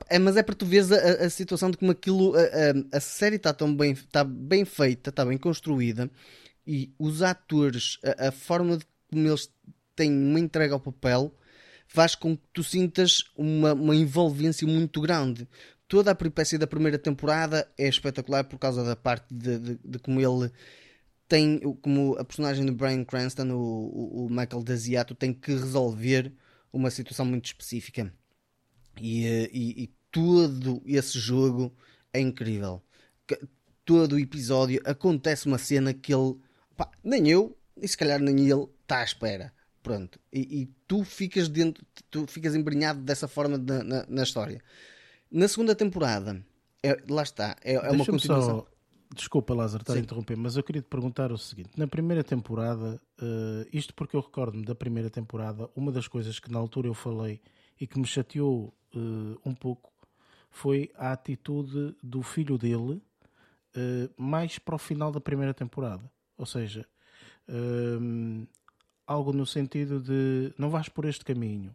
[0.09, 2.33] é, mas é para tu veres a, a situação de como aquilo.
[2.35, 6.09] A, a, a série está tão bem, está bem feita, está bem construída
[6.65, 9.49] e os atores, a, a forma de como eles
[9.95, 11.33] têm uma entrega ao papel,
[11.87, 15.47] faz com que tu sintas uma, uma envolvência muito grande.
[15.87, 19.99] Toda a peripécia da primeira temporada é espetacular por causa da parte de, de, de
[19.99, 20.51] como ele
[21.27, 26.33] tem, como a personagem do Brian Cranston, o, o Michael Daziato, tem que resolver
[26.73, 28.11] uma situação muito específica.
[28.99, 31.75] E, eh, e, e todo esse jogo
[32.11, 32.81] é incrível.
[33.83, 36.35] Todo o episódio acontece uma cena que ele
[36.75, 39.53] Pá, nem eu, e se calhar nem ele, está à espera.
[39.81, 40.19] Pronto.
[40.33, 44.61] E, e, tu ficas dentro, tu ficas embrenhado dessa forma na, na, na história.
[45.31, 46.43] Na segunda temporada,
[46.83, 48.59] é, lá está, é, é uma continuação.
[48.59, 48.75] Só...
[49.13, 52.99] Desculpa, Lázaro, estar a interromper, mas eu queria te perguntar o seguinte: na primeira temporada,
[53.21, 56.93] uh, isto porque eu recordo-me da primeira temporada, uma das coisas que na altura eu
[56.93, 57.41] falei
[57.79, 59.93] e que me chateou uh, um pouco
[60.49, 63.01] foi a atitude do filho dele
[63.75, 66.03] uh, mais para o final da primeira temporada.
[66.37, 66.85] Ou seja,
[69.07, 71.73] algo no sentido de não vais por este caminho.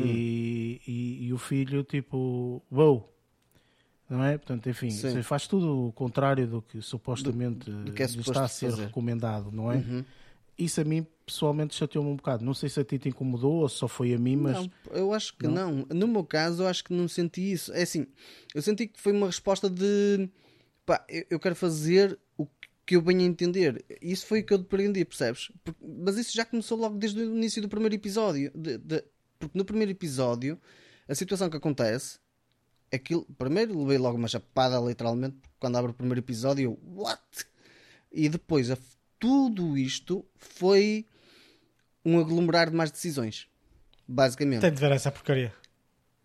[0.00, 0.84] E, hum.
[0.86, 3.12] e, e, o filho, tipo, wow,
[4.08, 4.38] não é?
[4.38, 4.90] Portanto, enfim,
[5.22, 8.86] faz tudo o contrário do que supostamente do, do que é está a ser fazer.
[8.86, 9.76] recomendado, não é?
[9.76, 10.04] Uhum.
[10.56, 12.44] Isso a mim pessoalmente chateou-me um bocado.
[12.44, 14.56] Não sei se a ti te incomodou ou só foi a mim, mas.
[14.56, 15.72] Não, eu acho que não.
[15.72, 15.86] não.
[15.90, 17.72] No meu caso, eu acho que não senti isso.
[17.72, 18.06] É assim,
[18.54, 20.28] eu senti que foi uma resposta de
[20.84, 22.46] pá, eu quero fazer o
[22.86, 23.84] que eu venho a entender.
[24.00, 25.52] Isso foi o que eu depreendi, percebes?
[25.62, 28.50] Porque, mas isso já começou logo desde o início do primeiro episódio.
[28.54, 29.04] De, de,
[29.38, 30.60] porque no primeiro episódio,
[31.08, 32.18] a situação que acontece,
[32.92, 37.22] aquilo, primeiro levei logo uma chapada, literalmente, quando abre o primeiro episódio, eu, what?
[38.10, 38.78] E depois, a,
[39.18, 41.06] tudo isto foi
[42.04, 43.48] um aglomerar de mais decisões.
[44.06, 44.62] Basicamente.
[44.62, 45.52] Tem de ver essa porcaria.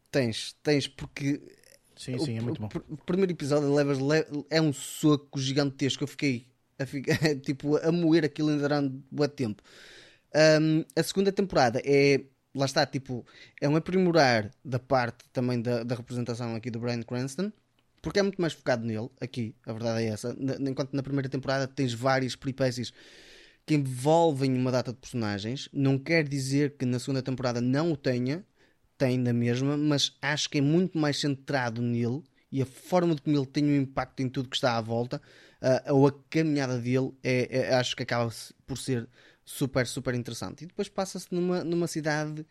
[0.10, 1.42] Tens, tens, porque
[1.96, 2.70] Sim, sim, é muito bom.
[2.90, 3.98] O, primeiro episódio levas,
[4.50, 6.04] é um soco gigantesco.
[6.04, 6.48] Eu fiquei
[6.80, 9.62] a, ficar, tipo, a moer aquilo ainda durante um tempo.
[10.62, 12.24] Um, a segunda temporada é
[12.56, 13.26] lá está, tipo,
[13.62, 17.52] é um aprimorar da parte também da, da, representação aqui do Brian Cranston,
[18.02, 20.36] porque é muito mais focado nele, aqui, a verdade é essa.
[20.60, 22.94] Enquanto na primeira temporada tens várias peripécias
[23.66, 27.98] que envolvem uma data de personagens, não quer dizer que na segunda temporada não o
[27.98, 28.46] tenha,
[28.98, 33.22] tem na mesma, mas acho que é muito mais centrado nele e a forma de
[33.22, 35.20] como ele tem um impacto em tudo que está à volta,
[35.62, 38.32] uh, ou a caminhada dele, é, é, acho que acaba
[38.68, 39.10] por ser
[39.46, 40.64] super, super interessante.
[40.64, 42.46] E depois passa-se numa, numa cidade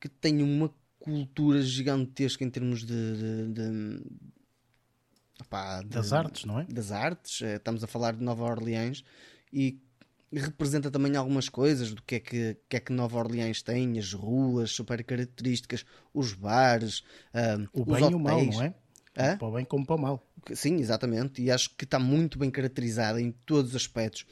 [0.00, 4.02] que tem uma cultura gigantesca em termos de, de, de,
[5.40, 6.64] opá, de das artes, não é?
[6.64, 7.42] Das artes.
[7.42, 9.04] Eh, estamos a falar de Nova Orleans
[9.52, 9.80] e
[10.32, 14.12] representa também algumas coisas do que é que, que, é que Nova Orleans tem, as
[14.12, 17.00] ruas super características, os bares,
[17.32, 18.10] uh, o bem hotéis.
[18.10, 18.74] e o mal, não é?
[19.16, 19.36] Hã?
[19.36, 20.28] Para o bem como para o mal.
[20.54, 21.42] Sim, exatamente.
[21.42, 24.24] E acho que está muito bem caracterizada em todos os aspectos.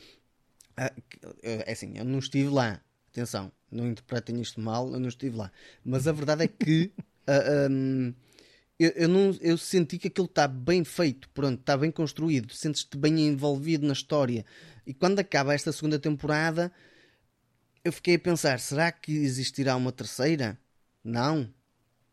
[0.79, 2.81] Uh, é assim, eu não estive lá.
[3.09, 5.51] Atenção, não interpretem isto mal, eu não estive lá.
[5.85, 6.93] Mas a verdade é que
[7.27, 8.15] uh, um,
[8.79, 12.97] eu, eu, não, eu senti que aquilo está bem feito, pronto, está bem construído, sentes-te
[12.99, 14.45] bem envolvido na história.
[14.87, 16.71] E quando acaba esta segunda temporada,
[17.83, 20.59] eu fiquei a pensar: será que existirá uma terceira?
[21.03, 21.53] Não.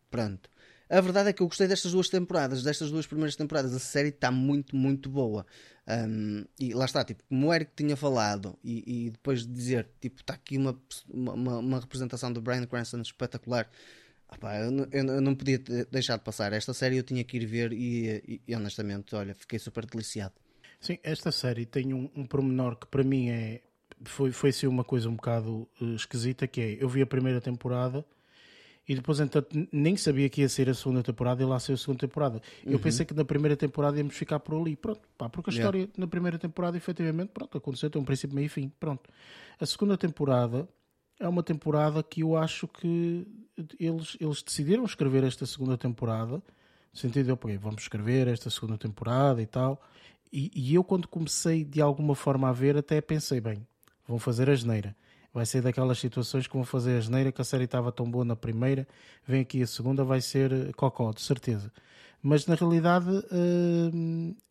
[0.10, 0.50] Pronto.
[0.94, 3.74] A verdade é que eu gostei destas duas temporadas, destas duas primeiras temporadas.
[3.74, 5.44] A série está muito, muito boa.
[5.88, 9.90] Um, e lá está, tipo, como o Eric tinha falado, e, e depois de dizer,
[10.00, 10.80] tipo, está aqui uma,
[11.10, 13.68] uma, uma, representação do Brian Cranston espetacular.
[14.64, 15.58] Eu, não- eu não- eu não podia
[15.92, 16.54] deixar de passar.
[16.54, 20.36] Esta série eu tinha que ir ver e, e- honestamente, olha, fiquei super deliciado.
[20.80, 23.62] Sim, esta série tem um, um pormenor que para mim é
[24.06, 27.40] foi, foi assim uma coisa um bocado eh, esquisita, que é eu vi a primeira
[27.40, 28.06] temporada
[28.88, 31.78] e depois entanto nem sabia que ia ser a segunda temporada e lá saiu a
[31.78, 32.42] segunda temporada.
[32.66, 35.78] Eu pensei que na primeira temporada íamos ficar por ali, pronto, pá, porque a Yeah.
[35.78, 39.10] história na primeira temporada efetivamente, pronto, aconteceu, tem um princípio, meio e fim, pronto.
[39.60, 40.68] A segunda temporada
[41.20, 43.26] é uma temporada que eu acho que
[43.80, 46.36] eles, eles decidiram escrever esta segunda temporada,
[46.92, 49.82] no sentido de, ok, vamos escrever esta segunda temporada e tal.
[50.32, 53.66] E, e eu, quando comecei de alguma forma a ver, até pensei, bem,
[54.08, 54.96] vão fazer a geneira.
[55.34, 58.24] Vai ser daquelas situações que vão fazer a geneira, que a série estava tão boa
[58.24, 58.88] na primeira,
[59.28, 61.72] vem aqui a segunda, vai ser eh, cocó, de certeza.
[62.22, 63.10] Mas na realidade,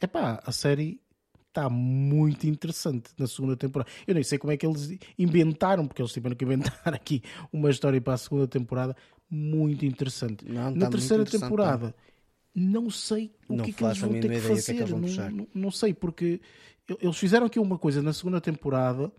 [0.01, 1.01] é pá, a série
[1.49, 3.91] está muito interessante na segunda temporada.
[4.07, 7.23] Eu nem sei como é que eles inventaram, porque eles tiveram que inventar aqui
[7.53, 8.97] uma história para a segunda temporada
[9.31, 10.45] muito interessante.
[10.47, 11.95] Não, tá na muito terceira temporada,
[12.55, 14.75] não sei o Não que é que eles vão ter que o que é fazer.
[14.75, 14.81] que
[15.31, 16.41] não- não sei, porque
[17.01, 19.11] eles fizeram aqui uma coisa na segunda temporada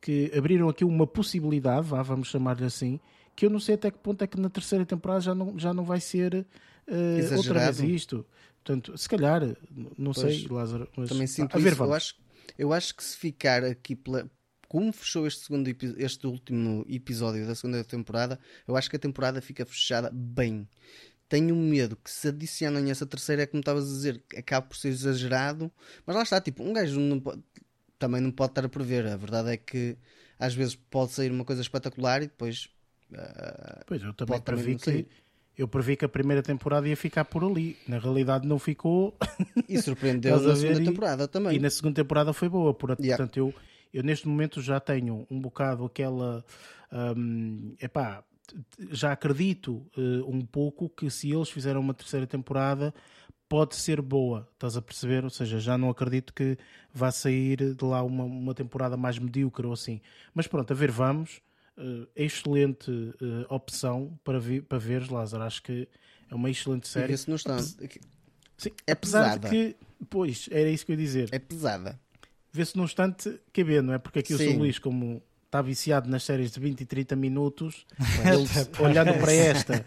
[0.00, 3.00] que abriram aqui uma possibilidade, vá, vamos chamar-lhe assim,
[3.34, 5.72] que eu não sei até que ponto é que na terceira temporada já não, já
[5.74, 6.46] não vai ser
[6.86, 8.26] eh, outra vez isto.
[8.64, 9.42] Portanto, se calhar,
[9.96, 11.82] não sei, Pois, Lázaro, mas Também sinto a ver, isso.
[11.82, 12.14] Eu acho,
[12.58, 14.30] eu acho que se ficar aqui pela.
[14.68, 19.40] Como fechou este, segundo, este último episódio da segunda temporada, eu acho que a temporada
[19.40, 20.68] fica fechada bem.
[21.26, 24.88] Tenho medo que se adicionem essa terceira, é como estavas a dizer, acabe por ser
[24.88, 25.72] exagerado.
[26.04, 27.42] Mas lá está, tipo, um gajo não pode-
[27.98, 29.06] também não pode estar a prever.
[29.06, 29.96] A verdade é que
[30.38, 32.68] às vezes pode sair uma coisa espetacular e depois.
[33.14, 35.06] ah, Pois, eu também previ que
[35.56, 37.76] eu previ que a primeira temporada ia ficar por ali.
[37.88, 39.16] Na realidade não ficou
[39.68, 41.56] e surpreendeu na segunda E- temporada também.
[41.56, 42.72] e na segunda temporada foi boa.
[42.72, 43.28] Portanto, Yeah.
[43.36, 43.52] eu,
[43.92, 46.44] eu neste momento já tenho um bocado aquela.
[47.16, 48.22] hum, epá,
[48.90, 52.94] já acredito eh, um pouco que se eles fizeram uma terceira temporada
[53.48, 55.24] pode ser boa, estás a perceber?
[55.24, 56.58] Ou seja, já não acredito que
[56.92, 60.00] vá sair de lá uma, uma temporada mais medíocre ou assim.
[60.34, 61.40] Mas pronto, a ver, vamos.
[61.76, 65.44] Eh, excelente eh, opção para, vi, para veres, Lázaro.
[65.44, 65.88] Acho que
[66.30, 67.08] é uma excelente série.
[67.08, 67.62] vê-se no stand.
[68.56, 69.48] Sim, é apesar pesada.
[69.48, 69.76] de que,
[70.10, 71.28] pois, era isso que eu ia dizer.
[71.30, 71.98] É pesada.
[72.52, 73.98] Vê-se num instante caber, não é?
[73.98, 74.38] Porque aqui o.
[74.38, 77.86] São Luís, como está viciado nas séries de 20 e 30 minutos,
[78.24, 78.46] ele,
[78.84, 79.84] olhando para esta,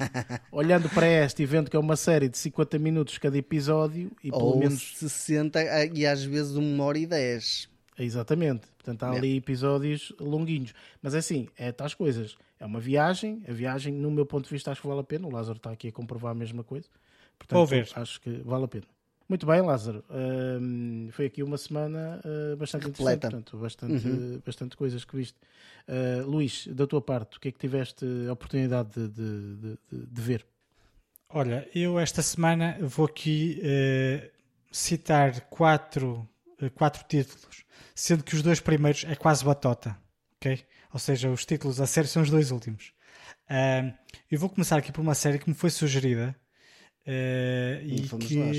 [0.51, 4.32] olhando para esta e vendo que é uma série de 50 minutos cada episódio, e
[4.32, 7.70] pelo Ou menos 60 ah, e às vezes uma hora e 10.
[7.97, 8.68] Exatamente.
[8.78, 9.28] Portanto, há Yeah.
[9.28, 10.74] ali episódios longuinhos.
[11.01, 12.36] Mas é assim, é tais coisas.
[12.59, 13.43] É uma viagem.
[13.47, 15.28] A viagem, no meu ponto de vista, acho que vale a pena.
[15.28, 16.88] O Lázaro está aqui a comprovar a mesma coisa.
[17.38, 17.59] Portanto,
[17.95, 18.86] acho que vale a pena.
[19.32, 20.03] Muito bem, Lázaro.
[20.09, 23.27] Hum, foi aqui uma semana uh, bastante Repleta.
[23.27, 23.32] interessante.
[23.32, 24.41] Portanto, bastante, Uhum.
[24.45, 25.38] bastante coisas que viste.
[25.88, 30.05] Uh, Luís, da tua parte, o que é que tiveste a oportunidade de, de- de-
[30.07, 30.45] de- ver?
[31.29, 34.32] Olha, eu esta semana vou aqui eh,
[34.69, 36.27] citar quatro,
[36.75, 37.63] quatro títulos,
[37.95, 39.97] sendo que os dois primeiros é quase batota,
[40.36, 40.59] ok?
[40.91, 42.91] Ou seja, os títulos da série são os dois últimos.
[44.29, 46.36] Eu vou começar aqui por uma série que me foi sugerida
[47.07, 48.57] e fomos que nós.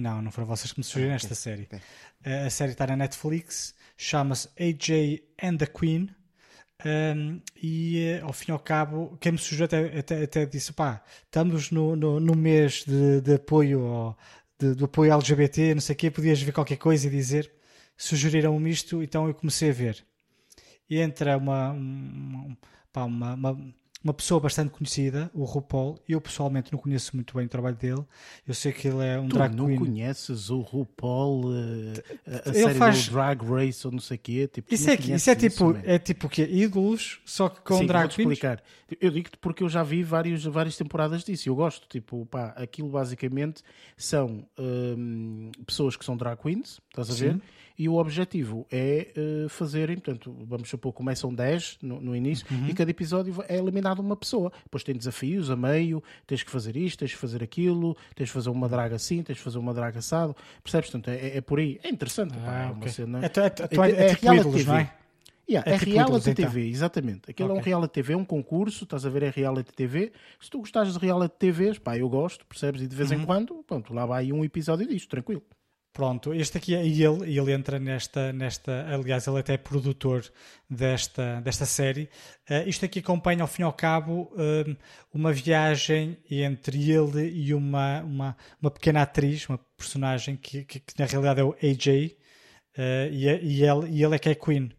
[0.00, 1.62] Não, não foram vocês que me sugeriram Ah, esta série.
[1.62, 1.78] ok.
[2.24, 6.10] Eh, a série está na Netflix, chama-se AJ and the Queen.
[6.82, 10.72] Um, e eh, ao fim e ao cabo, quem me sugeriu até, até, até disse:
[10.72, 14.18] pá, estamos no, no, no mês de, de apoio ao,
[14.58, 17.52] de- do apoio LGBT, não sei o quê, podias ver qualquer coisa e dizer.
[17.98, 20.02] Sugeriram-me isto, então eu comecei a ver.
[20.88, 22.56] E entra uma, um-
[22.90, 25.98] pá, uma, uma, uma pessoa bastante conhecida, o RuPaul.
[26.08, 28.02] Eu pessoalmente não conheço muito bem o trabalho dele.
[28.48, 29.78] Eu sei que ele é um Tu drag não queen.
[29.78, 31.52] conheces o RuPaul, uh,
[32.26, 34.48] a, a Ele série faz- do Drag Race ou não sei o quê?
[34.50, 35.80] Tipo, Isso não é, que- isso é tipo, man.
[35.84, 36.48] é tipo o quê?
[36.50, 38.18] Ídolos, só que com Sim, drag queens?
[38.32, 38.62] explicar.
[39.00, 41.48] Eu digo-te porque eu já vi vários, várias temporadas disso.
[41.48, 43.62] Eu gosto, tipo, pá, aquilo basicamente
[43.96, 47.40] são hum, pessoas que são drag queens, estás a ver?
[47.82, 52.68] E o objetivo é eh, fazerem, portanto, vamos supor, começam 10 no, no início Uhum.
[52.68, 54.52] e cada episódio é eliminado uma pessoa.
[54.64, 58.34] Depois tem desafios a meio, tens que fazer isto, tens que fazer aquilo, tens que
[58.34, 60.36] fazer uma draga assim, tens que fazer uma draga assado.
[60.62, 60.90] Percebes?
[60.90, 61.80] Portanto, é, é por aí.
[61.82, 62.88] É interessante, pá, é Ah, uma ok.
[62.92, 63.24] cena.
[63.24, 64.70] É, tu- é, tu- tu- É- é, é tipo ídolos, TV.
[64.70, 64.94] não é?
[65.48, 66.44] Yeah, É é, tipo reality então.
[66.44, 67.30] TV, exatamente.
[67.30, 70.12] Aquilo é um reality TV, é um concurso, estás a ver, é reality TV.
[70.38, 72.82] Se tu gostares de reality TVs, pá, eu gosto, percebes?
[72.82, 73.22] E de vez Uhum.
[73.22, 75.42] em quando, pronto, lá vai um episódio disto, tranquilo.
[75.92, 79.58] Pronto, este aqui é e ele, e ele entra nesta, nesta, aliás, ele até é
[79.58, 80.24] produtor
[80.68, 82.08] desta, desta série.
[82.48, 84.76] Eh, isto aqui acompanha, ao fim e ao cabo, eh,
[85.12, 90.94] uma viagem entre ele e uma, uma, uma pequena atriz, uma personagem que, que, que
[90.96, 92.16] na realidade é o AJ,
[92.76, 94.70] eh, e, é- e, ele, e ele é que é Queen.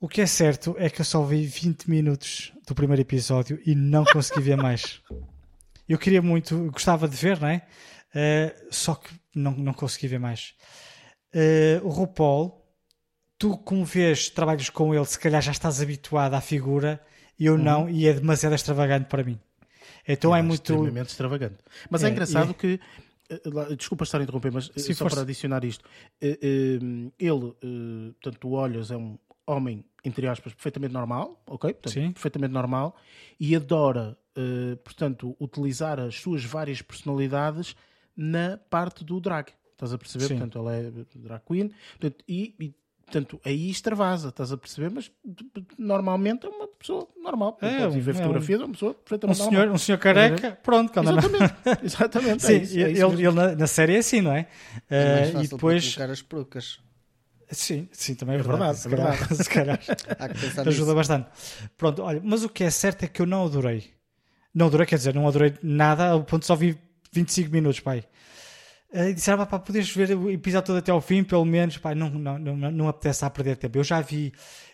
[0.00, 3.74] O que é certo é que eu só vi 20 minutos do primeiro episódio e
[3.74, 5.00] não consegui ver mais.
[5.88, 7.66] Eu queria muito, gostava de ver, não é?
[8.14, 10.54] Uh, só que não, não consegui ver mais.
[11.34, 12.64] Uh, o RuPaul,
[13.38, 17.00] tu como vês, trabalhos com ele, se calhar já estás habituado à figura,
[17.38, 17.62] eu uhum.
[17.62, 19.38] não, e é demasiado extravagante para mim.
[20.06, 20.72] Então é, é muito.
[20.72, 21.58] Extremamente extravagante.
[21.90, 22.54] Mas é, é engraçado é...
[22.54, 22.80] que.
[23.28, 25.16] Eh, desculpa estar a interromper, mas Sim, só força.
[25.16, 25.84] para adicionar isto.
[26.18, 27.54] Ele,
[28.22, 31.74] portanto, o Olhos é um homem, entre aspas, perfeitamente normal, ok?
[31.74, 32.12] Portanto, Sim.
[32.12, 32.96] Perfeitamente normal
[33.38, 34.16] e adora,
[34.82, 37.76] portanto, utilizar as suas várias personalidades
[38.18, 39.52] na parte do drag.
[39.72, 40.26] Estás a perceber?
[40.26, 40.38] Sim.
[40.38, 44.90] Portanto, ela é drag queen portanto, e, e portanto, aí extravasa, estás a perceber?
[44.90, 45.12] Mas
[45.78, 47.56] normalmente é uma pessoa normal.
[47.62, 49.74] É, pode ver é fotografias, é uma pessoa perfeitamente um senhor, normal.
[49.76, 50.92] Um senhor careca, pronto.
[50.92, 51.54] Quando exatamente,
[51.84, 52.42] exatamente.
[52.42, 54.48] Sim, é isso, é ele, ele na, na, série é assim, não é?
[54.90, 55.94] é uh, e depois...
[55.94, 56.80] colocar as perucas.
[57.50, 58.80] Sim, sim, também é verdade.
[58.84, 59.80] É verdade, se, se calhar,
[60.66, 60.94] ajuda nisso.
[60.94, 61.28] bastante.
[61.76, 63.90] Pronto, olha, mas o que é certo é que eu não adorei.
[64.52, 66.76] Não adorei, quer dizer, não adorei nada, ao ponto de só vi
[67.12, 68.04] 25 minutos, pai.
[68.92, 72.08] E disseram, pá, podes ver o episódio todo até ao fim, pelo menos, pá, não,
[72.08, 73.76] não, não, não apetece a perder tempo.
[73.76, 74.32] Eu já vi,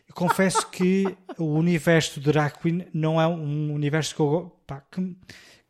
[0.08, 1.04] eu confesso que
[1.36, 5.16] o universo do Drag Queen não é um universo que, eu, pá, que,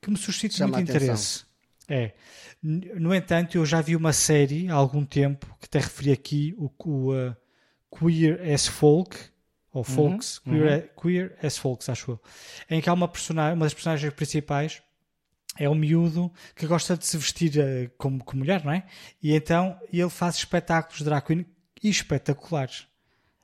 [0.01, 1.45] que me suscita Chama muito interesse.
[1.89, 2.12] É.
[2.62, 6.71] No entanto, eu já vi uma série há algum tempo, que até referi aqui, o,
[6.85, 7.37] o uh,
[7.99, 9.17] Queer as Folk,
[9.73, 11.03] ou uhum, Folks, uhum, Queer, uhum.
[11.03, 12.21] Queer as Folks, acho eu,
[12.71, 14.83] em que há uma, personagem, uma das personagens principais
[15.59, 18.84] é um miúdo que gosta de se vestir uh, como, como mulher, não é?
[19.22, 21.46] E então ele faz espetáculos de drag queen
[21.82, 22.86] espetaculares.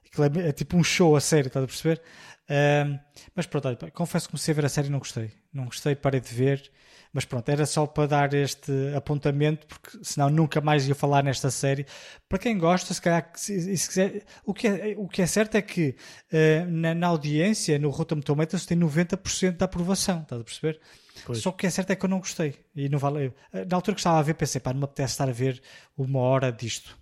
[0.07, 2.03] Aquilo é, é, tipo um show a sério, estás a perceber?
[2.51, 2.99] Uh,
[3.35, 5.31] mas pronto, olha, confesso que comecei a ver a série e não gostei.
[5.53, 6.71] Não gostei, parei de ver.
[7.13, 11.51] Mas pronto, era só para dar este apontamento, porque senão nunca mais ia falar nesta
[11.51, 11.85] série.
[12.29, 15.57] Para quem gosta, se calhar, se, se quiser, o, que é, o que é certo
[15.57, 15.97] é que
[16.33, 20.81] uh, na, na, audiência, no Rotten Tomatoes, tem 90% de aprovação, estás a perceber?
[21.25, 21.39] Pois.
[21.39, 22.55] Só que o que é certo é que eu não gostei.
[22.75, 25.29] E não vale, na altura que estava a ver, pensei, pá, não me apetece estar
[25.29, 25.63] a ver
[25.97, 26.99] uma hora disto.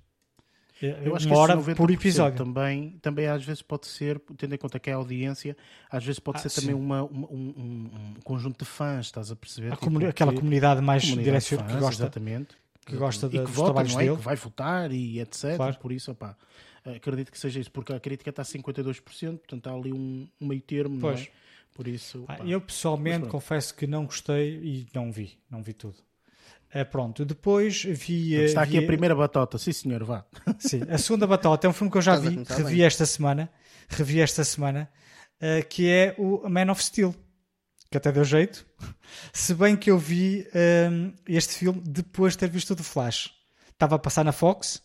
[0.80, 2.38] Eu acho uma que hora por episódio.
[2.38, 5.56] Também, também às vezes pode ser, tendo em conta que é a audiência,
[5.90, 6.60] às vezes pode ah, ser sim.
[6.60, 9.70] também uma, uma um, um, conjunto de fãs, estás a perceber?
[9.70, 12.56] Tipo, comuni aquela que, comunidade mais direcionada que gosta, exatamente,
[12.86, 13.98] que gosta e que dos vota, trabalhos é?
[13.98, 14.16] dele.
[14.16, 15.56] que vai votar e etc.
[15.56, 15.78] Claro.
[15.78, 16.36] Por isso, opá,
[16.84, 20.46] acredito que seja isso, porque a crítica está a 52%, portanto há ali um, um
[20.46, 21.20] meio termo, pois.
[21.20, 21.28] não é?
[21.74, 25.96] Por isso, ah, eu pessoalmente confesso que não gostei e não vi, não vi tudo.
[26.70, 28.34] É, pronto, depois vi.
[28.34, 28.84] Está aqui vi...
[28.84, 30.24] a primeira batota, sim senhor, vá.
[30.58, 32.84] Sim, a segunda batota é um filme que eu já vi, revi bem.
[32.84, 33.50] esta semana,
[33.88, 34.90] revi esta semana,
[35.36, 37.14] uh, que é o Man of Steel,
[37.90, 38.66] que até deu jeito.
[39.32, 40.90] Se bem que eu vi eh,
[41.26, 43.32] este filme depois de ter visto o The Flash.
[43.70, 44.82] Estava a passar na Fox,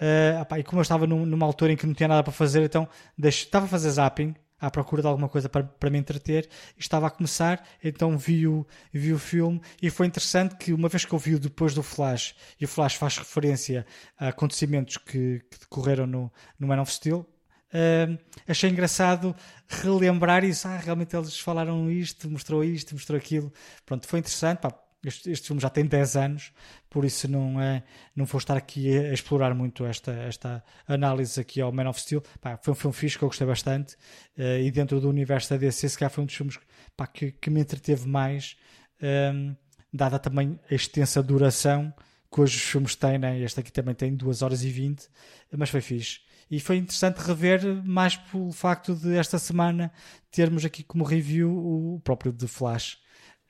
[0.00, 2.32] uh, opa, e como eu estava num, numa altura em que não tinha nada para
[2.32, 4.34] fazer, então deixo, estava a fazer zapping,
[4.64, 6.48] à procura de alguma coisa para, para me entreter.
[6.78, 11.04] Estava a começar, então vi o, vi o filme e foi interessante que uma vez
[11.04, 13.86] que eu vi depois do Flash e o Flash faz referência
[14.18, 17.26] a acontecimentos que, que decorreram no, no Man of Steel
[17.74, 19.34] uh, achei engraçado
[19.68, 23.52] relembrar isso, ah, realmente eles falaram isto, mostrou isto, mostrou aquilo.
[23.84, 24.70] Pronto, foi interessante, pá,
[25.04, 26.52] este, este, filme já tem 10 anos,
[26.88, 27.82] por isso não, é,
[28.14, 32.22] não vou estar aqui a, explorar muito esta, esta análise aqui ao Man of Steel.
[32.40, 33.94] Pá, foi um filme fixe que eu gostei bastante
[34.38, 36.58] uh, e dentro do universo da DC, se calhar foi um dos filmes
[36.96, 38.56] pá, que, que me entreteve mais,
[39.02, 39.56] um, ehm,
[39.92, 41.92] dada também a extensa duração
[42.32, 43.18] que hoje os filmes têm.
[43.18, 43.40] Né?
[43.40, 45.08] Este aqui também tem 2 horas e 20,
[45.56, 46.20] mas foi fixe.
[46.50, 49.92] E foi interessante rever, mais pelo facto de esta semana
[50.30, 52.98] termos aqui como review o próprio The Flash.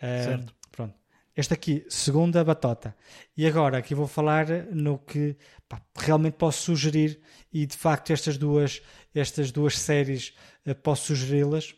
[0.00, 0.54] Ehm, certo.
[0.70, 1.03] Pronto.
[1.36, 2.94] Este aqui, segunda batota.
[3.36, 5.36] E agora aqui vou falar no que
[5.68, 7.20] pá, realmente posso sugerir
[7.52, 8.80] e de facto estas duas,
[9.12, 10.32] estas duas séries
[10.64, 11.74] uh, posso sugeri-las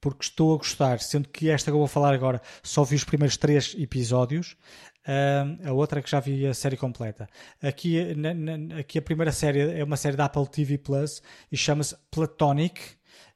[0.00, 3.04] porque estou a gostar, sendo que esta que eu vou falar agora só vi os
[3.04, 4.56] primeiros três episódios,
[5.04, 7.28] uh, a outra que já vi a série completa.
[7.60, 11.56] Aqui, na, na, aqui a primeira série é uma série da Apple TV Plus e
[11.56, 12.80] chama-se Platonic.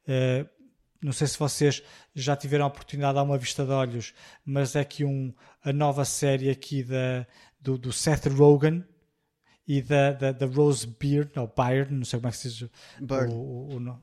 [0.07, 0.47] Uh,
[1.05, 1.83] não sei se vocês
[2.15, 5.71] já tiveram a oportunidade de dar uma vista de olhos, mas é que um, a
[5.71, 7.27] nova série aqui da,
[7.61, 8.83] do, do Seth Rogen
[9.69, 12.63] e da, da, da Rose Byrne, ou Byrne, não sei como é que se diz
[12.63, 12.71] o,
[13.31, 13.99] o, o,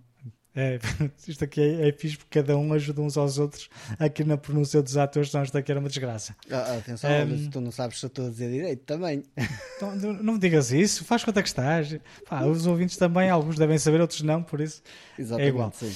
[0.54, 0.80] é,
[1.28, 4.82] isto aqui é, é fixe porque cada um ajuda uns aos outros aqui na pronúncia
[4.82, 6.36] dos atores, senão isto aqui era uma desgraça.
[6.52, 9.24] Ah, atenção, um, tu não sabes se eu estou a dizer direito também.
[9.78, 11.98] Então, não me digas isso, faz conta que estás.
[12.30, 14.84] Pá, os ouvintes também, alguns devem saber, outros não, por isso
[15.18, 15.72] Exatamente, é igual.
[15.74, 15.96] Sim.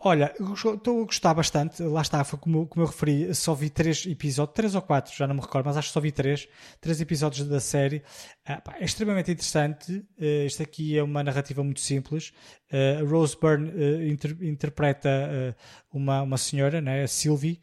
[0.00, 1.82] Olha, estou a gostar bastante.
[1.82, 5.26] Lá está, foi como, como eu referi, só vi três episódios, três ou quatro, já
[5.26, 6.48] não me recordo, mas acho que só vi três,
[6.80, 8.04] três episódios da série.
[8.44, 9.92] Ah, pá, é extremamente interessante.
[10.16, 12.32] Uh, este aqui é uma narrativa muito simples.
[12.72, 15.56] Uh, Rose Byrne uh, inter, interpreta
[15.92, 17.60] uma, uma senhora, né, a Sylvie,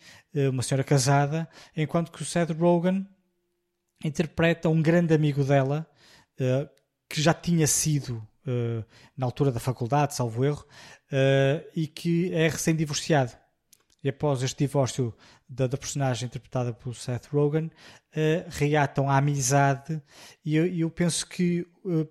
[0.52, 3.08] uma senhora casada, enquanto que o Seth Rogen
[4.04, 5.88] interpreta um grande amigo dela,
[7.10, 8.22] que já tinha sido
[9.16, 10.66] na altura da faculdade, salvo erro,
[11.16, 13.32] uh, e que é recém-divorciado.
[14.04, 15.16] E após este divórcio
[15.48, 17.72] da, da, personagem interpretada por Seth Rogen, uh,
[18.50, 20.02] reatam a amizade,
[20.44, 22.08] e eu, eu penso que uh,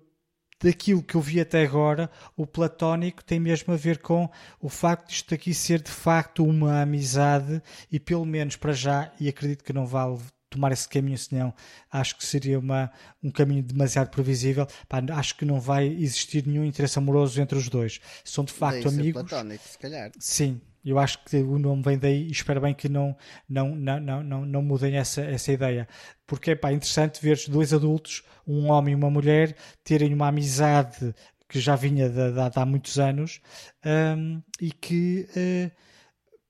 [0.61, 4.29] daquilo que eu vi até agora, o platónico tem mesmo a ver com
[4.59, 9.11] o facto de isto aqui ser de facto uma amizade, e pelo menos para já,
[9.19, 10.19] e acredito que não vale
[10.55, 11.53] tomar esse caminho, senão
[11.91, 12.91] acho que seria uma,
[13.21, 14.67] um caminho demasiado previsível.
[14.87, 17.99] Pá, acho que não vai existir nenhum interesse amoroso entre os dois.
[18.23, 19.21] São de facto amigos.
[19.21, 20.11] Platónico, se calhar.
[20.17, 23.15] Sim, eu acho que o nome vem daí e espero bem que não,
[23.49, 25.87] não, não, não, não, não mudem essa, essa ideia.
[26.27, 31.13] Porque é interessante ver dois adultos, um homem e uma mulher, terem uma amizade
[31.49, 33.41] que já vinha de, de, de há muitos anos
[34.17, 35.27] um, e que.
[35.35, 35.85] Uh,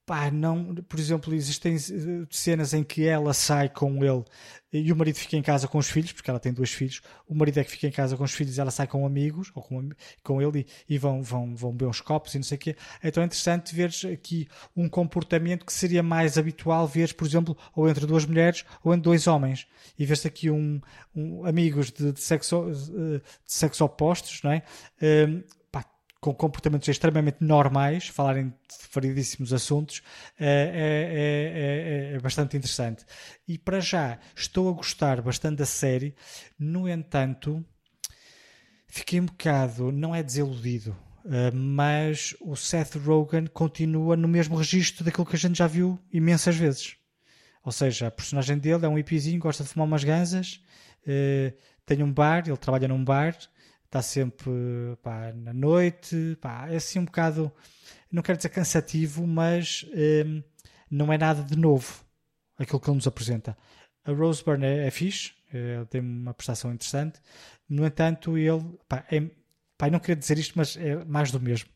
[0.06, 4.24] pá, não, por exemplo, existem eh, cenas em que ela sai com ele
[4.72, 7.01] e o marido fica em casa com os filhos, porque ela tem dois filhos.
[7.28, 9.64] O marido é que fica em casa com os filhos, ela sai com amigos ou
[9.64, 9.89] com,
[10.22, 12.76] com ele e, e vão, vão, vão beber uns copos e não sei o quê.
[13.03, 17.89] Então é interessante ver aqui um comportamento que seria mais habitual ver, por exemplo, ou
[17.89, 19.66] entre duas mulheres ou entre dois homens.
[19.97, 20.82] E ver-se aqui um,
[21.16, 24.64] um amigos de, de, sexo, eh, de sexo opostos, não é?
[25.01, 25.43] Um,
[26.26, 28.56] com comportamentos extremamente normais, falarem de
[28.92, 30.02] variedíssimos assuntos,
[30.40, 33.06] é, é, é, é, bastante interessante.
[33.48, 36.16] E para já, estou a gostar bastante da série,
[36.58, 37.64] no entanto,
[38.88, 40.98] fiquei um bocado, não é desiludido,
[41.54, 46.56] mas o Seth Rogen continua no mesmo registro daquilo que a gente já viu imensas
[46.56, 46.98] vezes.
[47.64, 50.60] Ou seja, a personagem dele é um hippiezinho, gosta de fumar umas ganzas,
[51.86, 53.38] tem um bar, ele trabalha num bar,
[53.96, 54.52] está sempre
[55.02, 57.50] pá, na noite, pá, é assim um bocado,
[58.12, 59.86] não quero dizer cansativo, mas
[60.26, 60.43] um,
[60.91, 62.04] não é nada de novo
[62.58, 63.58] aquilo que ele nos apresenta.
[64.04, 67.22] A Rose Byrne é, é fixe, é, tem uma prestação interessante,
[67.70, 69.24] no entanto, ele, pá, é,
[69.78, 71.70] pá, não queria dizer isto, mas é mais do mesmo.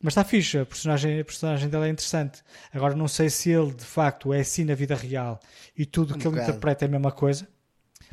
[0.00, 2.42] Mas está fixe, a personagem, a personagem dela é interessante.
[2.72, 5.38] Agora, não sei se ele de facto é assim na vida real
[5.76, 6.36] e tudo o um que bocado.
[6.36, 7.48] ele interpreta é a mesma coisa.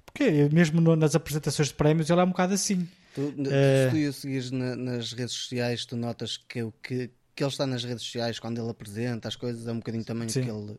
[0.06, 2.88] Porque mesmo no, nas apresentações de prémios ele é um bocado assim.
[3.14, 7.10] Tu, uh, se tu o seguires na, nas redes sociais, tu notas que o que,
[7.36, 10.30] que ele está nas redes sociais quando ele apresenta as coisas é um bocadinho também
[10.30, 10.44] sim.
[10.44, 10.78] que ele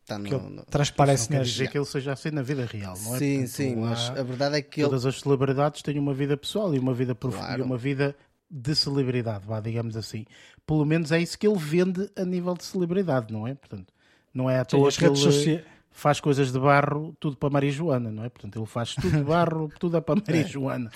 [0.00, 2.66] está no, que ele no, transparece não quer dizer que ele seja assim na vida
[2.66, 3.18] real, não é?
[3.18, 5.10] Sim, Portanto, sim, mas a verdade é que todas ele...
[5.10, 7.62] as celebridades têm uma vida pessoal e uma vida profunda claro.
[7.62, 8.16] e uma vida
[8.50, 10.26] de celebridade, vá, digamos assim.
[10.66, 13.54] Pelo menos é isso que ele vende a nível de celebridade, não é?
[13.54, 13.92] Portanto,
[14.34, 15.16] não é à toa que ele...
[15.16, 18.28] Sociais faz coisas de barro, tudo para Maria Joana, não é?
[18.28, 20.90] Portanto, ele faz tudo de barro, tudo é para Maria é, Joana.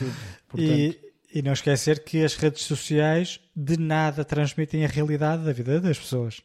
[0.48, 0.60] Portanto...
[0.60, 0.98] E,
[1.32, 5.98] e não esquecer que as redes sociais de nada transmitem a realidade da vida das
[5.98, 6.40] pessoas.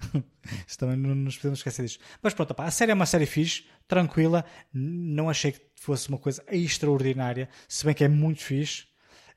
[0.66, 1.98] Isso também não nos podemos esquecer disso.
[2.20, 4.44] Mas pronto, opa, a série é uma série fixe, tranquila.
[4.72, 8.86] Não achei que fosse uma coisa extraordinária, se bem que é muito fixe.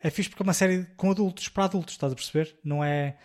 [0.01, 2.57] É fixe porque é uma série com adultos, para adultos, estás a perceber?
[2.63, 3.17] Não é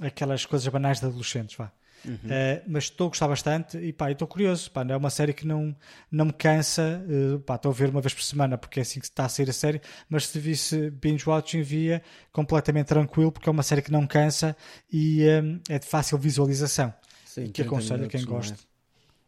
[0.00, 1.72] aquelas coisas banais de adolescentes, vá.
[2.04, 2.14] Uhum.
[2.14, 4.70] Uh, mas estou a gostar bastante e pá, estou curioso.
[4.70, 5.74] Pá, é uma série que não,
[6.10, 7.04] não me cansa.
[7.06, 9.28] Uh, pá, estou a ver uma vez por semana porque é assim que está a
[9.28, 9.80] sair a série.
[10.08, 14.56] Mas se visse binge watching, via completamente tranquilo porque é uma série que não cansa
[14.92, 16.92] e um, é de fácil visualização.
[17.24, 18.56] Sim, que aconselho a quem gosta.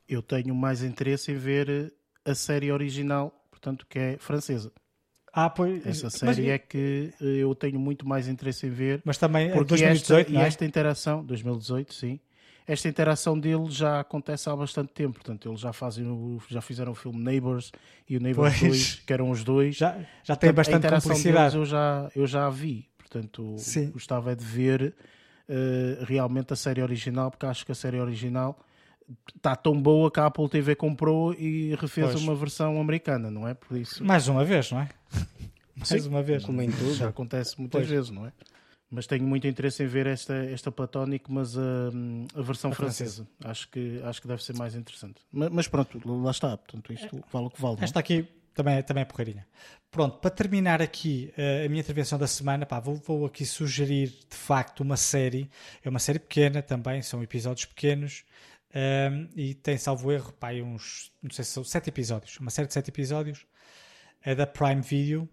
[0.08, 1.94] Eu tenho mais interesse em ver
[2.24, 4.70] a série original, portanto, que é francesa.
[5.32, 9.02] Ah, pois, Essa série mas, é que eu tenho muito mais interesse em ver.
[9.04, 10.34] Mas também é 2018, esta, é?
[10.34, 12.20] e esta interação, 2018, sim
[12.66, 15.14] esta interação dele já acontece há bastante tempo.
[15.14, 16.06] Portanto, eles já, fazem,
[16.48, 17.70] já fizeram o filme Neighbors
[18.08, 18.70] e o Neighbors pois.
[18.70, 19.76] 2, que eram os dois.
[19.76, 21.56] Já, já tem bastante a cumplicidade.
[21.56, 22.88] eu já, eu já a vi.
[22.96, 23.90] Portanto, Sim.
[23.90, 24.94] gostava de ver
[25.48, 28.58] uh, realmente a série original, porque acho que a série original
[29.36, 32.22] está tão boa que a Apple TV comprou e refez pois.
[32.22, 33.52] uma versão americana, não é?
[33.52, 34.02] Por isso.
[34.02, 34.88] Mais uma vez, não é?
[35.76, 36.44] Mais Sim, uma vez.
[36.44, 36.94] Como em tudo.
[36.94, 37.90] Já acontece muitas pois.
[37.90, 38.32] vezes, não é?
[38.94, 41.60] Mas tenho muito interesse em ver esta, esta Platónico, mas a,
[42.34, 43.24] a versão a francesa.
[43.24, 43.50] francesa.
[43.50, 45.20] Acho, que, acho que deve ser mais interessante.
[45.32, 46.56] Mas, mas pronto, lá está.
[46.56, 47.78] Portanto, isto vale o que vale.
[47.80, 47.84] É?
[47.84, 49.46] Esta aqui também, também é porreirinha.
[49.90, 54.08] Pronto, para terminar aqui uh, a minha intervenção da semana, pá, vou, vou, aqui sugerir
[54.08, 55.50] de facto uma série.
[55.82, 58.24] É uma série pequena também, são episódios pequenos.
[58.72, 62.38] Um, ehm, e tem, salvo erro, pá, uns, não sei se são sete episódios.
[62.38, 63.46] Uma série de sete episódios.
[64.22, 65.28] É da Prime Video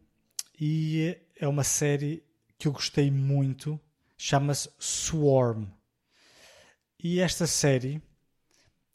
[0.59, 2.21] e é uma série
[2.61, 3.79] que eu gostei muito
[4.15, 5.65] chama-se Swarm.
[7.03, 7.99] E esta série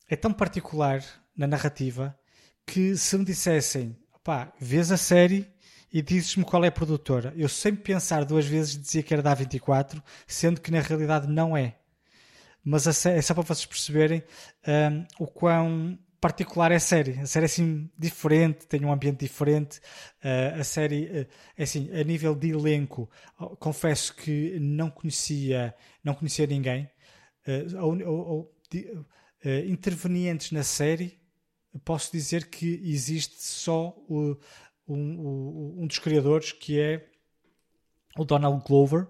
[0.09, 1.03] é tão particular
[1.37, 2.17] na narrativa
[2.65, 5.53] que se me dissessem, pá, vês a série
[5.93, 9.35] e dizes-me qual é a produtora, eu sempre pensar duas vezes dizia que era da
[9.35, 11.77] A24, sendo que na realidade não é.
[12.65, 14.23] Mas é só para vocês perceberem
[15.19, 17.19] um, o quão particular é a série.
[17.21, 19.79] A série é assim diferente, tem um ambiente diferente.
[20.25, 23.09] Uh, a série, uh, é assim, a nível de elenco,
[23.59, 26.89] confesso que não conhecia, não conhecia ninguém.
[27.47, 28.57] Uh, ou, ou,
[29.69, 31.21] intervenientes na série,
[31.85, 34.37] posso dizer que existe só o,
[34.89, 37.07] um, um dos criadores que é
[38.19, 39.07] o Donald Glover,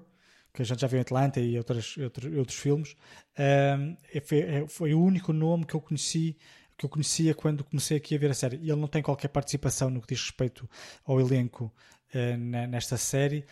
[0.53, 2.97] que a gente já viu em Atlanta e outros, outros, outros filmes.
[3.37, 6.37] É, foi, é, foi, o único nome que eu conheci
[6.77, 8.57] que eu conhecia quando comecei aqui a ver a série.
[8.59, 10.69] E ele não tem qualquer participação no que diz respeito
[11.05, 11.73] ao elenco
[12.15, 12.37] uh,
[12.69, 13.45] nesta série,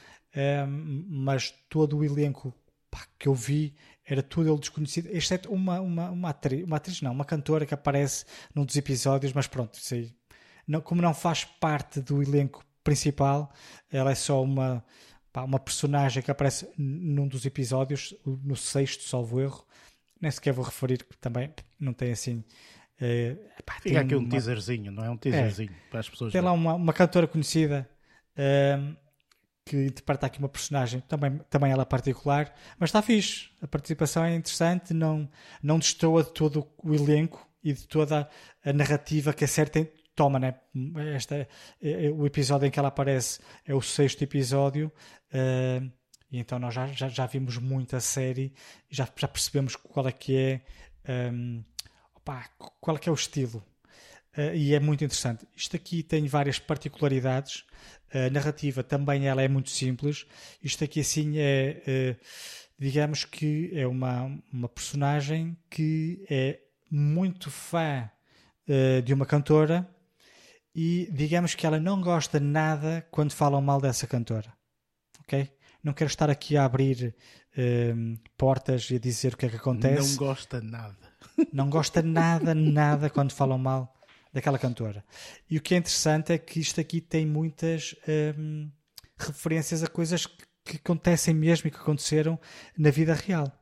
[1.08, 2.52] mas todo o elenco
[2.90, 7.00] pá, que eu vi era tudo ele desconhecido, exceto uma, uma, uma, atriz, uma atriz,
[7.00, 10.12] não, uma cantora que aparece num dos episódios, mas pronto, isso aí
[10.66, 13.52] não, como não faz parte do elenco principal,
[13.90, 14.84] ela é só uma,
[15.32, 19.64] pá, uma personagem que aparece num dos episódios, no sexto, salvo erro.
[20.20, 22.42] Nem sequer vou referir, que também não tem assim.
[23.00, 24.28] Uh, pá, Fica aqui um uma...
[24.28, 25.10] teaserzinho, não é?
[25.10, 25.90] Um teaserzinho é.
[25.90, 26.32] para as pessoas.
[26.32, 27.88] Tem lá uma, uma cantora conhecida
[28.36, 28.96] uh,
[29.64, 33.50] que interpreta aqui uma personagem, também, também ela particular, mas está fixe.
[33.60, 35.28] A participação é interessante, não,
[35.62, 38.28] não destoa de todo o elenco e de toda
[38.64, 40.54] a narrativa que a série tem, toma, né?
[41.14, 41.48] Esta, é,
[41.82, 44.92] é, o episódio em que ela aparece é o sexto episódio.
[45.32, 45.90] Uh,
[46.30, 48.52] e então nós já, já, já, vimos muito a série,
[48.90, 50.60] já, já percebemos qual é que é,
[51.32, 51.64] um,
[52.80, 53.64] qual é que é o estilo.
[54.36, 55.46] Uh, e é muito interessante.
[55.56, 57.64] Isto aqui tem várias particularidades.
[58.12, 60.26] A narrativa também ela é muito simples.
[60.62, 62.24] Isto aqui assim é, uh,
[62.78, 66.60] digamos que é uma, uma personagem que é
[66.90, 68.10] muito fã
[68.68, 69.88] uh, de uma cantora
[70.74, 74.52] e digamos que ela não gosta nada quando falam mal dessa cantora.
[75.20, 75.48] Ok?
[75.82, 77.14] Não quero estar aqui a abrir
[78.36, 80.10] portas e a dizer o que é que acontece.
[80.10, 81.03] Não gosta nada.
[81.52, 83.94] Não gosta nada, nada quando falam mal
[84.32, 85.04] daquela cantora.
[85.48, 87.94] E o que é interessante é que isto aqui tem muitas
[88.36, 88.68] um,
[89.16, 92.38] referências a coisas que, acontecem mesmo e que aconteceram
[92.76, 93.52] na vida real.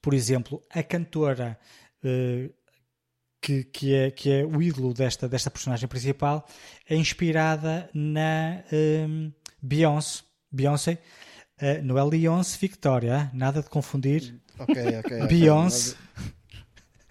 [0.00, 1.58] Por exemplo, a cantora
[2.04, 2.54] uh,
[3.40, 6.46] que, que, é, que é o ídolo desta, desta personagem principal,
[6.88, 10.22] é inspirada na um, Beyoncé,
[10.52, 10.98] Beyoncé
[11.60, 14.40] uh, não é Beyoncé Victoria, nada de confundir.
[14.58, 15.26] Ok, ok.
[15.26, 15.96] Beyoncé.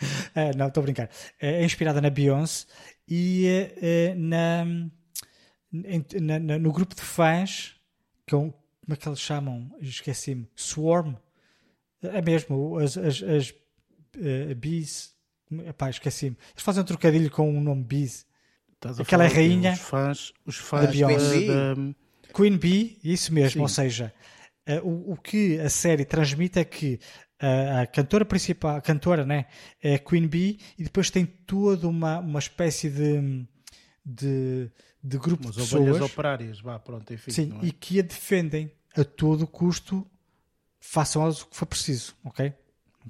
[0.01, 1.09] Uh, não, estou a brincar.
[1.39, 2.65] É inspirada na Beyoncé
[3.07, 4.65] e uh, na,
[6.21, 7.75] na, na, no grupo de fãs,
[8.25, 9.69] que é um, como é que eles chamam?
[9.81, 10.47] Esqueci-me.
[10.55, 11.15] Swarm.
[12.01, 15.17] É mesmo, as, as, as uh, bees
[15.65, 16.37] Epá, esqueci-me.
[16.53, 18.25] Eles fazem um trocadilho com o nome Bees.
[18.99, 19.73] Aquela é rainha.
[19.73, 21.47] Os fãs, os fãs da Beyoncé.
[21.47, 21.75] Da...
[22.33, 23.51] Queen Bee, isso mesmo.
[23.51, 23.61] Sim.
[23.61, 24.13] Ou seja,
[24.69, 26.99] uh, o, o que a série transmite é que
[27.41, 29.45] uh, a cantora principal, a cantora, né,
[29.81, 33.45] é Queen Bee e depois tem toda uma, uma espécie de,
[34.05, 34.71] de,
[35.03, 36.01] de grupo Umas de pessoas.
[36.01, 37.31] operárias, vá, pronto, enfim.
[37.31, 37.65] Sim, é?
[37.67, 40.05] e que a defendem a todo custo,
[40.79, 42.53] façam o que for preciso, ok?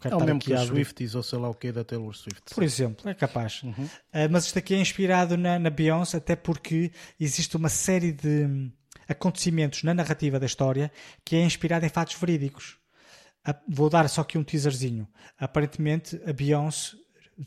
[0.03, 2.53] é o mesmo que os Swifties ou sei lá o que da Taylor Swift.
[2.53, 3.63] Por exemplo, é capaz.
[3.63, 3.71] Uhum.
[3.71, 3.89] Uh,
[4.29, 8.71] mas isto aqui é inspirado na, na Beyoncé, até porque existe uma série de
[9.07, 10.91] acontecimentos na narrativa da história
[11.23, 12.76] que é inspirada em fatos verídicos.
[13.47, 15.07] Uh, vou dar só aqui um teaserzinho.
[15.37, 16.97] Aparentemente, a Beyoncé,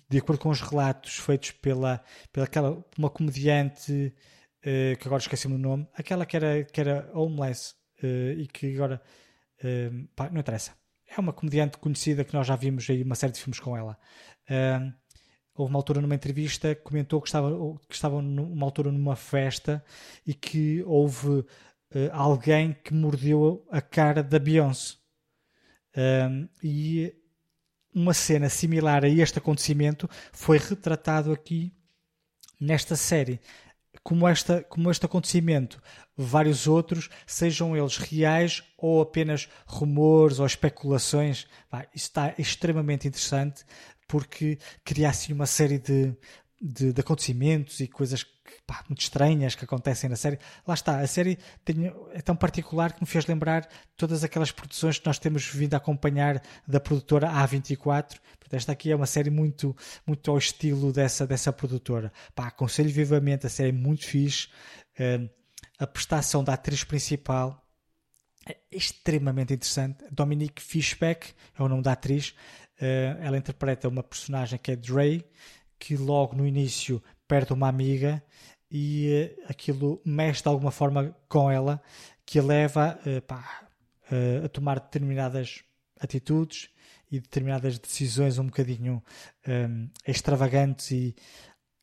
[0.08, 4.14] de acordo com os relatos feitos pela, pela aquela, uma comediante
[4.60, 9.02] uh, que agora esqueci-me o nome, aquela que era, que era homeless e que agora
[10.16, 10.72] pá, não interessa
[11.16, 13.98] é uma comediante conhecida que nós já vimos aí uma série de filmes com ela.
[14.48, 14.92] Uh,
[15.54, 17.50] houve uma altura numa entrevista que comentou que estava,
[17.88, 19.84] que estava numa altura numa festa
[20.26, 21.46] e que houve uh,
[22.12, 24.99] alguém que mordeu a cara da Beyoncé.
[25.96, 27.14] Uh, e
[27.94, 31.72] uma cena similar a este acontecimento foi retratado aqui
[32.60, 33.40] nesta série.
[34.02, 35.82] Como, esta, como este acontecimento,
[36.16, 41.46] vários outros, sejam eles reais ou apenas rumores ou especulações,
[41.94, 43.64] está extremamente interessante
[44.06, 46.16] porque cria assim uma série de,
[46.60, 48.26] de, de acontecimentos e coisas
[48.66, 50.38] pá, muito estranhas que acontecem na série.
[50.66, 54.98] Lá está, a série tem, é tão particular que me fez lembrar todas aquelas produções
[54.98, 58.18] que nós temos vindo a acompanhar da produtora A24.
[58.38, 59.74] Portanto, esta aqui é uma série muito,
[60.06, 62.12] muito ao estilo dessa, dessa produtora.
[62.34, 64.48] Pá, aconselho vivamente, a série é muito fixe.
[64.98, 65.30] Uh,
[65.78, 67.66] a prestação da atriz principal
[68.46, 70.04] é extremamente interessante.
[70.10, 72.34] Dominique Fishback é o nome da atriz.
[72.80, 75.24] Uh, ela interpreta uma personagem que é Dre,
[75.80, 78.22] que logo no início perde uma amiga
[78.70, 81.82] e uh, aquilo mexe de alguma forma com ela,
[82.24, 83.66] que a leva uh, pá,
[84.44, 85.62] a tomar determinadas
[86.00, 86.68] atitudes
[87.10, 89.02] e determinadas decisões um bocadinho
[89.46, 91.14] um, extravagantes e,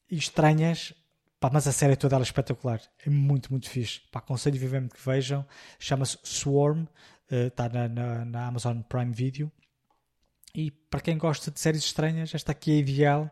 [0.09, 0.93] e estranhas
[1.39, 2.81] Pá, mas a série toda ela é espetacular.
[3.05, 4.01] É muito, muito fixe.
[4.11, 5.45] Pá, aconselho vivamente que vejam.
[5.79, 6.87] Chama-se Swarm.
[7.29, 9.51] Está uh, na, na, na, Amazon Prime Video.
[10.55, 13.31] E para quem gosta de séries estranhas, esta aqui é ideal.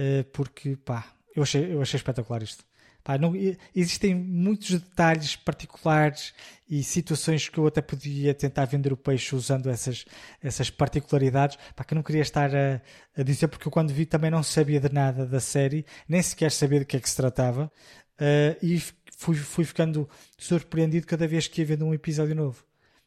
[0.00, 2.64] Uh, porque, pá, eu achei, eu achei espetacular isto.
[3.04, 3.32] Pá, não,
[3.74, 6.32] existem muitos detalhes particulares
[6.68, 10.04] e situações que eu até podia tentar vender o peixe usando essas,
[10.42, 12.80] essas particularidades pá, que eu não queria estar a,
[13.16, 16.52] a, dizer porque eu quando vi também não sabia de nada da série, nem sequer
[16.52, 17.72] sabia de que é que se tratava
[18.20, 18.80] uh, e
[19.16, 22.64] fui, fui ficando surpreendido cada vez que ia vendo um episódio novo.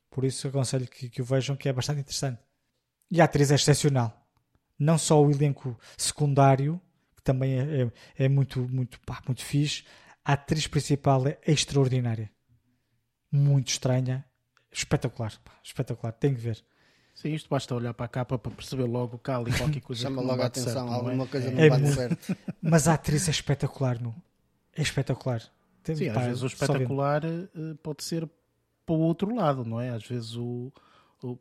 [0.09, 2.39] Por isso aconselho que, que o vejam que é bastante interessante.
[3.11, 4.22] E a atriz é excepcional.
[4.83, 6.79] Não só o elenco secundário,
[7.23, 9.85] também é, é, é muito, muito, pá, muito fixe.
[10.25, 12.29] A atriz principal é extraordinária.
[13.31, 14.25] Muito estranha.
[14.71, 16.11] Espetacular, pá, espetacular.
[16.11, 16.61] Tem que ver.
[17.15, 20.01] Sim, isto basta olhar para a capa para perceber logo cá ali qualquer coisa.
[20.01, 20.93] Chama logo a atenção, certo, é?
[20.93, 21.27] alguma é?
[21.27, 21.95] coisa não é bate muito...
[21.95, 22.37] certo.
[22.61, 24.13] Mas a atriz é espetacular, meu.
[24.75, 25.41] É espetacular.
[25.81, 27.47] Tem, Sim, pá, às vezes o espetacular eh,
[27.81, 28.29] pode ser
[28.85, 29.89] para o outro lado, não é?
[29.89, 30.73] Às vezes o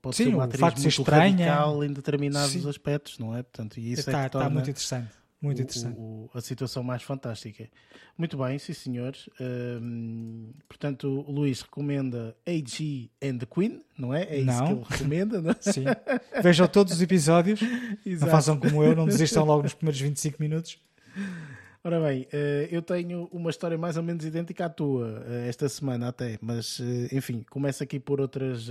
[0.01, 1.31] pode Sim, ser uma atriz muito estranha.
[1.31, 2.69] radical em determinados Sim.
[2.69, 3.43] aspectos, não é?
[3.43, 5.23] Portanto, e isso está, é que está muito interessante.
[5.41, 5.99] Muito interessante.
[5.99, 7.69] O, o, a situação mais fantástica.
[8.17, 9.29] Muito bem, sim senhores.
[9.41, 14.23] Um, portanto, o Luís recomenda AG and the Queen, não é?
[14.23, 14.67] É isso não.
[14.67, 15.57] que ele recomenda, não é?
[15.61, 15.85] Sim.
[16.41, 17.61] Vejam todos os episódios.
[18.07, 20.79] não façam como eu, não desistam logo nos primeiros 25 minutos.
[21.83, 25.69] Ora bem, eh, eu tenho uma história mais ou menos idêntica à tua, eh, esta
[25.69, 28.71] semana até, mas eh, enfim, começo aqui por outras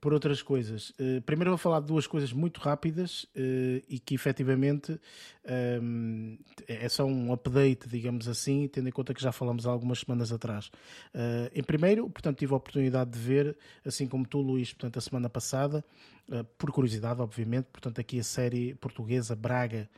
[0.00, 0.90] por outras coisas.
[0.90, 4.98] Uh, primeiro vou falar de duas coisas muito rápidas uh, e que efetivamente um,
[5.46, 10.00] ehm, é só um update, digamos assim, tendo em conta que já falamos há algumas
[10.00, 10.66] semanas atrás.
[11.14, 15.00] Uh, em primeiro, portanto, tive a oportunidade de ver, assim como tu, Luís, portanto, a
[15.00, 15.84] semana passada,
[16.58, 19.88] por curiosidade, obviamente, portanto, aqui a série portuguesa Braga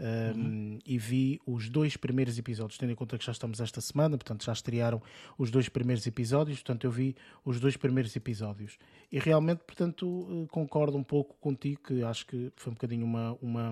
[0.00, 0.78] uhum.
[0.84, 4.44] e vi os dois primeiros episódios, tendo em conta que já estamos esta semana, portanto
[4.44, 5.02] já estrearam
[5.36, 7.14] os dois primeiros episódios, portanto eu vi
[7.44, 8.78] os dois primeiros episódios.
[9.12, 13.36] E realmente, portanto, eh, concordo um pouco contigo, que acho que foi um bocadinho uma,
[13.42, 13.70] uma,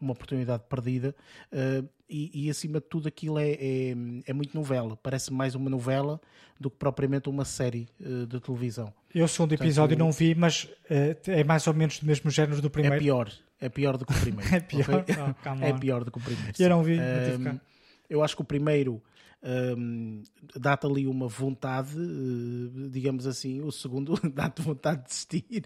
[0.00, 1.14] uma oportunidade perdida.
[1.52, 3.94] Uh, e, e, acima de tudo aquilo é, é,
[4.26, 6.20] é, muito novela, parece mais uma novela
[6.58, 8.92] do que propriamente uma série uh, de televisão.
[9.14, 12.60] Eu sou um episódio não vi, mas uh, é mais ou menos do mesmo género
[12.60, 12.96] do primeiro.
[12.96, 14.54] É pior, é pior do que o primeiro.
[14.54, 15.14] é pior, okay?
[15.18, 16.52] oh, é pior do que o primeiro.
[16.58, 16.98] Eu não vi.
[16.98, 17.60] Um,
[18.08, 19.00] eu acho que o primeiro
[19.42, 20.22] um,
[20.54, 25.64] dá-te ali uma vontade, uh, digamos assim, o segundo dá-te vontade de desistir.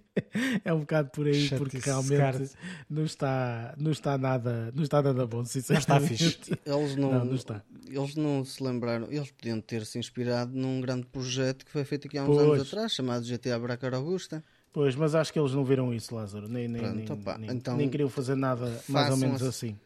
[0.65, 2.53] é um bocado por aí, Chatice, porque realmente
[2.89, 5.39] não está, não está nada, não está nada bom.
[5.39, 6.57] Não está fixe.
[6.65, 7.63] Eles não, não, não está.
[7.89, 12.07] Eles não se lembraram, eles podiam ter se inspirado num grande projeto que foi feito
[12.07, 12.41] aqui há uns pois.
[12.49, 14.43] anos atrás, chamado GTA Bracar Augusta.
[14.73, 16.49] Pois, mas acho que eles não viram isso, Lázaro.
[16.49, 19.77] Nem, nem, Pronto, nem, opa, nem, então, nem queriam fazer nada mais ou menos assim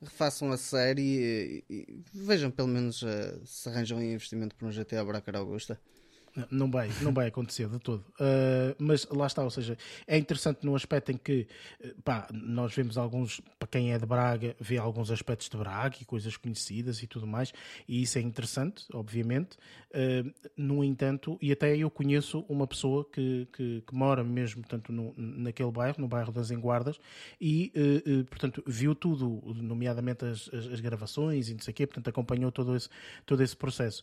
[0.00, 5.04] refaçam a série e, e, vejam pelo menos uh, se arranjam investimento para um GTA
[5.04, 5.80] Bracar Augusta.
[6.50, 8.04] Não vai, não vai acontecer de todo.
[8.20, 11.46] Uh, mas lá está, ou seja, é interessante no aspecto em que
[11.80, 15.96] eh, pá, nós vemos alguns, para quem é de Braga, vê alguns aspectos de Braga
[16.00, 17.52] e coisas conhecidas e tudo mais,
[17.86, 19.56] e isso é interessante, obviamente.
[19.88, 24.92] Uh, no entanto, e até eu conheço uma pessoa que, que, que mora mesmo portanto,
[24.92, 27.00] no, naquele bairro, no bairro das Enguardas,
[27.40, 31.86] e uh, portanto viu tudo, nomeadamente as, as, as, gravações e não sei o quê,
[31.86, 32.88] portanto acompanhou todo esse,
[33.24, 34.02] todo esse processo.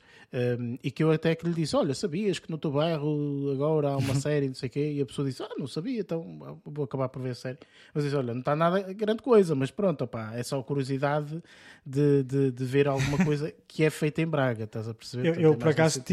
[0.84, 3.90] e que eu até que lhe disse: Olha, sabia sabias que no teu bairro agora
[3.90, 6.60] há uma série, não sei o quê, e a pessoa disse, ah, não sabia, então
[6.66, 7.58] vou acabar por ver a série.
[7.94, 11.42] Mas disse, olha, não está nada grande coisa, mas pronto, opá, é só curiosidade
[11.86, 15.28] de, de, de, ver alguma coisa que é feita em Braga, estás a perceber?
[15.28, 16.04] Eu, eu por acaso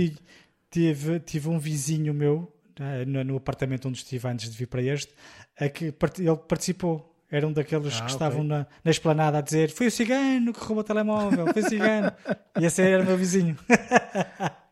[0.71, 4.83] tive, tive um vizinho meu, né, no, no apartamento onde estive antes de vir para
[4.83, 5.13] este,
[5.59, 8.49] a que ele participou era um daqueles ah, que estavam okay.
[8.49, 12.13] na, na esplanada a dizer foi o cigano que roubou o telemóvel, foi o cigano.
[12.61, 13.57] e esse era o meu vizinho.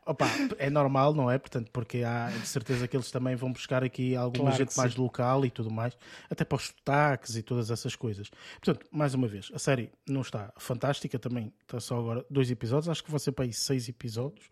[0.06, 0.27] Opa,
[0.59, 1.39] é normal, não é?
[1.39, 4.97] Portanto, porque há de certeza que eles também vão buscar aqui alguma claro gente mais
[4.97, 5.97] local e tudo mais,
[6.28, 8.31] até para os sotaques e todas essas coisas.
[8.60, 12.89] Portanto, mais uma vez, a série não está fantástica também, está só agora dois episódios,
[12.89, 14.51] acho que vai ser para aí seis episódios.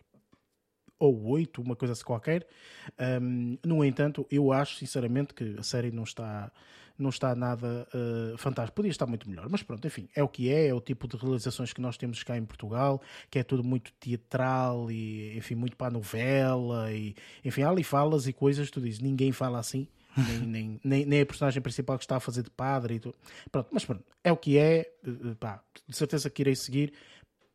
[0.99, 2.47] ou 8, uma coisa assim qualquer.
[3.23, 6.51] Um, no entanto, eu acho sinceramente que a série não está
[6.99, 8.75] não está nada uh, fantástico.
[8.75, 11.17] Podia estar muito melhor, mas pronto, enfim, é o que é, é o tipo de
[11.17, 13.01] realizações que nós temos cá em Portugal,
[13.31, 17.15] que é tudo muito teatral e, enfim, muito para a novela, e,
[17.45, 19.87] enfim, há ali falas e coisas, tu dizes, ninguém fala assim.
[20.17, 23.15] nem, nem, nem, nem, a personagem principal que está a fazer de padre e tudo.
[23.53, 26.93] Pronto, mas pronto, é o que é, uh, pá, de certeza que irei seguir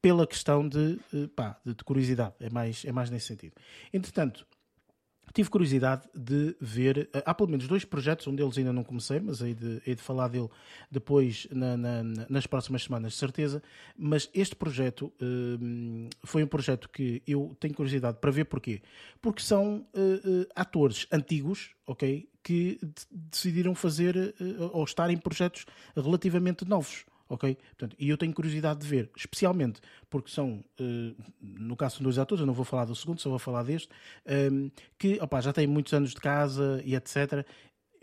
[0.01, 0.99] pela questão de,
[1.33, 3.53] pá, de curiosidade, é mais, é mais nesse sentido.
[3.93, 4.45] Entretanto,
[5.33, 7.09] tive curiosidade de ver.
[7.11, 9.95] Eh, há pelo menos dois projetos, um deles ainda não comecei, mas hei de, hei
[9.95, 10.49] de falar dele
[10.91, 13.61] depois na, na, nas próximas semanas, de certeza.
[13.97, 18.81] Mas este projeto uh, foi um projeto que eu tenho curiosidade para ver porquê.
[19.21, 22.29] Porque são uh, atores antigos, ok?
[22.43, 22.79] Que
[23.09, 24.35] decidiram fazer
[24.73, 25.65] ou estar em projetos
[25.95, 27.55] relativamente novos ok?
[27.55, 32.17] Portanto, e eu tenho curiosidade de ver, especialmente porque são, uh, no caso são dois
[32.17, 33.89] atores, eu não vou falar do segundo, só vou falar deste,
[34.25, 37.45] ehm, que opa, já têm muitos anos de casa e etc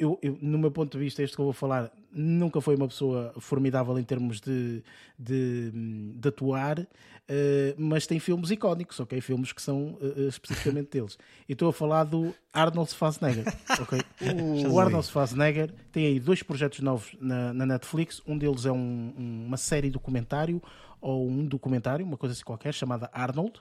[0.00, 2.88] eu, eu, no meu ponto de vista, este que eu vou falar nunca foi uma
[2.88, 4.82] pessoa formidável em termos de,
[5.18, 5.70] de,
[6.16, 6.86] de atuar, uh,
[7.76, 9.20] mas tem filmes icónicos, ok?
[9.20, 11.18] Filmes que são uh, especificamente deles.
[11.46, 13.44] E estou a falar do Arnold Schwarzenegger,
[13.78, 14.00] ok?
[14.22, 18.22] Uh, o Arnold Schwarzenegger tem aí dois projetos novos na, na Netflix.
[18.26, 20.62] Um deles é um, uma série documentário
[20.98, 23.60] ou um documentário, uma coisa assim qualquer, chamada Arnold.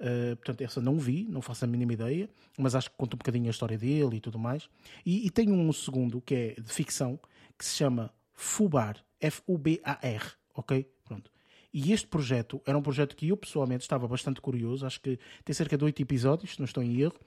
[0.00, 3.18] Uh, portanto, essa não vi, não faço a mínima ideia, mas acho que conta um
[3.18, 4.68] bocadinho a história dele e tudo mais.
[5.04, 7.20] E, e tem um segundo que é de ficção
[7.58, 10.24] que se chama Fubar, F-U-B-A-R,
[10.54, 10.90] ok?
[11.04, 11.30] Pronto.
[11.72, 15.54] E este projeto era um projeto que eu pessoalmente estava bastante curioso, acho que tem
[15.54, 17.20] cerca de oito episódios, se não estou em erro,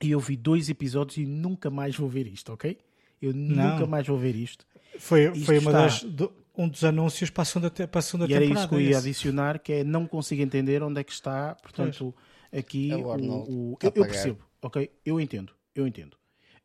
[0.00, 2.78] e eu vi dois episódios e nunca mais vou ver isto, ok?
[3.20, 3.72] Eu não.
[3.72, 4.66] nunca mais vou ver isto.
[4.98, 5.82] Foi, foi uma está...
[5.82, 8.52] das, do, um dos anúncios para a segunda, para a segunda e temporada.
[8.52, 11.54] era isso que eu ia adicionar, que é não consigo entender onde é que está,
[11.56, 12.14] portanto,
[12.50, 12.64] pois.
[12.64, 14.90] aqui é o, o, eu, eu, percebo, ok?
[15.04, 16.16] Eu entendo, eu entendo.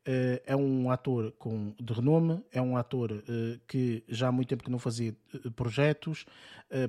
[0.07, 4.47] Uh, é um ator com, de renome, é um ator uh, que já há muito
[4.47, 6.25] tempo que não fazia uh, projetos,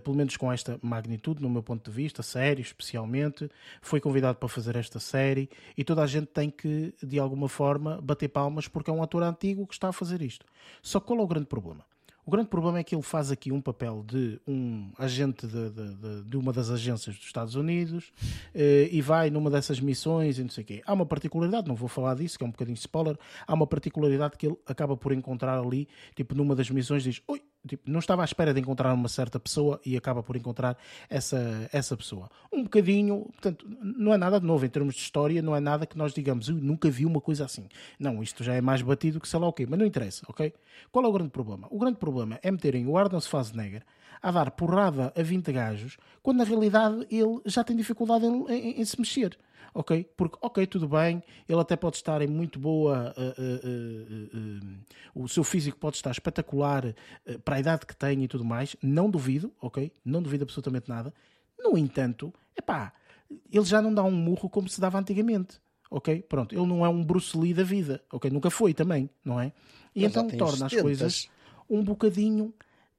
[0.02, 3.48] pelo menos com esta magnitude, no meu ponto de vista, sério especialmente.
[3.80, 8.00] Foi convidado para fazer esta série e toda a gente tem que, de alguma forma,
[8.02, 10.44] bater palmas porque é um ator antigo que está a fazer isto.
[10.82, 11.84] Só qual é o grande problema?
[12.28, 15.94] O grande problema é que ele faz aqui um papel de um agente de, de,
[15.94, 18.12] de, de uma das agências dos Estados Unidos
[18.54, 20.82] eh, e vai numa dessas missões e não sei o quê.
[20.84, 24.36] Há uma particularidade, não vou falar disso, que é um bocadinho spoiler, há uma particularidade
[24.36, 28.22] que ele acaba por encontrar ali, tipo numa das missões diz, oi, tipo, não estava
[28.22, 30.76] à espera de encontrar uma certa pessoa e acaba por encontrar
[31.08, 32.28] essa, essa pessoa.
[32.52, 35.86] Um bocadinho, portanto, não é nada de novo em termos de história, não é nada
[35.86, 37.68] que nós digamos, eu nunca vi uma coisa assim.
[37.98, 40.52] Não, isto já é mais batido que sei lá o quê, mas não interessa, ok?
[40.90, 41.68] Qual é o grande problema?
[41.70, 43.84] O grande problema é meterem o Arnold Schwarzenegger
[44.20, 48.80] a dar porrada a 20 gajos, quando na realidade ele já tem dificuldade em, em,
[48.80, 49.38] em se mexer
[49.74, 50.08] ok?
[50.16, 55.28] Porque, ok, tudo bem, ele até pode estar em muito boa, uh, uh, uh, o
[55.28, 56.94] seu físico pode estar espetacular
[57.44, 59.92] para a idade que tem e tudo mais, não duvido, ok?
[60.04, 61.12] Não duvido absolutamente nada.
[61.58, 62.92] No entanto, epá,
[63.50, 65.60] ele já não dá um murro como se dava antigamente.
[65.90, 66.22] Ok?
[66.22, 68.30] Pronto, ele não é um Bruce Lee da vida, ok?
[68.30, 69.52] Nunca foi também, não é?
[69.94, 71.30] E Mas então torna as coisas
[71.68, 72.52] um bocadinho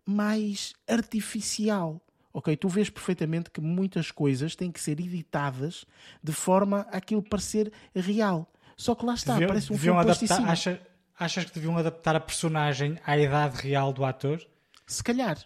[0.06, 2.02] mais artificial
[2.34, 2.56] ok?
[2.56, 5.86] Tu vês perfeitamente que muitas coisas têm que ser editadas
[6.24, 8.52] de forma a aquilo parecer real.
[8.76, 10.82] Só que lá está, deviam, parece um filme adaptar, acha,
[11.20, 14.40] Achas que deviam adaptar a personagem à idade real do ator?
[14.88, 15.38] Se calhar.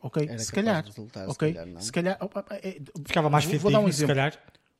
[0.00, 0.26] Ok?
[0.28, 0.84] Era se calhar.
[0.84, 1.48] Resultar, ok?
[1.48, 2.18] Se calhar, se calhar
[2.60, 3.92] é, Ficava mais dar um exemplo.
[3.92, 4.36] se calhar.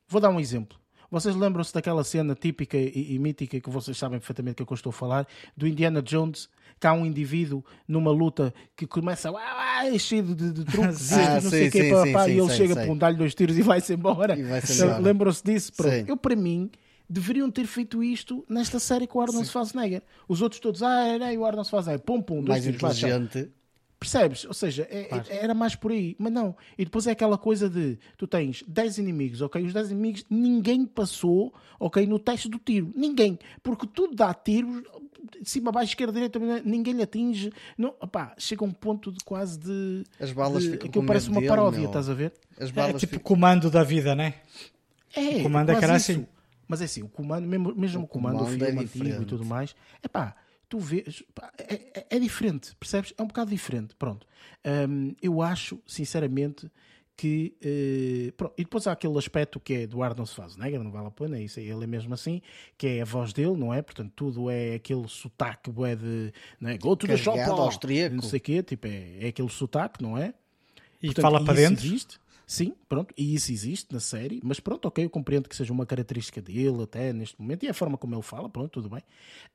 [0.08, 0.81] Vou dar um exemplo.
[1.12, 4.88] Vocês lembram-se daquela cena típica e, e, mítica que vocês sabem perfeitamente que eu estou
[4.88, 6.48] a falar, do Indiana Jones
[6.80, 11.50] que há um indivíduo numa luta que começa a cheio de, de truques ah, não
[11.50, 14.34] sei o pá, sim, e ele sim, chega a dar-lhe dois tiros e vai-se embora.
[14.38, 15.70] Então, lembram-se disso?
[16.08, 16.70] Eu, para mim,
[17.06, 20.02] deveriam ter feito isto nesta série com o Arnold Schwarzenegger.
[20.26, 23.50] Os outros todos, ah, era o Arnold Schwarzenegger, pum, pum, dois Mais inteligente.
[24.02, 24.44] Percebes?
[24.44, 25.24] Ou seja, é, claro.
[25.28, 26.16] era mais por aí.
[26.18, 26.56] Mas não.
[26.76, 29.64] E depois é aquela coisa de tu tens 10 inimigos, ok?
[29.64, 32.06] Os 10 inimigos, ninguém passou, ok?
[32.06, 32.92] No teste do tiro.
[32.96, 33.38] Ninguém.
[33.62, 34.82] Porque tudo dá tiros,
[35.40, 37.52] de cima, baixo, esquerda, direita, ninguém lhe atinge.
[37.78, 40.04] Não, opá, chega um ponto de quase de.
[40.18, 41.88] As balas de, ficam parece uma paródia, meu.
[41.88, 42.32] estás a ver?
[42.58, 43.24] As é balas é tipo ficam...
[43.24, 44.34] comando da vida, né?
[45.14, 46.26] É, o comando é que era assim.
[46.66, 49.22] Mas é assim, o comando, mesmo, mesmo o, o comando, comando, o filme é antigo
[49.22, 50.34] e tudo mais, é pá
[50.72, 53.12] tu vês, pá, é, é, é, diferente, percebes?
[53.18, 54.26] É um bocado diferente, pronto.
[54.64, 56.70] Um, eu acho, sinceramente,
[57.14, 57.54] que.
[57.60, 61.10] Uh, pronto, e depois há aquele aspecto que é do Arnold Schwarzenegger, não vale a
[61.10, 62.40] pena, isso é ele é mesmo assim,
[62.78, 63.82] que é a voz dele, não é?
[63.82, 66.32] Portanto, tudo é aquele sotaque é de.
[66.58, 66.78] Não é?
[66.78, 68.14] Go to the shop, austríaco.
[68.14, 70.32] não sei o quê, tipo, é, é aquele sotaque, não é?
[71.02, 71.84] E Portanto, fala para dentro?
[71.84, 72.18] Existe.
[72.46, 75.84] Sim, pronto, e isso existe na série, mas pronto, ok, eu compreendo que seja uma
[75.84, 79.02] característica dele até neste momento, e a forma como ele fala, pronto, tudo bem.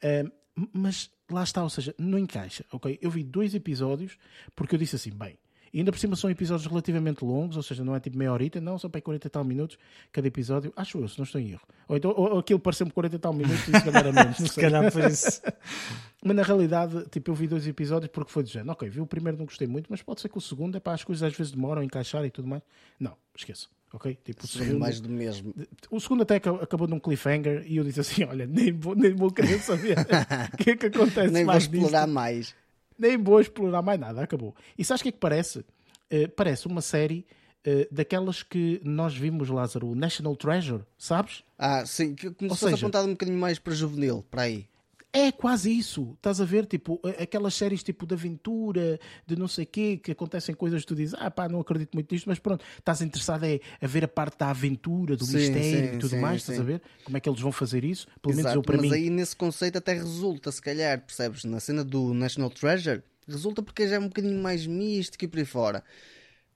[0.03, 0.31] Uh,
[0.73, 2.97] mas lá está, ou seja, não encaixa, ok?
[3.01, 4.17] Eu vi dois episódios
[4.55, 5.37] porque eu disse assim, bem,
[5.73, 8.59] e ainda por cima são episódios relativamente longos, ou seja, não é tipo meia horita,
[8.61, 9.77] não, são para 40 e tal minutos
[10.11, 10.71] cada episódio.
[10.75, 11.61] Acho eu, se não estou em erro.
[11.87, 14.37] Ou, então, ou aquilo pareceu-me 40 e tal minutos e se calhar era menos.
[14.51, 15.41] se calhar por isso.
[16.23, 18.71] mas na realidade, tipo, eu vi dois episódios porque foi do género.
[18.71, 20.93] Ok, vi o primeiro, não gostei muito, mas pode ser que o segundo é para
[20.93, 22.63] as coisas às vezes demoram a encaixar e tudo mais.
[22.99, 23.67] Não, esqueça.
[23.97, 24.15] Ok?
[24.23, 25.55] Tipo, o segundo, mais do mesmo.
[25.89, 29.31] O segundo até acabou num cliffhanger e eu disse assim: olha, nem vou, nem vou
[29.31, 29.97] querer saber
[30.53, 32.13] o que é que acontece nem mais vou explorar disto.
[32.13, 32.55] mais.
[32.97, 34.55] Nem vou explorar mais nada, acabou.
[34.77, 35.59] E sabes o que é que parece?
[35.59, 37.25] Uh, parece uma série
[37.65, 41.43] uh, daquelas que nós vimos, Lázaro, National Treasure, sabes?
[41.57, 44.67] Ah, sim, que começou seja, apontado um bocadinho mais para juvenil, para aí.
[45.13, 46.13] É quase isso.
[46.15, 50.53] Estás a ver, tipo, aquelas séries tipo de aventura, de não sei quê, que acontecem
[50.53, 53.59] coisas que tu dizes, ah pá, não acredito muito nisto, mas pronto, estás interessado é
[53.81, 56.59] a ver a parte da aventura, do sim, mistério sim, e tudo sim, mais, estás
[56.59, 56.81] a ver?
[57.03, 58.07] Como é que eles vão fazer isso?
[58.21, 58.89] Pelo Exato, menos eu para mas mim.
[58.89, 61.43] Mas aí nesse conceito até resulta, se calhar, percebes?
[61.45, 65.39] Na cena do National Treasure, resulta porque já é um bocadinho mais místico e por
[65.39, 65.83] aí fora.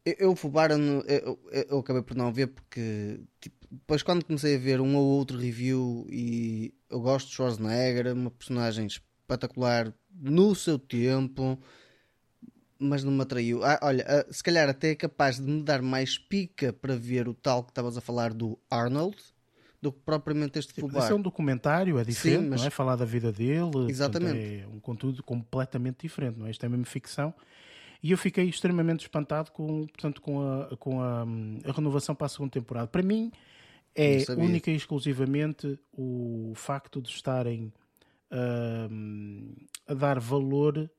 [0.05, 1.03] Eu, eu Fubara, eu,
[1.51, 5.05] eu, eu, acabei por não ver porque tipo, depois quando comecei a ver um ou
[5.05, 11.59] outro review e eu gosto de Schwarzenegger, uma personagem espetacular no seu tempo,
[12.77, 13.63] mas não me atraiu.
[13.63, 17.27] Ah, olha, ah, se calhar até é capaz de me dar mais pica para ver
[17.27, 19.17] o tal que estavas a falar do Arnold
[19.81, 21.03] do que propriamente este Fubar.
[21.03, 22.61] Esse é um documentário, é diferente, Sim, mas...
[22.61, 22.69] não é?
[22.69, 23.89] Falar da vida dele.
[23.89, 24.33] Exatamente.
[24.33, 26.51] Portanto, é um conteúdo completamente diferente, não é?
[26.51, 27.33] Isto é mesmo ficção.
[28.03, 31.23] E eu fiquei extremamente espantado com, portanto, com, a, com a,
[31.65, 32.87] a renovação para a segunda temporada.
[32.87, 33.31] Para mim,
[33.95, 37.73] é única e exclusivamente o facto de estarem
[38.31, 39.55] uh,
[39.87, 40.89] a dar valor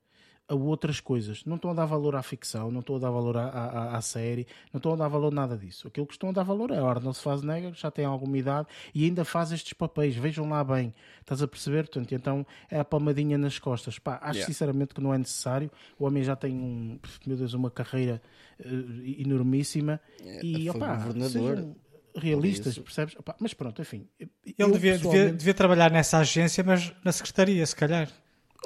[0.48, 1.44] a outras coisas.
[1.44, 4.02] Não estão a dar valor à ficção, não estão a dar valor à, à, à,
[4.02, 5.89] série, não estão a dar valor a nada disso.
[5.89, 9.05] Aquilo que estão a dar valor é a Arnold Schwarzenegger, já tem alguma idade e
[9.05, 10.14] ainda faz estes papéis.
[10.14, 10.94] Vejam lá bem.
[11.20, 11.85] Estás a perceber?
[11.85, 13.98] Portanto, então é a palmadinha nas costas.
[13.98, 14.47] Pá, acho yeah.
[14.47, 15.70] sinceramente que não é necessário.
[15.98, 18.20] O homem já tem um, meu Deus, uma carreira
[18.60, 20.01] uh, enormíssima.
[20.20, 21.74] Yeah, e, opa, governador
[22.14, 23.16] realistas, percebes?
[23.16, 24.09] Opa, mas pronto, enfim.
[24.18, 25.01] Ele devia, pessoalmente...
[25.02, 28.09] devia, devia, trabalhar nessa agência, mas na secretaria, se calhar.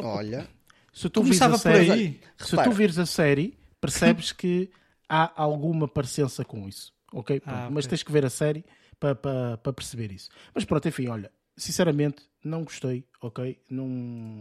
[0.01, 0.49] Olha,
[0.93, 4.71] se tu vires a série, se tu vires a série, percebes que
[5.09, 6.93] há alguma parecença com isso.
[7.13, 7.41] Ok?
[7.47, 8.65] Ah, mas tens que ver a série
[8.99, 10.31] para pa, pa perceber isso.
[10.55, 13.59] Mas pronto, enfim, olha, sinceramente, não gostei, ok?
[13.69, 13.87] Não,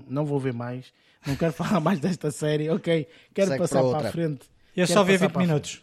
[0.07, 0.93] não vou ver mais.
[1.25, 3.07] Não quero falar mais desta série, ok?
[3.33, 4.49] Quero Segue passar para, para a frente.
[4.75, 5.81] Eu só vi 20 minutos.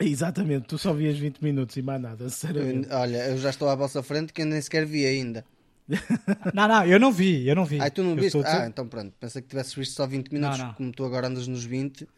[0.00, 2.88] Exatamente, tu só vias 20 minutos e mais nada, sinceramente.
[2.90, 5.44] Olha, eu já estou à vossa frente que eu nem sequer vi ainda.
[6.54, 7.80] não, não, eu não vi, eu não vi.
[7.80, 8.38] Ah, tu não eu viste?
[8.44, 10.74] Ah, então pronto, pensei que tivesses visto só 20 minutos, não, não.
[10.74, 12.08] como tu agora andas nos 20.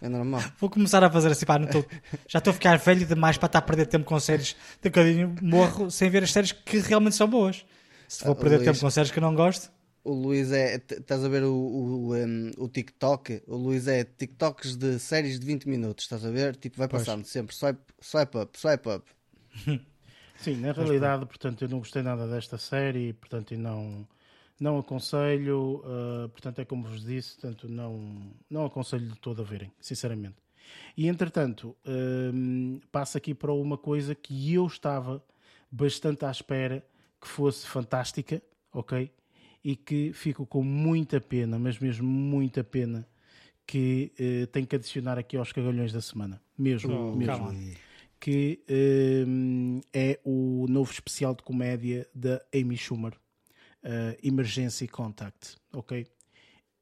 [0.00, 0.42] É normal.
[0.58, 1.84] Vou começar a fazer assim, pá, tô...
[2.28, 4.54] já estou a ficar velho demais para estar a perder tempo com séries.
[4.80, 7.64] De um bocadinho morro sem ver as séries que realmente são boas.
[8.06, 9.70] Se vou ah, perder Luís, tempo com séries que não gosto.
[10.02, 10.76] O Luís é.
[10.76, 13.42] Estás a ver o, o, um, o TikTok?
[13.46, 16.56] O Luís é TikToks de séries de 20 minutos, estás a ver?
[16.56, 17.28] Tipo, vai passando pois.
[17.28, 19.10] sempre swipe, swipe up, swipe up.
[20.36, 24.08] Sim, na realidade, portanto, eu não gostei nada desta série, portanto, e não,
[24.58, 29.44] não aconselho, uh, portanto, é como vos disse, portanto, não, não aconselho de todo a
[29.44, 30.36] verem, sinceramente.
[30.96, 35.22] E entretanto, uh, passo aqui para uma coisa que eu estava
[35.70, 36.82] bastante à espera
[37.20, 39.10] que fosse fantástica, ok?
[39.62, 43.06] E que fico com muita pena, mas mesmo muita pena,
[43.66, 46.40] que uh, tenho que adicionar aqui aos cagalhões da semana.
[46.56, 47.26] Mesmo, oh, mesmo.
[47.26, 47.54] Calma
[48.20, 48.62] que
[49.26, 56.06] um, é o novo especial de comédia da Amy Schumer, uh, Emergency Contact, ok?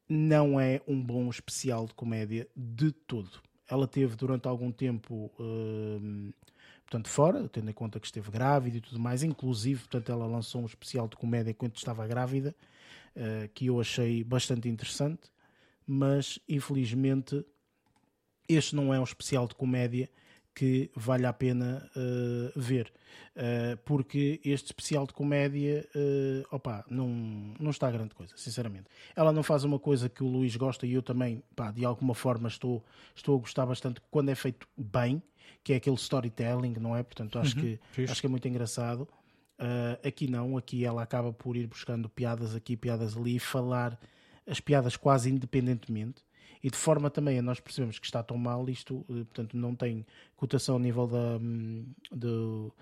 [0.07, 3.41] Não é um bom especial de comédia de todo.
[3.69, 6.33] Ela teve durante algum tempo, uh,
[6.89, 10.63] portanto, fora, tendo em conta que esteve grávida e tudo mais, inclusive, portanto, ela lançou
[10.63, 12.55] um especial de comédia enquanto estava grávida,
[13.15, 15.29] uh, que eu achei bastante interessante,
[15.85, 17.45] mas infelizmente
[18.47, 20.09] este não é um especial de comédia
[20.55, 22.91] que vale a pena uh, ver.
[23.35, 27.07] Uh, porque este especial de comédia, uh, opa, não,
[27.59, 28.85] não está grande coisa, sinceramente.
[29.15, 32.15] Ela não faz uma coisa que o Luís gosta e eu também, pá, de alguma
[32.15, 32.83] forma estou,
[33.15, 35.21] estou a gostar bastante quando é feito bem,
[35.63, 37.03] que é aquele storytelling, não é?
[37.03, 39.07] Portanto, acho, uhum, que, acho que é muito engraçado.
[39.59, 43.99] Uh, aqui não, aqui ela acaba por ir buscando piadas aqui, piadas ali e falar
[44.47, 46.23] as piadas quase independentemente
[46.63, 49.75] e de forma também a nós percebemos que está tão mal, isto eh, portanto não
[49.75, 50.05] tem
[50.35, 52.73] cotação a nível da, hum, do,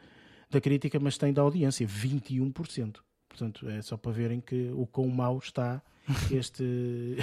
[0.50, 2.54] da crítica, mas tem da audiência, 21%.
[2.54, 3.04] Portanto,
[3.38, 5.80] Portanto, é só para verem que o quão mau está
[6.32, 7.18] este,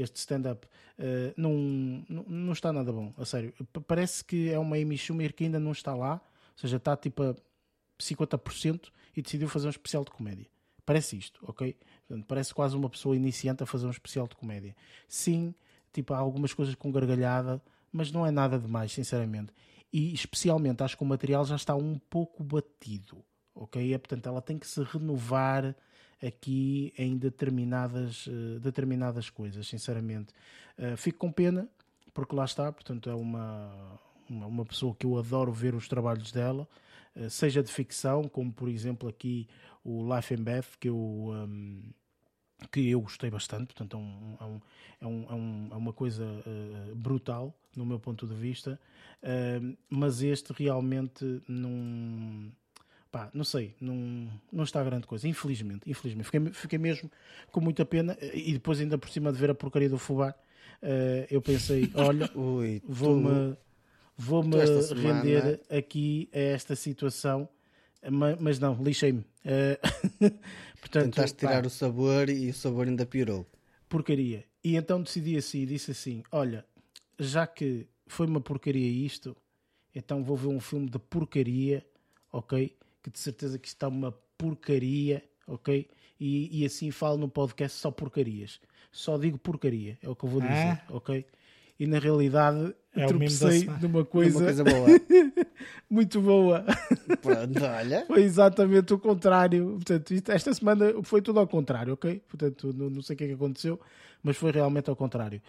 [0.00, 0.66] este stand-up.
[0.98, 3.52] Uh, não, não, está nada bom, a sério.
[3.86, 7.22] Parece que é uma Amy Schumer que ainda não está lá, ou seja, está tipo
[7.22, 7.34] a
[7.98, 10.46] 50% e decidiu fazer um especial de comédia.
[10.84, 11.76] Parece isto, ok?
[12.06, 14.74] Portanto, parece quase uma pessoa iniciante a fazer um especial de comédia.
[15.06, 15.54] Sim,
[15.92, 17.62] tipo, há algumas coisas com gargalhada,
[17.92, 19.52] mas não é nada demais, sinceramente.
[19.92, 23.24] E especialmente acho que o material já está um pouco batido,
[23.54, 23.92] ok?
[23.92, 25.76] É, portanto, ela tem que se renovar
[26.22, 30.32] aqui em determinadas, uh, determinadas coisas, sinceramente.
[30.78, 31.68] Uh, fico com pena,
[32.12, 33.98] porque lá está, portanto, é uma,
[34.28, 36.68] uma, uma pessoa que eu adoro ver os trabalhos dela,
[37.16, 39.48] uh, seja de ficção, como por exemplo aqui
[39.84, 40.96] o Life and Beth, que eu.
[40.96, 41.82] Um,
[42.70, 44.36] que eu gostei bastante, portanto é, um,
[45.00, 48.78] é, um, é, um, é uma coisa uh, brutal no meu ponto de vista,
[49.22, 52.52] uh, mas este realmente não,
[53.10, 56.26] pá, não sei, não, não está grande coisa, infelizmente, infelizmente.
[56.26, 57.10] Fiquei, fiquei mesmo
[57.50, 60.34] com muita pena e depois ainda por cima de ver a porcaria do Fubá,
[60.82, 62.30] uh, eu pensei, olha,
[62.84, 63.56] vou-me
[64.16, 64.58] vou -me
[64.94, 67.48] render aqui a esta situação,
[68.38, 69.20] mas não, lixei-me.
[69.20, 70.30] Uh,
[70.80, 73.46] portanto, Tentaste tirar pá, o sabor e o sabor ainda piorou.
[73.88, 74.44] Porcaria.
[74.62, 76.64] E então decidi assim, disse assim, olha,
[77.18, 79.34] já que foi uma porcaria isto,
[79.94, 81.84] então vou ver um filme de porcaria,
[82.30, 82.76] ok?
[83.02, 85.88] Que de certeza que está uma porcaria, ok?
[86.18, 88.60] E, e assim falo no podcast só porcarias.
[88.92, 90.84] Só digo porcaria, é o que eu vou dizer, ah.
[90.90, 91.24] ok?
[91.80, 94.88] E na realidade é tropecei numa coisa, uma coisa boa.
[95.88, 96.62] muito boa.
[97.22, 98.04] Pronto, olha.
[98.06, 99.76] Foi exatamente o contrário.
[99.76, 102.22] Portanto, esta semana foi tudo ao contrário, ok?
[102.28, 103.80] Portanto, não, não sei o que é que aconteceu,
[104.22, 105.40] mas foi realmente ao contrário.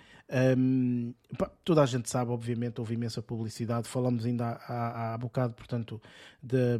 [0.57, 3.89] Um, pá, toda a gente sabe, obviamente, houve imensa publicidade.
[3.89, 6.01] Falamos ainda há, há, há bocado, portanto,
[6.41, 6.77] da,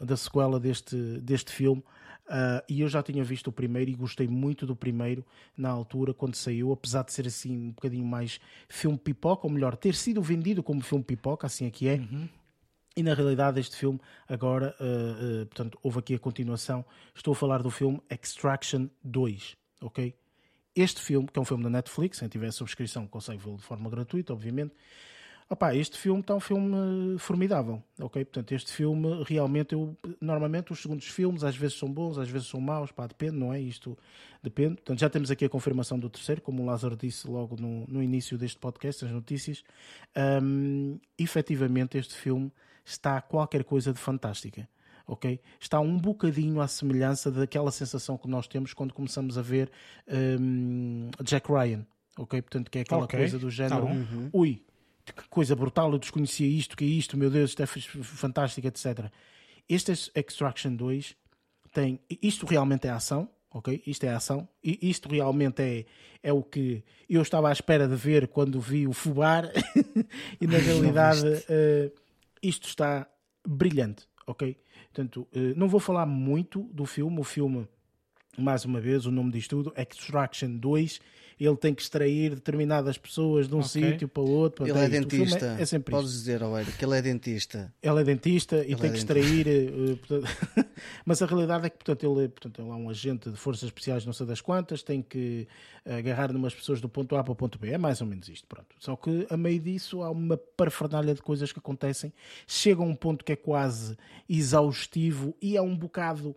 [0.00, 1.82] da sequela deste, deste filme.
[2.26, 5.24] Uh, e eu já tinha visto o primeiro e gostei muito do primeiro
[5.56, 9.76] na altura, quando saiu, apesar de ser assim um bocadinho mais filme pipoca, ou melhor,
[9.76, 11.94] ter sido vendido como filme pipoca, assim aqui é.
[11.94, 12.28] Uhum.
[12.96, 16.84] E na realidade este filme agora, uh, uh, portanto, houve aqui a continuação.
[17.14, 20.14] Estou a falar do filme Extraction 2, ok?
[20.74, 23.88] Este filme, que é um filme da Netflix, quem tiver subscrição consegue vê-lo de forma
[23.88, 24.74] gratuita, obviamente.
[25.48, 28.24] Opa, este filme está um filme formidável, ok?
[28.24, 32.48] Portanto, este filme realmente, eu, normalmente os segundos filmes às vezes são bons, às vezes
[32.48, 33.60] são maus, pá, depende, não é?
[33.60, 33.96] Isto
[34.42, 34.74] depende.
[34.74, 38.02] Portanto, já temos aqui a confirmação do terceiro, como o Lázaro disse logo no, no
[38.02, 39.62] início deste podcast, as notícias.
[40.42, 42.50] Um, efetivamente, este filme
[42.84, 44.68] está qualquer coisa de fantástica.
[45.06, 45.40] ok?
[45.60, 49.70] Está um bocadinho à semelhança daquela sensação que nós temos quando começamos a ver
[50.08, 51.86] um, Jack Ryan,
[52.18, 52.42] ok?
[52.42, 53.20] Portanto, que é aquela okay.
[53.20, 54.30] coisa do género, tá uhum.
[54.32, 54.62] ui,
[55.12, 59.10] que coisa brutal, eu desconhecia isto, que é isto, meu Deus, isto é fantástico, etc.
[59.68, 61.16] Este Extraction 2
[61.72, 62.00] tem.
[62.22, 63.82] Isto realmente é ação, ok?
[63.86, 64.48] Isto é ação.
[64.62, 65.84] E isto realmente é,
[66.22, 69.50] é o que eu estava à espera de ver quando vi o Fubar.
[70.40, 71.92] e na realidade, uh,
[72.42, 73.06] isto está
[73.46, 74.56] brilhante, ok?
[74.92, 77.20] Portanto, uh, não vou falar muito do filme.
[77.20, 77.68] O filme,
[78.38, 81.00] mais uma vez, o nome diz tudo: Extraction 2
[81.44, 83.90] ele tem que extrair determinadas pessoas de um okay.
[83.90, 84.66] sítio para o outro.
[84.66, 85.56] Ele é, é dentista.
[85.58, 86.20] É, é sempre Podes isto.
[86.20, 87.74] dizer, Oeiro, que ele é dentista.
[87.82, 89.46] Ele é dentista e ele tem é que extrair.
[89.46, 90.26] Uh, portanto...
[91.04, 93.64] mas a realidade é que portanto, ele, é, portanto, ele é um agente de forças
[93.64, 95.46] especiais, não sei das quantas, tem que
[95.84, 97.70] agarrar numas pessoas do ponto A para o ponto B.
[97.70, 98.46] É mais ou menos isto.
[98.46, 98.74] Pronto.
[98.78, 102.12] Só que a meio disso há uma parafernalha de coisas que acontecem.
[102.46, 103.96] Chega a um ponto que é quase
[104.28, 106.34] exaustivo e é um bocado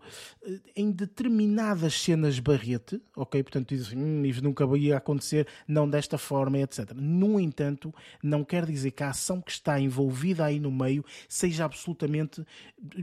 [0.75, 3.41] em determinadas cenas barrete, ok?
[3.41, 6.91] Portanto, diz assim, hum, nunca ia poderia acontecer, não desta forma, etc.
[6.95, 7.93] No entanto,
[8.23, 12.43] não quer dizer que a ação que está envolvida aí no meio seja absolutamente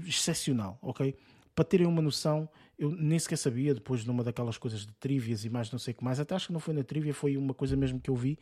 [0.06, 1.14] excepcional, ok?
[1.54, 2.48] Para terem uma noção,
[2.78, 5.96] eu nem sequer sabia, depois numa daquelas coisas de trivias e mais não sei o
[5.96, 8.16] que mais, até acho que não foi na trivia, foi uma coisa mesmo que eu
[8.16, 8.38] vi.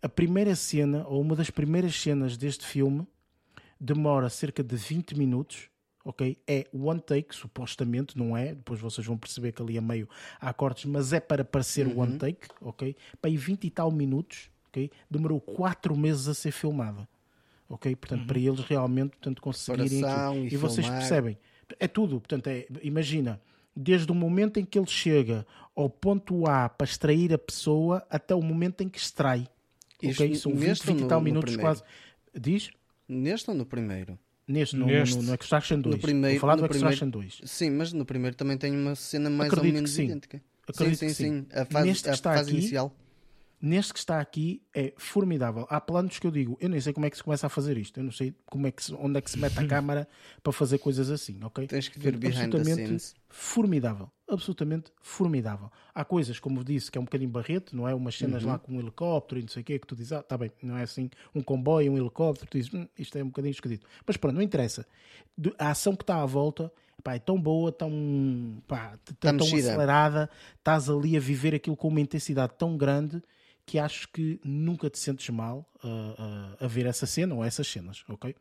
[0.00, 3.06] A primeira cena, ou uma das primeiras cenas deste filme,
[3.80, 5.68] demora cerca de 20 minutos
[6.06, 6.38] ok?
[6.46, 8.54] É one take, supostamente, não é?
[8.54, 10.08] Depois vocês vão perceber que ali a meio
[10.40, 12.00] há cortes, mas é para parecer uhum.
[12.00, 12.96] one take, ok?
[13.20, 14.88] Para aí 20 e tal minutos, ok?
[15.10, 17.08] Demorou 4 meses a ser filmada,
[17.68, 17.94] ok?
[17.96, 18.26] Portanto, uhum.
[18.28, 20.00] para eles realmente, portanto, conseguirem
[20.36, 21.36] E, e vocês percebem,
[21.80, 23.40] é tudo, portanto, é, imagina,
[23.74, 28.32] desde o momento em que ele chega ao ponto A para extrair a pessoa até
[28.32, 29.48] o momento em que extrai.
[30.00, 30.34] Isto, ok?
[30.36, 31.82] São 20, 20 e tal minutos quase.
[32.32, 32.70] Diz?
[33.08, 34.16] Neste ou no primeiro?
[34.48, 35.16] Neste, no, Neste.
[35.16, 35.96] No, no, Extraction 2.
[35.96, 37.50] No primeiro, Vou falar do Extraction primeiro, 2.
[37.50, 40.40] Sim, mas no primeiro também tem uma cena mais Acredito ou menos idêntica.
[40.68, 41.46] Acredito sim, sim, sim, sim.
[41.52, 42.94] A fase, Neste a fase aqui, inicial.
[43.60, 45.66] Neste que está aqui é formidável.
[45.70, 47.76] Há planos que eu digo, eu nem sei como é que se começa a fazer
[47.78, 50.06] isto, eu não sei como é que se, onde é que se mete a câmara
[50.42, 51.66] para fazer coisas assim, ok?
[51.66, 53.14] Tens que ver behind the scenes.
[53.28, 55.70] Formidável, absolutamente formidável.
[55.94, 57.94] Há coisas, como disse, que é um bocadinho barreto, não é?
[57.94, 58.50] Umas cenas Uhum.
[58.50, 60.50] lá com um helicóptero e não sei o quê, que tu dizes, ah, tá bem,
[60.62, 63.86] não é assim, um comboio, um helicóptero, tu dizes, hum, isto é um bocadinho esquisito.
[64.06, 64.86] Mas pronto, não interessa.
[65.58, 66.72] A ação que está à volta
[67.02, 69.68] pá, é tão boa, tão, pá, tão mexida.
[69.70, 73.22] acelerada, estás ali a viver aquilo com uma intensidade tão grande
[73.66, 77.66] que acho que nunca te sentes mal uh, uh, a ver essa cena ou essas
[77.66, 78.34] cenas, ok?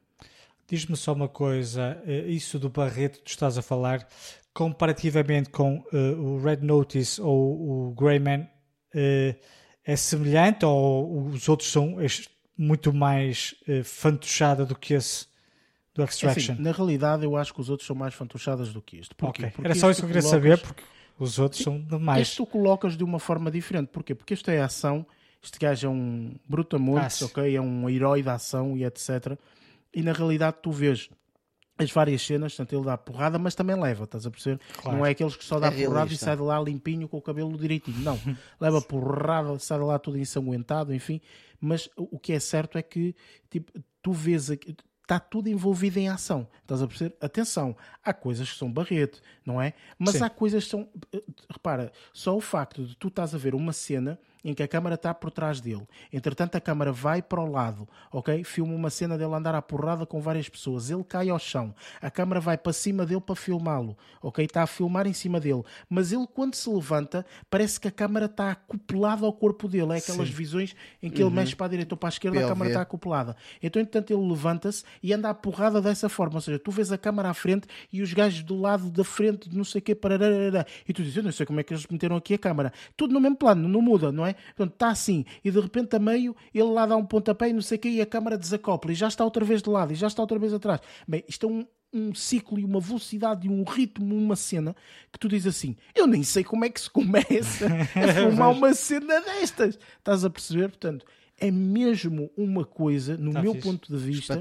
[0.67, 4.07] Diz-me só uma coisa, eh, isso do Barreto que tu estás a falar,
[4.53, 8.47] comparativamente com eh, o Red Notice ou o Greyman,
[8.93, 9.35] eh,
[9.83, 11.97] é semelhante ou os outros são
[12.57, 13.53] muito mais
[13.83, 15.27] fantochada do que esse
[15.93, 16.53] do É Extraction?
[16.53, 19.13] Assim, na realidade, eu acho que os outros são mais fantochadas do que este.
[19.13, 19.43] Porquê?
[19.43, 19.51] Ok.
[19.55, 20.83] Porque Era só isso que eu queria colocas- saber, porque
[21.19, 22.21] os outros são demais.
[22.23, 23.89] Este tu colocas de uma forma diferente.
[23.89, 24.15] Porquê?
[24.15, 25.05] Porque este é ação,
[25.45, 27.25] este gajo é um brutamontes, Aço.
[27.27, 27.55] ok?
[27.55, 29.37] É um herói da ação e etc.
[29.93, 31.09] E na realidade tu vês
[31.77, 34.61] as várias cenas, tanto ele dá porrada, mas também leva, estás a perceber?
[34.77, 34.97] Claro.
[34.97, 36.25] Não é aqueles que só dá É porrada e realista.
[36.25, 37.99] sai de lá limpinho com o cabelo direitinho.
[37.99, 38.17] Não,
[38.59, 41.19] leva porrada, sai de lá tudo ensanguentado, enfim.
[41.59, 43.13] Mas o o que é certo é que
[43.49, 44.75] tipo, tu vês aqui.
[45.03, 46.47] Está tudo envolvido em ação.
[46.63, 47.15] Estás a perceber?
[47.21, 49.73] Atenção, há coisas que são barreto, não é?
[49.99, 50.23] Mas Sim.
[50.23, 50.89] há coisas que são.
[51.13, 54.67] eh, Repara, só o facto de tu estás a ver uma cena em que a
[54.67, 55.87] câmara está por trás dele.
[56.13, 58.43] Entretanto, a câmara vai para o lado, ok?
[58.43, 60.91] Filma uma cena dele andar à porrada com várias pessoas.
[60.91, 61.73] Ele cai ao chão.
[61.99, 64.45] A câmara vai para cima dele para filmá-lo, ok?
[64.45, 65.63] Está a filmar em cima dele.
[65.89, 69.93] Mas ele, quando se levanta, parece que a câmara está acoplada ao corpo dele.
[69.93, 70.33] É aquelas Sim.
[70.35, 72.49] visões em que ele mexe para a direita ou para a esquerda, a POV.
[72.53, 73.35] câmara está acoplada.
[73.63, 76.35] Então, entretanto, ele levanta-se e anda à porrada dessa forma.
[76.35, 79.49] Ou seja, tu vês a câmara à frente e os gajos do lado da frente,
[79.49, 80.67] de não sei o quê, parararara.
[80.87, 82.71] e tu dizes, eu não sei como é que eles meteram aqui a câmara.
[82.95, 84.34] Tudo no mesmo plano, não muda, não é?
[84.55, 87.61] Portanto, está assim, e de repente a meio, ele lá dá um pontapé e não
[87.61, 89.95] sei o quê, e a câmara desacopla, e já está outra vez de lado, e
[89.95, 90.79] já está outra vez atrás.
[91.07, 94.75] Bem, isto é um, um ciclo e uma velocidade e um ritmo, uma cena,
[95.11, 98.73] que tu dizes assim, eu nem sei como é que se começa a filmar uma
[98.73, 99.79] cena destas.
[99.97, 100.69] Estás a perceber?
[100.69, 101.05] Portanto,
[101.37, 103.67] é mesmo uma coisa, no Tá meu fixe.
[103.67, 104.33] ponto de vista,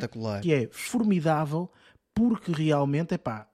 [0.43, 1.71] que é formidável,
[2.15, 3.49] porque realmente, é pá,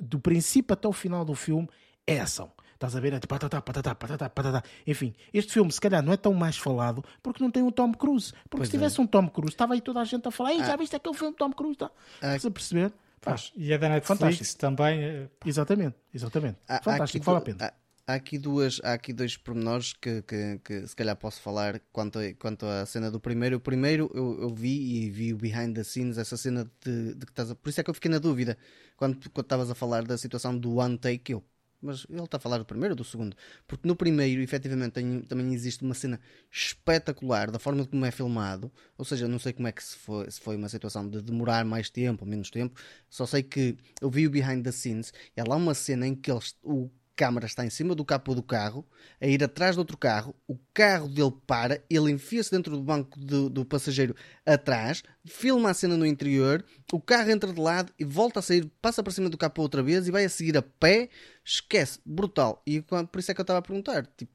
[0.00, 1.68] do princípio até o final do filme,
[2.06, 2.52] é ação.
[2.84, 3.12] Estás a ver?
[3.14, 4.62] É tipo, patatá, patatá, patatá, patatá.
[4.86, 7.92] Enfim, este filme se calhar não é tão mais falado porque não tem o Tom
[7.92, 8.32] Cruise.
[8.50, 8.78] Porque Pois se é.
[8.78, 11.14] tivesse um Tom Cruise, estava aí toda a gente a falar: Ei, já viste aquele
[11.16, 11.78] filme de Tom Cruise?
[11.78, 11.90] Tá?
[12.16, 12.90] Estás a perceber?
[13.20, 13.52] Pá, Faz.
[13.56, 14.58] E a da Netflix Fantástico.
[14.60, 15.02] também.
[15.02, 16.58] eh, exatamente, exatamente.
[16.68, 17.72] Há- há Fantástico, aqui vale a pena.
[18.06, 21.80] Há, há aqui duas, há aqui dois pormenores que, que, que se calhar posso falar
[21.90, 23.56] quanto a, quanto à cena do primeiro.
[23.56, 27.24] O primeiro eu, eu vi e vi o behind the scenes, essa cena de, de
[27.24, 27.54] que estás a...
[27.54, 28.58] Por isso é que eu fiquei na dúvida
[28.94, 31.42] quando quando estavas a falar da situação do one take eu.
[31.84, 33.36] Mas ele está a falar do primeiro ou do segundo?
[33.66, 36.20] Porque no primeiro, efetivamente, tem- também existe uma cena
[36.50, 38.70] espetacular da forma como é filmado.
[38.96, 41.64] Ou seja, não sei como é que se foi, se foi uma situação de demorar
[41.64, 42.80] mais tempo ou menos tempo.
[43.10, 46.14] Só sei que eu vi o behind the scenes e há lá uma cena em
[46.14, 48.84] que eles, o câmara está em cima do capô do carro,
[49.20, 53.18] a ir atrás de outro carro, o carro dele para, ele enfia-se dentro do banco
[53.18, 54.14] do, do passageiro
[54.44, 58.70] atrás, filma a cena no interior, o carro entra de lado e volta a sair,
[58.82, 61.08] passa para cima do capô outra vez e vai a seguir a pé,
[61.44, 62.62] esquece, brutal.
[62.66, 64.32] E por isso é que eu estava a perguntar, tipo,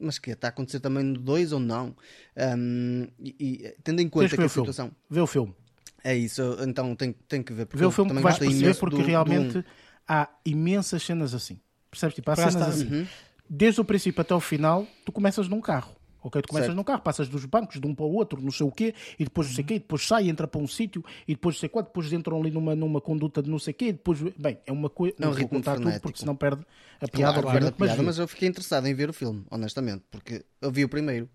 [0.00, 1.94] mas que está a acontecer também no 2 ou não?
[2.36, 4.66] Ahm, e, e tendo em conta que a o filme.
[4.68, 5.54] situação Vê o filme.
[6.02, 7.66] é isso, então tem, tem que ver.
[7.66, 9.64] porque Vê o filme que vais perceber porque do- do realmente um.
[10.06, 11.60] há imensas cenas assim.
[11.94, 12.14] Percebes?
[12.14, 13.08] Tipo, há cenas está- assim.
[13.48, 15.94] Desde o princípio até o final, tu começas num carro.
[16.22, 16.40] Ok?
[16.40, 16.76] Tu começas Certo.
[16.76, 19.24] num carro, passas dos bancos de um para o outro, não sei o quê, e
[19.24, 21.60] depois não sei o quê, e depois sai, entra para um sítio, e depois não
[21.60, 24.22] sei quanto, depois entram ali numa, numa conduta de não sei o quê, e depois,
[24.38, 26.02] bem, é uma coisa, É um não vou contar tudo frenético.
[26.08, 26.64] porque senão perde
[26.98, 28.02] a piada, Claro, perde a piada, vê.
[28.02, 31.28] mas eu fiquei interessado em ver o filme, honestamente, porque eu vi o primeiro.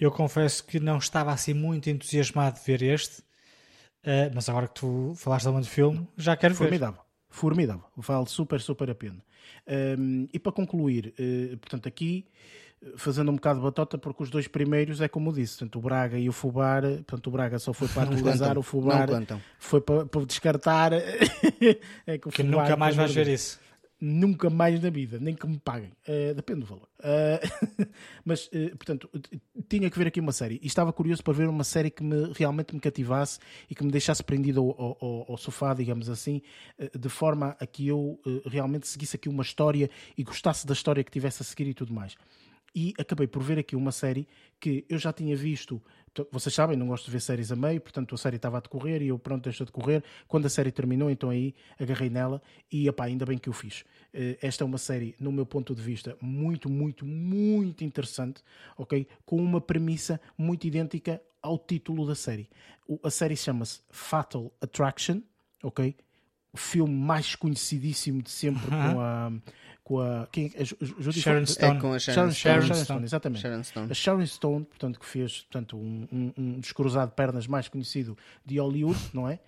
[0.00, 3.24] Eu confesso que não estava assim muito entusiasmado de ver este,
[4.04, 6.58] eh, mas agora que tu falaste também do filme, já quero ver.
[6.58, 7.00] Formidável.
[7.28, 7.84] Formidável.
[7.96, 9.18] Vale super, super a pena.
[9.98, 12.26] Um, e para concluir, eh, portanto, aqui
[12.96, 16.18] fazendo um bocado de batota, porque os dois primeiros é como disse, portanto, o Braga
[16.18, 19.08] e o Fubar, portanto, o Braga só foi para atualizar, o Fubar
[19.58, 20.92] foi para, para descartar.
[22.06, 23.60] é que o Que Fubar, nunca mais vais ver isso.
[24.02, 25.92] Nunca mais na vida, nem que me paguem.
[26.06, 26.88] Eh, depende do valor.
[27.02, 27.40] Eh,
[28.24, 29.10] mas, eh, portanto,
[29.68, 30.58] tinha que ver aqui uma série.
[30.62, 33.90] E estava curioso para ver uma série que me, realmente me cativasse e que me
[33.90, 36.40] deixasse prendido ao, ao- ao- sofá, digamos assim,
[36.98, 41.10] de forma a que eu realmente seguisse aqui uma história e gostasse da história que
[41.10, 42.16] tivesse a seguir e tudo mais.
[42.74, 44.28] e acabei por ver aqui uma série
[44.60, 45.82] que eu já tinha visto.
[46.32, 49.00] Vocês sabem, não gosto de ver séries a meio, portanto a série estava a decorrer
[49.00, 50.02] e eu pronto, deixou de correr.
[50.26, 53.84] Quando a série terminou, então aí agarrei nela e epá, ainda bem que eu fiz.
[54.12, 58.42] Eh, esta é uma série, no meu ponto de vista, muito, muito, muito interessante,
[58.76, 59.06] ok?
[59.24, 62.48] Com uma premissa muito idêntica ao título da série.
[63.04, 65.22] A série chama-se Fatal Attraction,
[65.62, 65.94] ok?
[66.52, 69.32] O filme mais conhecidíssimo de sempre com a
[69.90, 70.28] com a.
[70.30, 71.76] Quem, a Judy Sharon Stone.
[71.76, 73.42] É com a Sharon, Sharon, Sharon, Sharon Stone, exatamente.
[73.42, 73.90] Sharon Stone.
[73.90, 78.16] A Sharon Stone, portanto, que fez portanto, um, um, um descruzado de pernas mais conhecido
[78.46, 79.40] de Hollywood, não é?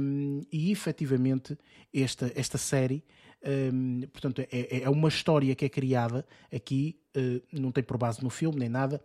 [0.00, 1.58] Um, e efetivamente,
[1.92, 3.04] esta, esta série.
[3.46, 8.24] Um, portanto, é, é uma história que é criada aqui, uh, não tem por base
[8.24, 9.02] no filme nem nada,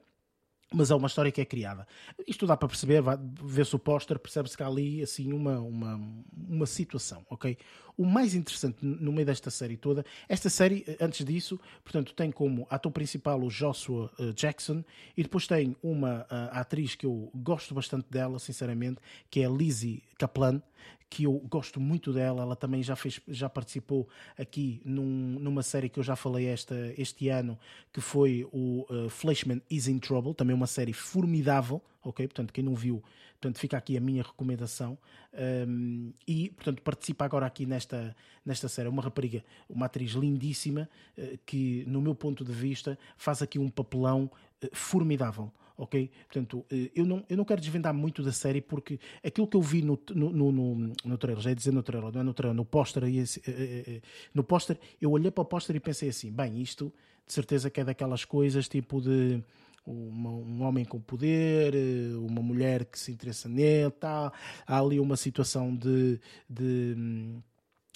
[0.74, 1.86] mas é uma história que é criada.
[2.26, 3.04] Isto dá para perceber,
[3.44, 6.00] vê-se o póster, percebe-se que há ali assim uma, uma,
[6.48, 7.58] uma situação, ok?
[8.00, 12.66] O mais interessante no meio desta série toda, esta série, antes disso, portanto, tem como
[12.70, 14.86] ator principal o Joshua uh, Jackson
[15.18, 20.02] e depois tem uma uh, atriz que eu gosto bastante dela, sinceramente, que é Lizzie
[20.18, 20.62] Kaplan,
[21.10, 22.44] que eu gosto muito dela.
[22.44, 24.08] Ela também já fez, já participou
[24.38, 27.60] aqui num, numa série que eu já falei esta, este ano,
[27.92, 32.26] que foi o uh, Fleshman is in Trouble, também uma série formidável, ok?
[32.28, 33.04] Portanto, quem não viu,
[33.40, 34.98] portanto, fica aqui a minha recomendação.
[35.68, 38.90] Um, e, portanto, participa agora aqui nesta, nesta série.
[38.90, 43.70] Uma rapariga, uma atriz lindíssima, uh, que, no meu ponto de vista, faz aqui um
[43.70, 44.30] papelão
[44.64, 46.12] uh, formidável ok?
[46.28, 49.62] Portanto, eh, eu não, eu não quero desvendar muito da série porque aquilo que eu
[49.62, 50.76] vi no, no, no,
[51.06, 54.02] no trailer, já ia dizer no trailer, não é no trailer, no póster, eh, eh,
[54.34, 56.94] no póster, eu olhei para o póster e pensei assim, bem, isto
[57.26, 59.42] de certeza que é daquelas coisas tipo de
[59.86, 61.74] uma, um homem com poder,
[62.16, 64.32] uma mulher que se interessa nele, tá,
[64.66, 66.20] há ali uma situação de,
[66.50, 67.42] de hum,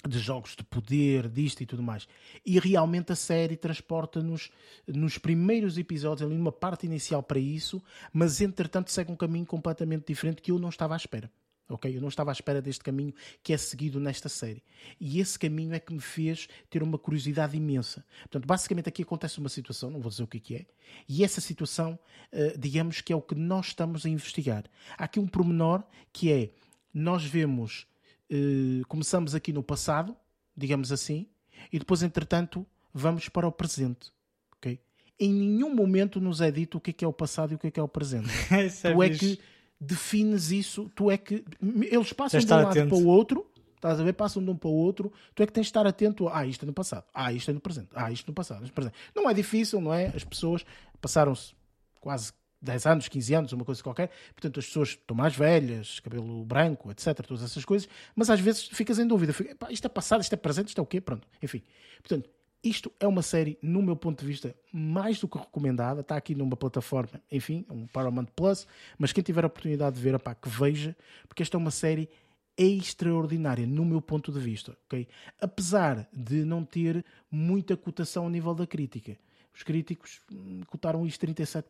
[0.06, 2.06] de jogos de poder, disto e tudo mais.
[2.44, 4.50] E realmente a série transporta-nos
[4.86, 7.82] nos primeiros episódios, ali numa parte inicial para isso,
[8.12, 11.30] mas entretanto segue um caminho completamente diferente que eu não estava à espera.
[11.68, 11.96] Ok?
[11.96, 14.62] Eu não estava à espera deste caminho que é seguido nesta série.
[15.00, 18.04] E esse caminho é que me fez ter uma curiosidade imensa.
[18.20, 20.66] Portanto, basicamente aqui acontece uma situação, não vou dizer o que é,
[21.08, 21.98] e essa situação,
[22.30, 24.64] eh, digamos que é o que nós estamos a investigar.
[24.98, 25.82] Há aqui um pormenor
[26.12, 26.50] que é,
[26.92, 27.86] nós vemos
[28.30, 30.16] eh, começamos aqui no passado,
[30.56, 31.26] digamos assim,
[31.72, 34.12] e depois, entretanto, vamos para o presente.
[34.56, 34.80] Okay?
[35.18, 37.58] Em nenhum momento nos é dito o que é, que é o passado e o
[37.58, 38.28] que é, que é o presente.
[38.50, 39.38] é tu é que
[39.80, 41.44] defines isso, tu é que.
[41.90, 42.88] Eles passam de um lado atento.
[42.88, 43.46] para o outro.
[43.76, 44.14] Estás a ver?
[44.14, 45.12] Passam de um para o outro.
[45.34, 46.38] Tu é que tens de estar atento a.
[46.38, 47.04] Ah, isto é no passado.
[47.12, 47.88] Ah, isto é no presente.
[47.94, 48.64] Ah, isto é no passado.
[48.64, 50.06] É não é difícil, não é?
[50.14, 50.64] As pessoas
[51.00, 51.54] passaram-se
[52.00, 52.32] quase
[52.62, 54.10] 10 anos, 15 anos, uma coisa qualquer.
[54.34, 57.14] Portanto, as pessoas estão mais velhas, cabelo branco, etc.
[57.26, 57.88] Todas essas coisas.
[58.16, 59.32] Mas às vezes ficas em dúvida.
[59.34, 61.00] Fica, isto é passado, isto é presente, isto é o quê?
[61.00, 61.28] Pronto.
[61.42, 61.62] Enfim.
[62.00, 62.30] Portanto,
[62.64, 66.00] isto é uma série, no meu ponto de vista, mais do que recomendada.
[66.00, 68.66] Está aqui numa plataforma, enfim, um Paramount Plus.
[68.98, 70.96] Mas quem tiver a oportunidade de ver, opá, que veja,
[71.28, 72.08] porque esta é uma série
[72.56, 74.76] extraordinária, no meu ponto de vista.
[74.86, 75.06] Okay?
[75.40, 79.18] Apesar de não ter muita cotação a nível da crítica.
[79.54, 81.64] Os críticos hum, cotaram isto 37%,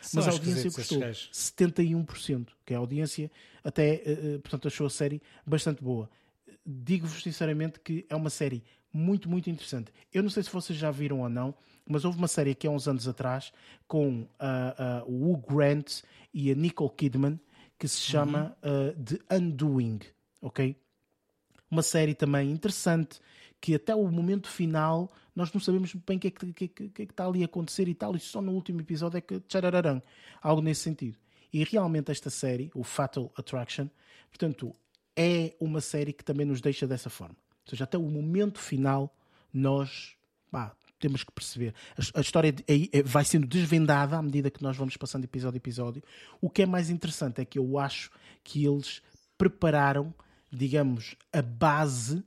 [0.00, 3.30] São mas a audiência custou 71%, que é a audiência
[3.64, 6.08] até, eh, eh, portanto, achou a série bastante boa.
[6.64, 8.62] Digo-vos sinceramente que é uma série
[8.96, 9.92] muito, muito interessante.
[10.12, 11.54] Eu não sei se vocês já viram ou não,
[11.86, 13.52] mas houve uma série aqui há uns anos atrás
[13.86, 16.02] com uh, uh, o Hugh Grant
[16.32, 17.38] e a Nicole Kidman
[17.78, 18.88] que se chama uhum.
[18.88, 20.00] uh, The Undoing,
[20.40, 20.74] ok?
[21.70, 23.20] Uma série também interessante
[23.60, 26.88] que até o momento final nós não sabemos bem o que, é que, que, que,
[26.88, 30.02] que, está ali a acontecer e tal, e só no último episódio é que tcharararão,
[30.40, 31.18] algo nesse sentido.
[31.52, 33.88] E realmente esta série, o Fatal Attraction,
[34.30, 34.74] portanto,
[35.14, 37.36] é uma série que também nos deixa dessa forma.
[37.66, 39.14] Ou seja, até o momento final
[39.52, 40.14] nós
[40.50, 41.74] pá, temos que perceber.
[41.96, 45.56] A, a história é, é, vai sendo desvendada à medida que nós vamos passando episódio
[45.56, 46.02] a episódio.
[46.40, 48.10] O que é mais interessante é que eu acho
[48.44, 49.02] que eles
[49.36, 50.14] prepararam,
[50.50, 52.24] digamos, a base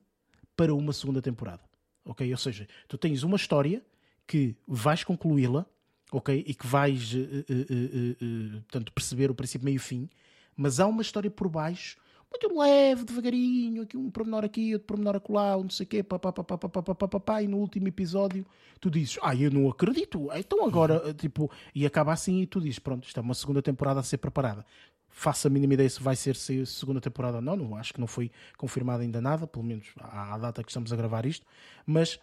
[0.55, 1.61] para uma segunda temporada.
[2.05, 2.29] Ok?
[2.29, 3.81] Ou seja, tu tens uma história
[4.27, 5.65] que vais concluí-la,
[6.11, 6.43] ok?
[6.45, 10.09] E que vais uh, uh, uh, portanto, perceber o princípio, meio e fim,
[10.55, 11.97] mas há uma história por baixo
[12.31, 16.19] muito leve, devagarinho, aqui um pormenor aqui, outro pormenor acolá, não sei o quê, pá,
[16.19, 18.45] pá, pá, pá, pá, pá, pá, pá, pá, e no último episódio
[18.79, 22.79] tu dizes, ah, eu não acredito, então agora, tipo, e acaba assim e tu dizes,
[22.79, 24.65] pronto, isto é uma segunda temporada a ser preparada.
[25.09, 27.99] Faço a mínima ideia se vai ser se segunda temporada ou não, não, acho que
[27.99, 31.45] não foi confirmado ainda nada, pelo menos à, à data que estamos a gravar isto,
[31.85, 32.19] mas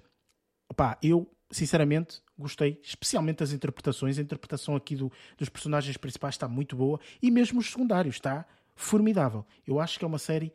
[0.75, 6.49] pá, eu sinceramente gostei, especialmente das interpretações, a interpretação aqui do, dos personagens principais está
[6.49, 8.47] muito boa e mesmo os secundários está
[8.77, 9.45] formidável.
[9.67, 10.53] Eu acho que é uma série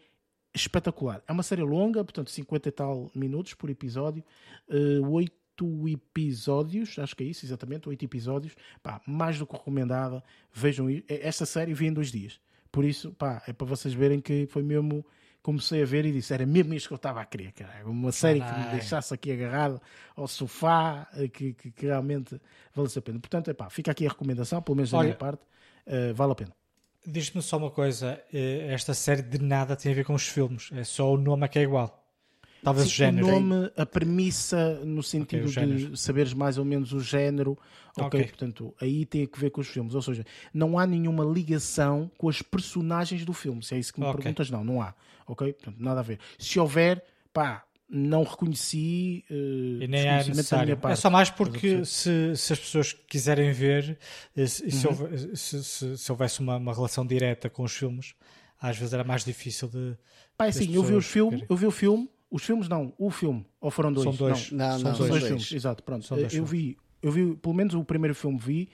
[0.54, 1.22] espetacular.
[1.28, 4.24] É uma série longa, portanto 50 e tal minutos por episódio,
[4.70, 8.56] uh, 8 oito episódios, acho que é isso, exatamente, oito episódios.
[8.82, 10.24] Pá, mais do que recomendada.
[10.52, 12.40] Vejam esta série, vi em dois dias.
[12.72, 15.06] Por isso, pá, é para vocês verem que foi mesmo.
[15.44, 17.90] Comecei a ver e disse: era mesmo isto que eu estava a querer, caralho.
[17.90, 19.80] Uma série que me deixasse aqui agarrado
[20.16, 22.40] ao sofá, eh, que, que, que realmente
[22.74, 23.20] valesse a pena.
[23.20, 25.44] Portanto, é pá, fica aqui a recomendação, pelo menos da Olha- minha parte,
[25.86, 26.52] eh, vale a pena.
[27.06, 30.70] Diz-me só uma coisa: eh, esta série de nada tem a ver com os filmes,
[30.72, 31.98] é só o nome é que é igual.
[32.64, 33.28] Talvez o Sim, género.
[33.28, 37.58] O nome, a premissa, no sentido o de saberes mais ou menos o género,
[37.98, 38.24] ok, Ok.
[38.26, 39.96] portanto, aí tem a ver com os filmes.
[39.96, 40.24] Ou seja,
[40.54, 43.64] não há nenhuma ligação com as personagens do filme.
[43.64, 44.18] Se é isso que me Ok.
[44.18, 44.94] perguntas, não, não há,
[45.26, 45.54] ok?
[45.54, 46.20] Portanto, nada a ver.
[46.38, 47.04] Se houver,
[47.34, 49.26] pá, não reconheci.
[49.30, 50.80] eh, E nem é necessário.
[50.90, 53.98] É só mais porque se, se as pessoas quiserem ver,
[54.36, 54.72] eh, se, Uhum.
[54.72, 58.14] se, houve- se- se- se houvesse uma, uma relação direta com os filmes,
[58.60, 59.98] às vezes era mais difícil de.
[60.38, 63.10] Pá, é assim, eu vi, os filme, eu vi o filme, os filmes não, o
[63.12, 64.06] filme, ou foram dois?
[64.06, 64.52] São dois.
[64.52, 65.24] Não, São não, dois, são dois.
[65.26, 66.06] filmes, exato, pronto.
[66.06, 68.70] São dois eu vi, eu vi, pelo menos o primeiro filme vi,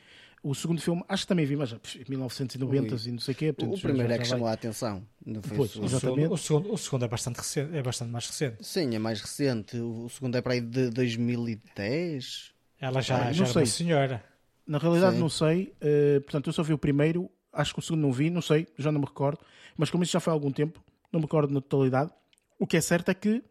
[0.50, 3.54] o segundo filme acho que também vi, mas pff, 1990 e não sei o quê.
[3.54, 4.38] portanto, O já- primeiro já- é que já vai.
[4.38, 5.08] chamou a atenção.
[5.26, 6.16] Não foi Pois, o- O Exatamente.
[6.22, 8.58] segundo, o, segundo, o segundo é bastante recente, é bastante mais recente.
[8.66, 9.78] Sim, é mais recente.
[9.78, 12.52] O segundo é para aí de 2010.
[12.80, 13.66] Ela já, Ah, já não era uma sei.
[13.66, 14.24] senhora.
[14.66, 15.22] Na realidade Sim.
[15.22, 18.30] não sei, eh, portanto eu só vi o primeiro, acho que o segundo não vi,
[18.30, 19.40] não sei, já não me recordo,
[19.78, 22.12] mas como isso já foi há algum tempo, não me recordo na totalidade.
[22.60, 23.42] O que é certo é que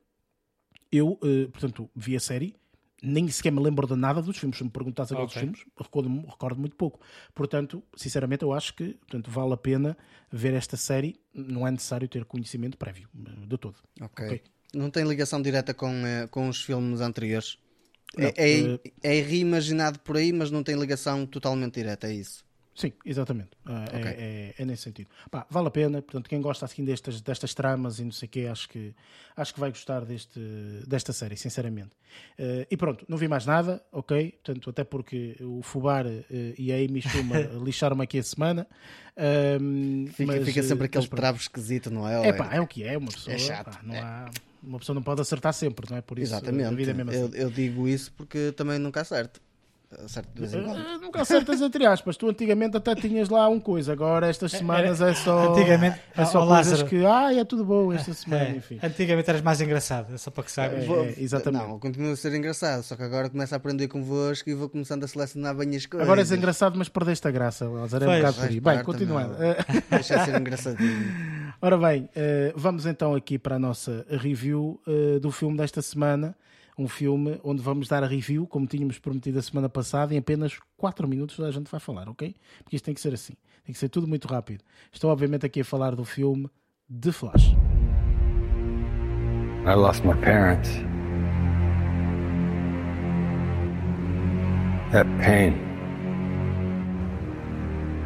[0.93, 2.55] eu, eh, portanto, vi a série,
[3.03, 4.59] nem sequer me lembro de nada dos filmes.
[4.59, 5.35] Se me perguntasse agora Ok.
[5.35, 7.01] dos filmes, recordo, recordo muito pouco.
[7.35, 9.97] Portanto, sinceramente, eu acho que portanto, vale a pena
[10.33, 11.21] ver esta série.
[11.35, 13.77] Não é necessário ter conhecimento prévio eh, de todo.
[14.01, 14.27] Ok.
[14.27, 14.43] Ok.
[14.75, 17.59] Não tem ligação direta com, eh, com os filmes anteriores.
[18.17, 22.46] Não, é, é, é reimaginado por aí, mas não tem ligação totalmente direta, é isso.
[22.77, 23.51] Sim, exatamente.
[23.65, 24.11] Ah, é- Ok.
[24.19, 25.09] é, é nesse sentido.
[25.31, 26.03] Pá, vale a pena.
[26.03, 28.95] Portanto, quem gosta assim destas, destas tramas e não sei o quê, acho que,
[29.35, 30.39] acho que vai gostar deste,
[30.87, 31.93] desta série, sinceramente.
[32.39, 34.33] Eh, e pronto, não vi mais nada, ok?
[34.45, 38.67] Portanto, até porque o Fubar eh, e a Amy Schumer lixaram-me aqui a semana.
[39.17, 41.21] Ahm, Fica, mas, fica eh, sempre aquele mas pronto.
[41.21, 42.15] travo esquisito, não é?
[42.15, 43.35] É Ou pá, é o que é, uma pessoa.
[43.35, 44.01] É chato, pá, não é.
[44.01, 44.31] há,
[44.63, 46.03] uma pessoa não pode acertar sempre, não é?
[46.03, 46.91] Por isso, Exatamente.
[46.91, 47.17] é assim.
[47.17, 49.41] eu, eu digo isso porque também nunca acerto.
[50.05, 50.79] Acerto de vez em quando.
[50.79, 52.17] Eh, Nunca acertas entre aspas.
[52.17, 55.53] Tu antigamente até tinhas lá um coisa, agora estas semanas é só.
[55.53, 56.89] Antigamente- é só Ó, coisas Lázaro.
[56.89, 57.05] que.
[57.07, 58.79] Ah, é tudo bom esta semana, É, enfim.
[58.83, 60.83] antigamente eras mais engraçado, é só para que saibas.
[60.83, 61.67] É, Vou- é, exatamente.
[61.67, 65.05] Não, continua a ser engraçado, só que agora começo a aprender convosco e vou começando
[65.05, 66.07] a selecionar bem as coisas.
[66.07, 68.05] Agora és engraçado, mas perdeste a graça, Lázaro.
[68.05, 68.61] É um bocado por aí.
[68.61, 69.35] Bem, continuando.
[69.43, 69.57] Eh,
[69.91, 71.07] Deixa de ser engraçadinho.
[71.61, 76.35] Ora bem, eh, vamos então aqui para a nossa review eh, do filme desta semana.
[76.79, 80.59] Um filme onde vamos dar a review, como tínhamos prometido a semana passada, em apenas
[80.77, 82.35] 4 minutos a gente vai falar, ok?
[82.63, 83.33] Porque isto tem que ser assim.
[83.65, 84.63] Tem que ser tudo muito rápido.
[84.93, 86.51] Estou obviamente aqui a falar do filme
[87.01, 87.57] The Flash.
[89.65, 90.69] I lost my parents.
[94.93, 95.55] That pain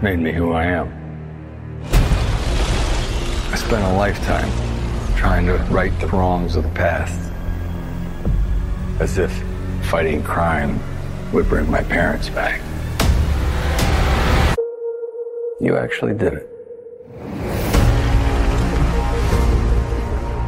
[0.01, 0.89] made me who I am.
[3.53, 4.49] I spent a lifetime
[5.17, 7.30] trying to right the wrongs of the past.
[9.01, 9.33] As if
[9.85, 10.79] fighting crime
[11.33, 12.61] would bring my parents back.
[15.59, 16.47] You actually did it.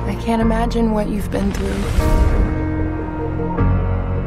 [0.06, 1.82] I can't imagine what you've been through.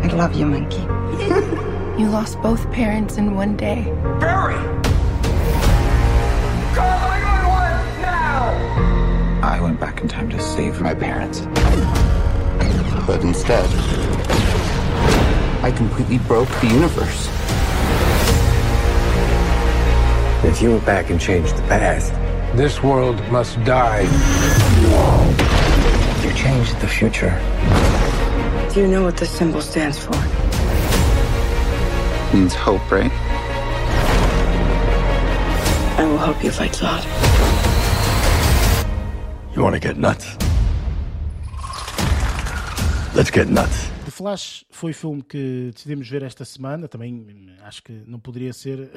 [0.01, 1.61] I love you, Monkey.
[1.95, 3.85] You lost both parents in one day.
[4.19, 4.55] Barry!
[6.75, 9.39] Call 911 now!
[9.41, 11.47] I went back in time to save my parents.
[13.07, 13.65] But instead,
[15.65, 17.27] I completely broke the universe.
[20.45, 22.13] If you went back and changed the past,
[22.55, 24.01] this world must die.
[26.21, 27.33] You changed the future.
[28.75, 30.13] Do you know what the symbol stands for?
[32.27, 33.11] It Means hope, right?
[35.97, 37.01] I will help you fight Zod.
[39.55, 40.37] You want to get nuts?
[43.15, 43.94] Let's get nuts.
[44.15, 46.87] Flash foi o filme que decidimos ver esta semana.
[46.87, 48.89] Também hum, acho que não poderia ser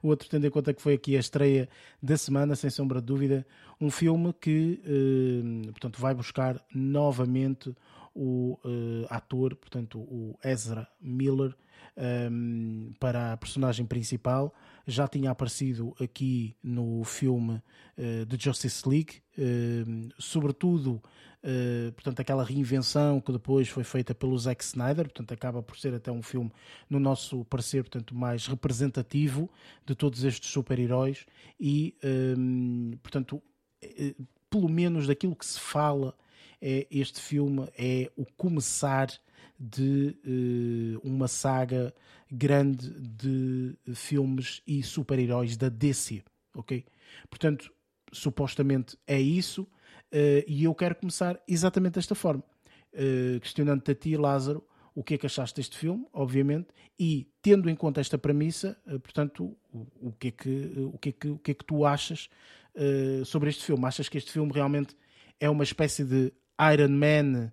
[0.00, 1.68] o outro, tendo em conta que foi aqui a estreia
[2.00, 3.44] da semana, sem sombra de dúvida.
[3.80, 7.74] Um filme que, eh, portanto, vai buscar novamente
[8.14, 11.56] o eh, ator, portanto, o Ezra Miller,
[12.30, 14.54] um, para a personagem principal.
[14.86, 17.60] Já tinha aparecido aqui no filme
[17.98, 19.22] uh, de Justice League,
[20.18, 21.02] sobretudo,
[21.44, 25.94] uh, portanto, aquela reinvenção que depois foi feita pelo Zack Snyder, portanto, acaba por ser
[25.94, 26.50] até um filme,
[26.88, 29.50] no nosso parecer, portanto, mais representativo
[29.84, 31.26] de todos estes super-heróis
[31.60, 31.94] e,
[32.36, 33.42] um, portanto,
[33.82, 34.14] eh,
[34.48, 36.14] pelo menos daquilo que se fala,
[36.60, 39.08] é, este filme é o começar
[39.58, 41.94] de uh, uma saga
[42.30, 46.22] grande de filmes e super-heróis da DC,
[46.54, 46.84] ok?
[47.28, 47.72] Portanto,
[48.12, 49.66] supostamente é isso,
[50.12, 52.42] uh, e eu quero começar exatamente desta forma,
[52.92, 56.68] uh, questionando-te a ti, Lázaro, o que é que achaste deste filme, obviamente,
[56.98, 61.08] e tendo em conta esta premissa, uh, portanto, o, o, que é que, o, que
[61.08, 62.28] é que, o que é que tu achas
[63.26, 63.84] sobre este filme?
[63.84, 64.96] Achas que este filme realmente
[65.38, 66.32] é uma espécie de
[66.72, 67.52] Iron Man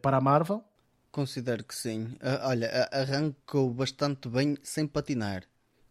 [0.00, 0.62] para a Marvel?
[1.10, 2.14] Considero que sim.
[2.42, 5.42] Olha, arrancou bastante bem sem patinar.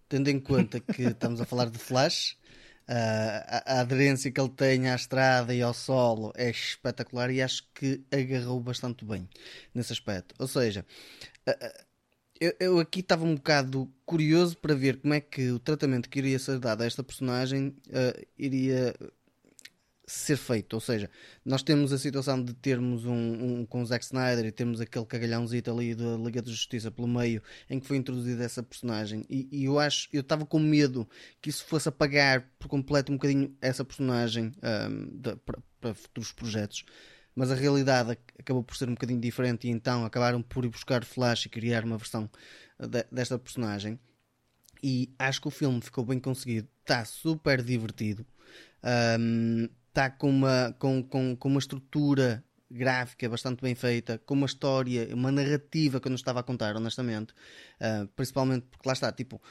[0.07, 2.37] Tendo em conta que estamos a falar de Flash,
[2.87, 7.63] a, a, aderência que ele tem à estrada e ao solo é espetacular e acho
[7.73, 9.27] que agarrou bastante bem
[9.73, 10.35] nesse aspecto.
[10.39, 10.85] Ou seja,
[11.47, 11.85] uh,
[12.39, 16.19] eu, eu, aqui estava um bocado curioso para ver como é que o tratamento que
[16.19, 17.75] iria ser dado a esta personagem
[18.37, 18.95] iria
[20.11, 20.73] ser feito.
[20.73, 21.09] Ou seja,
[21.45, 25.05] nós temos a situação de termos um, um com o Zack Snyder e temos aquele
[25.05, 29.25] cagalhãozito ali da Liga da Justiça pelo meio em que foi introduzida essa personagem.
[29.29, 31.07] E, e eu acho, eu estava com medo
[31.41, 35.35] que isso fosse apagar por completo um bocadinho essa personagem um,
[35.79, 36.83] para futuros projetos.
[37.33, 41.05] Mas a realidade acabou por ser um bocadinho diferente e então acabaram por ir buscar
[41.05, 42.29] Flash e criar uma versão
[42.77, 43.97] de, desta personagem.
[44.83, 48.25] E acho que o filme ficou bem conseguido, está super divertido.
[48.83, 54.45] Um, está com uma, com, com, com uma estrutura gráfica bastante bem feita, com uma
[54.45, 57.33] história, uma narrativa que eu não estava a contar, honestamente.
[57.79, 59.41] Uh, principalmente porque lá está, tipo,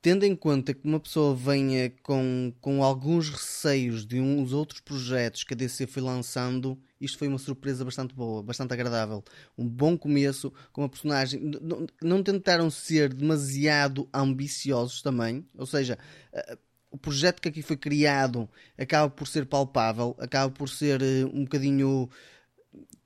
[0.00, 5.44] tendo em conta que uma pessoa venha com, com alguns receios de uns outros projetos
[5.44, 9.22] que a DC foi lançando, isto foi uma surpresa bastante boa, bastante agradável.
[9.56, 11.52] Um bom começo com uma personagem.
[12.00, 15.98] Não, tentaram ser demasiado ambiciosos também, ou seja.
[16.32, 21.30] Uh, o projeto que aqui foi criado acaba por ser palpável, acaba por ser uh,
[21.32, 22.08] um bocadinho.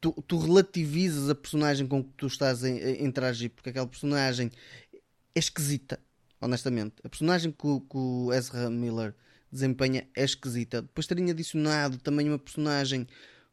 [0.01, 4.51] Tu, tu, relativizas a personagem com que tu estás a, interagir, porque aquela personagem
[4.93, 5.99] é esquisita,
[6.41, 6.97] honestamente.
[7.05, 9.15] A personagem que que o Ezra Miller
[9.51, 10.83] desempenha é esquisita.
[10.83, 13.07] Depois terem adicionado também uma personagem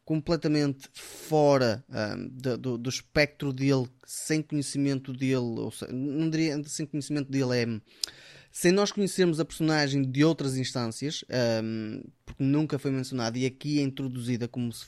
[0.09, 6.59] completamente fora um, do, do, do, espectro dele, sem conhecimento dele, ou seja, não diria
[6.65, 7.65] sem conhecimento dele, é
[8.51, 11.23] sem nós conhecermos a personagem de outras instâncias,
[11.63, 14.85] um, porque nunca foi mencionada e aqui é introduzida como se,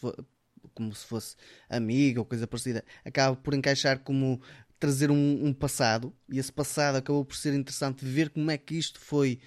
[0.73, 1.35] como se fosse
[1.69, 4.41] amiga ou coisa parecida, acaba por encaixar como
[4.79, 8.75] trazer um, um, passado e esse passado acabou por ser interessante ver como é que
[8.75, 9.39] isto foi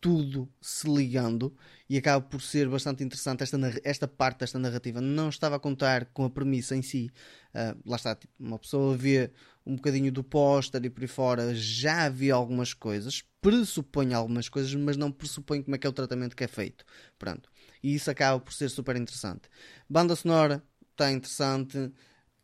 [0.00, 1.52] tudo se ligando
[1.90, 5.00] e acaba por ser bastante interessante esta, esta parte desta narrativa.
[5.00, 7.10] Não estava a contar com a premissa em si.
[7.52, 9.32] Uh, lá está, tipo, uma pessoa vê
[9.66, 14.72] um bocadinho do póster e por aí fora, já havia algumas coisas, pressupõe algumas coisas,
[14.74, 16.84] mas não pressupõe como é que é o tratamento que é feito.
[17.18, 17.50] Pronto.
[17.82, 19.48] E isso acaba por ser super interessante.
[19.88, 20.62] Banda sonora
[20.92, 21.92] está interessante.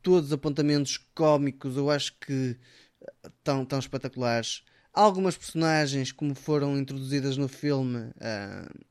[0.02, 2.58] Todos os apontamentos cómicos eu acho que
[3.24, 4.64] estão, estão espetaculares.
[4.92, 8.84] Algumas personagens, como foram introduzidas no filme, uh,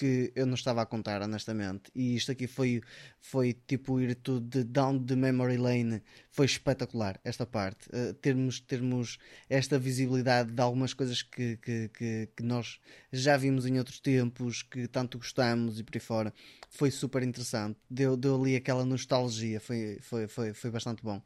[0.00, 1.90] que eu não estava a contar, honestamente.
[1.94, 2.80] E isto aqui foi,
[3.20, 6.02] foi tipo ir tudo de down the memory lane.
[6.30, 7.86] Foi espetacular esta parte.
[7.90, 12.80] Uh, termos, termos esta visibilidade de algumas coisas que, que, que, que, nós
[13.12, 16.32] já vimos em outros tempos, que tanto gostamos e por aí fora.
[16.70, 17.78] Foi super interessante.
[17.90, 19.60] Deu, deu ali aquela nostalgia.
[19.60, 21.20] Foi, foi, foi, foi bastante bom.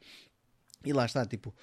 [0.83, 1.55] E lá está, tipo.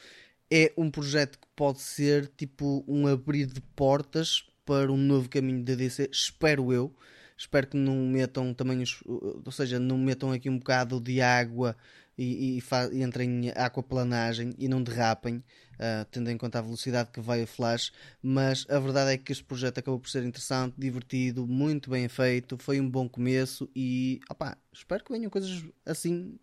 [0.51, 5.65] É um projeto que pode ser tipo um abrir de portas para um novo caminho
[5.65, 6.95] da DC, espero eu.
[7.37, 11.77] Espero que não metam também os, ou seja, não metam aqui um bocado de água
[12.17, 12.63] e, e,
[12.93, 17.43] e entrem em aquaplanagem e não derrapem, uh, tendo em conta a velocidade que vai
[17.43, 17.93] a Flash.
[18.23, 22.57] Mas a verdade é que este projeto acabou por ser interessante, divertido, muito bem feito,
[22.59, 26.39] foi um bom começo e opa, espero que venham coisas assim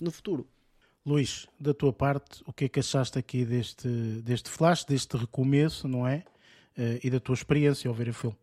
[0.00, 0.46] no futuro.
[1.04, 3.88] Luís, da tua parte, o que é que achaste aqui deste,
[4.22, 6.24] deste flash, deste recomeço, não é?
[6.80, 8.36] Uh, e da tua experiência ao ver o filme.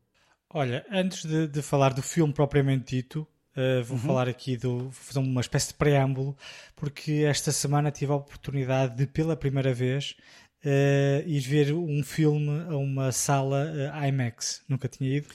[0.49, 4.03] Olha, antes de, de falar do filme propriamente dito, uh, vou uhum.
[4.03, 4.83] falar aqui do.
[4.83, 6.37] Vou fazer uma espécie de preâmbulo,
[6.75, 10.15] porque esta semana tive a oportunidade de, pela primeira vez,
[10.63, 14.61] uh, ir ver um filme a uma sala uh, IMAX.
[14.69, 15.27] Nunca tinha ido.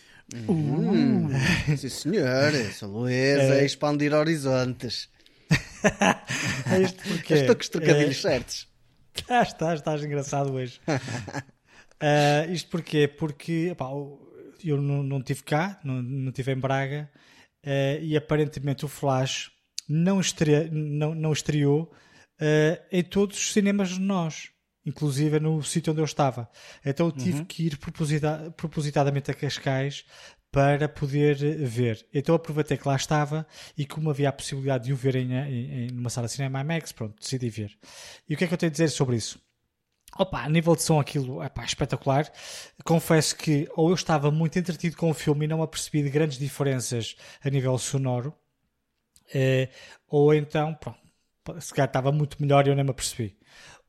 [0.48, 1.28] Uhum.
[1.76, 5.10] Sim, senhor, sou Luís a expandir horizontes.
[7.28, 8.66] Estou com os trocadilhos certos.
[9.28, 10.80] Ah, estás, estás engraçado hoje.
[12.02, 13.06] Uh, isto porquê?
[13.06, 13.74] Porque
[14.64, 17.08] eu não, não tive cá, não, não tive em Braga,
[17.64, 19.52] uh, e aparentemente o Flash
[19.88, 21.92] não, estre, não, não estreou
[22.40, 24.50] uh, em todos os cinemas de nós.
[24.84, 26.50] inclusive no sítio onde eu estava.
[26.84, 30.04] Então eu tive que ir proposita propositadamente a Cascais
[30.50, 32.04] para poder ver.
[32.12, 33.46] Então aproveitei que lá estava
[33.78, 36.60] e como havia a possibilidade de o ver em, em, em numa sala de cinema
[36.60, 37.78] IMAX, pronto, decidi ver.
[38.28, 39.40] E o que é que eu tenho a dizer sobre isso?
[40.18, 42.30] Opa, a nível de som aquilo é espetacular.
[42.84, 46.38] Confesso que ou eu estava muito entretido com o filme e não apercebi de grandes
[46.38, 48.34] diferenças a nível sonoro,
[49.34, 49.70] eh,
[50.06, 50.98] ou então, pronto,
[51.60, 53.38] se calhar estava muito melhor e eu nem me apercebi.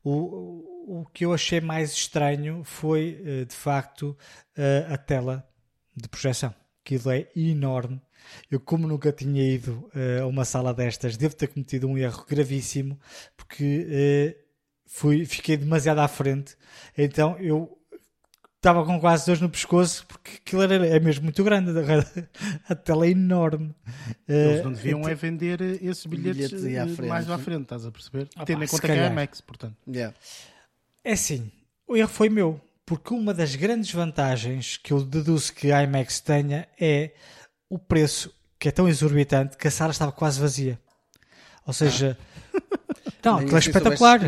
[0.02, 4.16] O, o que eu achei mais estranho foi, eh, de facto,
[4.56, 5.46] eh, a tela
[5.94, 6.54] de projeção.
[6.82, 8.00] Aquilo é enorme.
[8.50, 9.90] Eu, como nunca tinha ido
[10.22, 12.98] a uma sala destas, devo ter cometido um erro gravíssimo,
[13.36, 14.36] porque
[14.86, 16.56] fui, fiquei demasiado à frente.
[16.96, 17.78] Então eu
[18.56, 21.70] estava com quase dores no pescoço, porque aquilo era, é mesmo muito grande.
[22.68, 23.74] A tela é enorme.
[24.26, 27.38] Eles Eh, não deviam então- é vender esses bilhetes, Bilhetes à eh, frente, mais à
[27.38, 28.28] frente, estás a perceber?
[28.36, 29.12] Ah, Tendo em conta que é calhar.
[29.12, 29.76] IMAX, portanto.
[29.86, 30.14] Yeah.
[31.04, 31.50] É assim,
[31.86, 36.20] o erro foi meu, porque uma das grandes vantagens que eu deduzo que a IMAX
[36.20, 37.10] tenha é
[37.68, 40.78] o preço, que é tão exorbitante que a sala estava quase vazia.
[41.66, 42.16] Ou seja,
[43.22, 44.20] não, Nem aquilo é espetacular.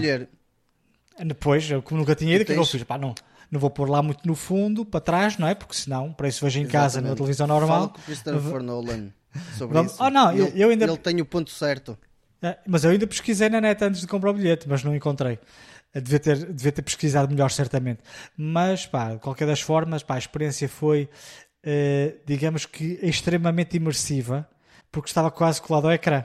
[1.24, 2.82] Depois, eu como nunca tinha ido, o que é que eu fiz?
[2.84, 3.14] Pá, não,
[3.50, 5.54] não vou pôr lá muito no fundo, para trás, não é?
[5.54, 7.16] Porque senão, para isso vejo em casa, numa Exatamente.
[7.16, 7.88] televisão Fala normal.
[7.90, 9.08] com o Christopher Nolan
[9.56, 10.02] sobre Vamos- isso.
[10.02, 11.96] Oh, não, ele, eu ainda- ele tem o ponto certo.
[12.42, 15.38] É, mas eu ainda pesquisei na net antes de comprar o bilhete, mas não encontrei.
[15.94, 18.00] Devia ter, devia ter pesquisado melhor, certamente.
[18.36, 21.08] Mas, pá, de qualquer das formas, pá, a experiência foi,
[21.62, 24.46] eh, digamos que, extremamente imersiva,
[24.92, 26.24] porque estava quase colado ao ecrã.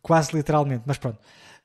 [0.00, 0.84] Quase literalmente.
[0.86, 1.18] Mas pronto.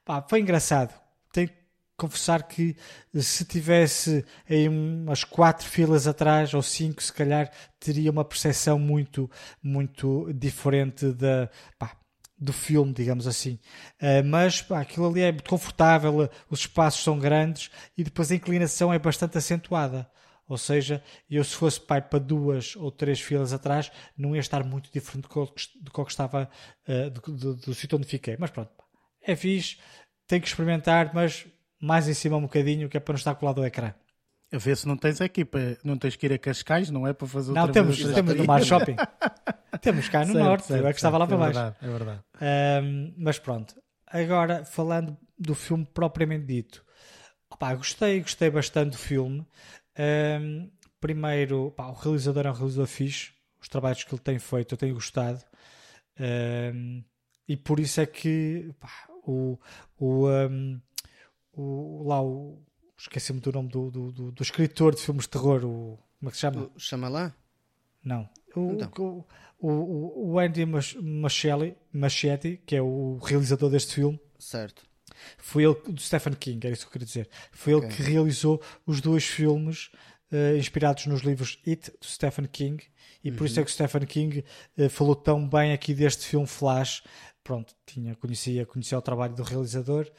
[0.03, 0.91] Pá, foi engraçado.
[1.31, 1.49] Tenho
[1.97, 2.77] confessar que
[3.13, 8.77] eh, se tivesse aí umas quatro filas atrás, ou cinco, se calhar, teria uma percepção
[8.77, 9.29] muito,
[9.61, 11.97] muito diferente da, pá,
[12.37, 13.59] do filme, digamos assim.
[13.99, 18.31] Uh, mas pá, aquilo ali é muito confortável, uh, os espaços são grandes e depois
[18.31, 20.09] a inclinação é bastante acentuada.
[20.47, 24.63] Ou seja, eu se fosse pai para duas ou três filas atrás, não ia estar
[24.63, 26.49] muito diferente do que, estava
[26.87, 28.37] uh, do, do, do sítio onde fiquei.
[28.39, 28.71] Mas pronto,
[29.21, 29.77] é fixe,
[30.27, 31.45] tenho que experimentar, mas
[31.79, 33.93] mais em cima um bocadinho, que é para não estar colado ao ecrã.
[34.51, 37.11] A ver se não tens equipa, não tens que ir a Cascais, não é?
[37.13, 38.95] Para fazer Não, temos, temos no Mar Shopping.
[39.81, 41.59] temos cá no Certo, Norte, certo, eu é que estava lá para é baixo.
[41.59, 42.21] verdade, é verdade.
[42.85, 43.75] Um, mas pronto,
[44.07, 46.83] agora falando do filme propriamente dito,
[47.51, 49.45] opá, gostei, gostei bastante do filme.
[49.99, 50.71] Um,
[51.01, 53.31] primeiro, pá, o realizador é um realizador fixe,
[53.61, 55.43] os trabalhos que ele tem feito eu tenho gostado,
[56.19, 57.03] Um,
[57.47, 58.89] e por isso é que pá,
[59.25, 59.59] o,
[59.99, 60.81] o, um,
[61.61, 62.61] o- lá o
[62.97, 66.31] esqueci-me do nome do, do, do- do escritor de filmes de terror, o, como é
[66.31, 66.71] que se chama?
[66.75, 67.35] O- Chama lá.
[68.03, 68.27] Não.
[68.55, 69.25] O, Então.
[69.59, 74.83] o, o, o Andy Mach- Machete, Machete, que é o realizador deste filme, Certo.
[75.37, 77.29] foi ele, do Stephen King, era isso que eu queria dizer.
[77.51, 77.95] Foi ele Ok.
[77.95, 79.89] que realizou os dois filmes
[80.31, 82.83] eh, inspirados nos livros It, do Stephen King,
[83.23, 83.45] e por Uhum.
[83.45, 84.43] isso é que o Stephen King
[84.77, 87.03] eh, falou tão bem aqui deste filme Flash.
[87.43, 90.09] Pronto, tinha, conhecia, conhecia o trabalho do realizador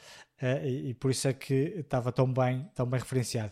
[0.41, 3.51] eh, e, e por isso é que estava tão bem, tão bem referenciado.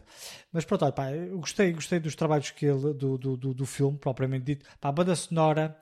[0.52, 3.66] Mas pronto, olha, pá, eu gostei, gostei dos trabalhos que ele, do, do, do, do
[3.66, 4.66] filme, propriamente dito.
[4.80, 5.78] Pá, a banda sonora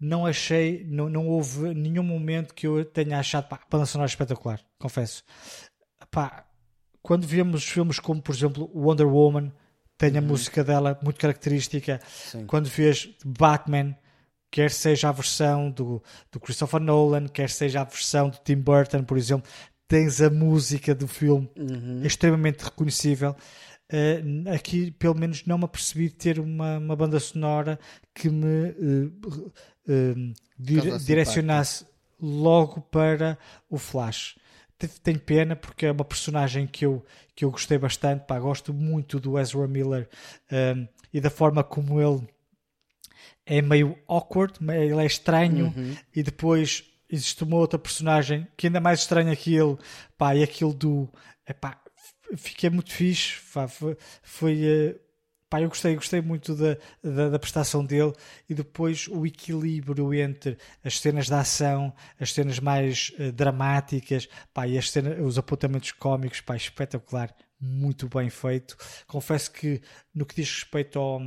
[0.00, 4.08] não achei, não, não houve nenhum momento que eu tenha achado pá, a banda sonora
[4.08, 5.22] espetacular, confesso.
[6.10, 6.44] Pá,
[7.02, 9.52] quando vemos filmes como, por exemplo, Wonder Woman,
[9.96, 12.00] tem a música dela muito característica.
[12.06, 12.46] Sim.
[12.46, 13.96] Quando vês Batman,
[14.50, 19.04] quer seja a versão do, do Christopher Nolan, quer seja a versão do Tim Burton,
[19.04, 19.50] por exemplo,
[19.92, 22.00] tens a música do filme Uhum.
[22.02, 23.36] extremamente reconhecível.
[23.90, 24.22] Eh,
[24.54, 27.78] aqui, pelo menos, não me apercebi de ter uma, uma banda sonora
[28.14, 28.72] que me
[30.58, 31.86] dire- Causasse direcionasse
[32.18, 33.36] logo para
[33.68, 34.38] o Flash.
[34.78, 37.04] Te- Tenho pena porque é uma personagem que eu,
[37.36, 38.24] que eu gostei bastante.
[38.26, 40.08] Pá, gosto muito do Ezra Miller
[41.12, 42.26] e da forma como ele
[43.44, 45.74] é meio awkward, ele é estranho
[46.16, 49.76] e depois existe uma outra personagem que ainda mais estranha que ele,
[50.16, 51.08] pá, e aquilo do
[51.46, 51.78] epá,
[52.36, 54.96] fiquei muito fixe, pá, foi, foi, eh,
[55.50, 58.12] pá, eu gostei, gostei muito da, da, da prestação dele
[58.48, 64.66] e depois o equilíbrio entre as cenas de ação, as cenas mais eh, dramáticas, pá,
[64.66, 68.76] e as cenas, os apontamentos cómicos, pá, espetacular, muito bem feito.
[69.06, 69.82] Confesso que
[70.14, 71.20] no que diz respeito ao,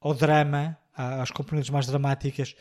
[0.00, 2.54] ao drama, às componentes mais dramáticas,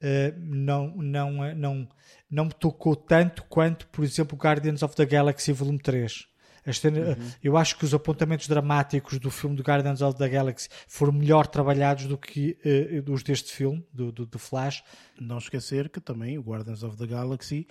[0.00, 1.88] eh, não, não, eh, não,
[2.30, 6.26] não me tocou tanto quanto, por exemplo, Guardians of the Galaxy Volume 3.
[6.68, 10.68] As cena- Eu acho que os apontamentos dramáticos do filme do Guardians of the Galaxy
[10.88, 14.82] foram melhor trabalhados do que eh, os deste filme, do, do, do Flash.
[15.20, 17.68] Não esquecer que também o Guardians of the Galaxy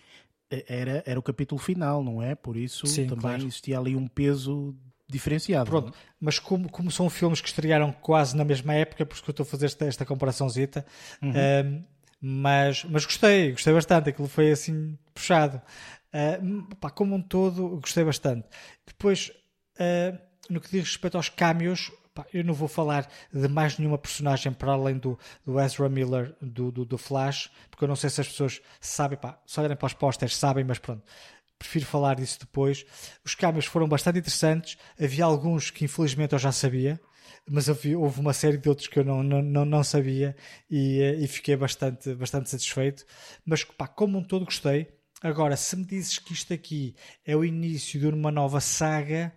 [0.49, 2.35] eh, era, era o capítulo final, não é?
[2.35, 3.41] Por isso Sim, também claro.
[3.41, 4.73] existia ali um peso
[5.09, 5.69] diferenciado.
[5.69, 9.29] Pronto, mas como, como são filmes que estrearam quase na mesma época, por isso que
[9.29, 10.85] eu estou a fazer esta, esta comparaçãozita,
[11.21, 11.31] Uhum.
[11.31, 11.83] um,
[12.21, 15.61] mas, mas gostei, gostei bastante, aquilo foi assim puxado.
[16.13, 18.47] Uh, pá, como um todo, gostei bastante.
[18.85, 19.31] Depois,
[19.79, 20.17] uh,
[20.49, 24.51] no que diz respeito aos cameos, pá, eu não vou falar de mais nenhuma personagem
[24.51, 28.21] para além do, do Ezra Miller do, do, do Flash, porque eu não sei se
[28.21, 31.03] as pessoas sabem, pá, se olharem para os pósteres sabem, mas pronto
[31.57, 32.85] prefiro falar disso depois.
[33.23, 34.77] Os cameos foram bastante interessantes.
[35.01, 36.99] Havia alguns que infelizmente eu já sabia,
[37.49, 40.35] mas havia, houve uma série de outros que eu não, não, não, não sabia
[40.69, 43.05] e, eh, e, fiquei bastante, bastante satisfeito.
[43.45, 44.87] Mas pá, como um todo gostei.
[45.21, 46.95] Agora, se me dizes que isto aqui
[47.25, 49.33] é o início de uma nova saga,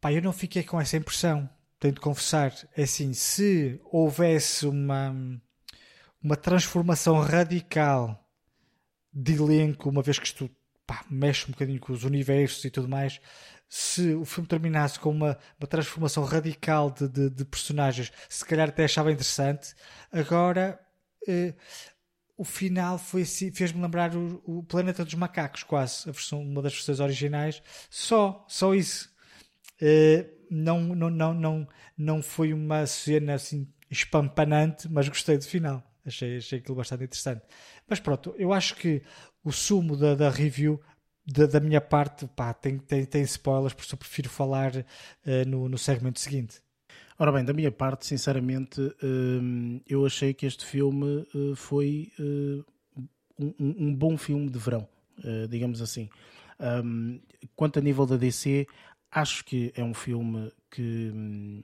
[0.00, 1.48] pá, eu não fiquei com essa impressão.
[1.78, 2.52] Tenho de confessar.
[2.76, 5.14] É assim, se houvesse uma,
[6.22, 8.22] uma transformação radical
[9.12, 10.50] de elenco, uma vez que isto
[10.86, 13.20] pá, mexe um bocadinho com os universos e tudo mais.
[13.68, 18.68] Se o filme terminasse com uma, uma transformação radical de, de, de, personagens, se calhar
[18.68, 19.74] até achava interessante.
[20.12, 20.78] Agora,
[21.26, 21.54] eh,
[22.36, 26.74] o final assim, fez-me lembrar o, o, Planeta dos Macacos, quase, a versão, uma das
[26.74, 27.62] versões originais.
[27.90, 29.10] Só, só isso.
[29.80, 35.82] Eh, não, não, não, não, não foi uma cena assim espampanante, mas gostei do final.
[36.04, 37.42] Achei, achei aquilo bastante interessante.
[37.88, 39.02] Mas pronto, eu acho que
[39.42, 40.80] o sumo da, da review
[41.26, 45.48] da, da, minha parte pá, tem, tem, tem spoilers, por isso eu prefiro falar uh,
[45.48, 46.60] no, no segmento seguinte.
[47.18, 52.12] Ora bem, da minha parte, sinceramente, uh, eu achei que este filme uh, foi
[53.38, 54.86] um, um, bom filme de verão,
[55.48, 56.08] digamos assim.
[56.60, 57.20] Um,
[57.54, 58.66] quanto a nível da DC,
[59.10, 61.10] acho que é um filme que.
[61.14, 61.62] Um,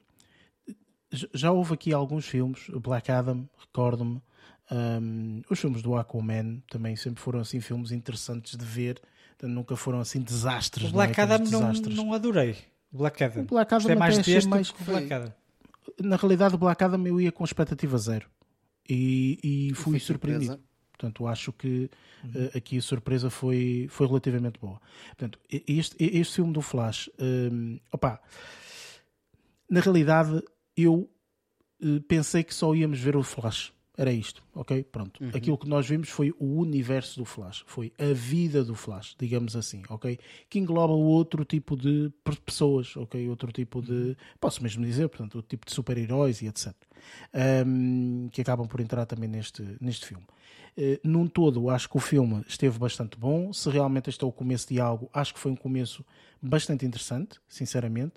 [1.34, 4.22] já houve aqui alguns filmes, Black Adam, recordo-me,
[4.70, 8.98] um, os filmes do Aquaman também sempre foram assim filmes interessantes de ver,
[9.42, 10.90] nunca foram assim desastres.
[10.90, 11.34] O Black não é?
[11.34, 12.56] Adam não, não adorei.
[12.92, 13.42] O Black Adam.
[13.42, 15.32] O Black Adam mais deste mais que o Black Adam.
[16.00, 18.28] Na realidade, o Black Adam eu ia com expectativa zero
[18.88, 20.52] e, e fui surpreendido.
[20.52, 20.72] Surpresa.
[20.92, 21.90] Portanto, acho que
[22.22, 22.30] uhum.
[22.30, 24.80] uh, aqui a surpresa foi, foi relativamente boa.
[25.08, 28.20] Portanto, este, este filme do Flash, um, opa,
[29.68, 30.40] na realidade,
[30.76, 31.10] eu
[31.82, 34.84] uh, pensei que só íamos ver o Flash era isto, ok?
[34.84, 35.22] Pronto.
[35.22, 35.30] Uhum.
[35.34, 39.54] Aquilo que nós vimos foi o universo do Flash, foi a vida do Flash, digamos
[39.54, 40.18] assim, ok?
[40.48, 42.10] Que engloba outro tipo de
[42.46, 43.28] pessoas, ok?
[43.28, 46.74] Outro tipo de, posso mesmo dizer, portanto, outro tipo de super-heróis e etc.
[47.66, 50.24] Um, que acabam por entrar também neste, neste filme.
[50.76, 53.52] Uh, num todo, acho que o filme esteve bastante bom.
[53.52, 56.02] Se realmente este é o começo de algo, acho que foi um começo
[56.40, 58.14] bastante interessante, sinceramente.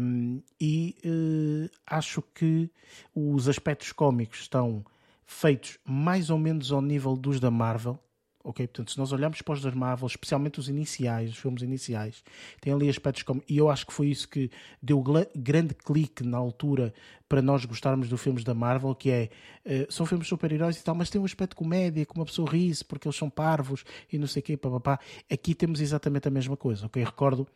[0.00, 2.70] Um, e uh, acho que
[3.14, 4.82] os aspectos cómicos estão
[5.26, 7.98] feitos mais ou menos ao nível dos da Marvel.
[8.42, 12.24] Ok, portanto, se nós olharmos para os da Marvel, especialmente os iniciais, os filmes iniciais,
[12.62, 13.42] tem ali aspectos como.
[13.46, 14.50] E eu acho que foi isso que
[14.80, 15.04] deu
[15.36, 16.94] grande clique na altura
[17.28, 19.28] para nós gostarmos dos filmes da Marvel, que é.
[19.66, 22.50] Uh, são filmes super-heróis e tal, mas tem um aspecto de comédia, que uma pessoa
[22.50, 24.98] ri-se porque eles são parvos e não sei o quê, papapá.
[25.30, 27.04] Aqui temos exatamente a mesma coisa, ok?
[27.04, 27.46] Recordo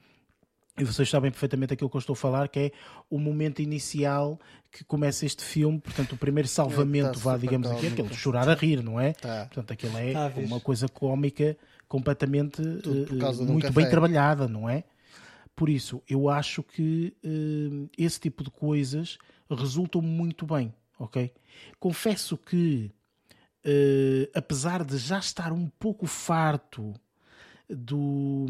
[0.79, 2.73] e vocês sabem perfeitamente aquilo que eu estou a falar, que é
[3.11, 4.41] o momento inicial
[4.71, 8.55] que começa este filme, portanto, o primeiro salvamento, vá, digamos aqui, aquele de chorar a
[8.55, 9.13] rir, não é?
[9.13, 9.47] Tá.
[9.47, 14.85] Portanto, aquilo é tá, uma coisa cómica completamente uh, muito um bem trabalhada, não é?
[15.55, 19.19] Por isso, eu acho que uh, esse tipo de coisas
[19.51, 21.31] resultam muito bem, ok?
[21.79, 22.91] Confesso que,
[23.67, 26.95] uh, apesar de já estar um pouco farto
[27.75, 28.47] do,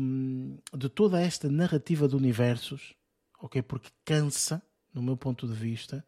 [0.77, 2.95] de toda esta narrativa de universos,
[3.41, 3.63] ok?
[3.63, 4.63] Porque cansa,
[4.93, 6.05] no meu ponto de vista,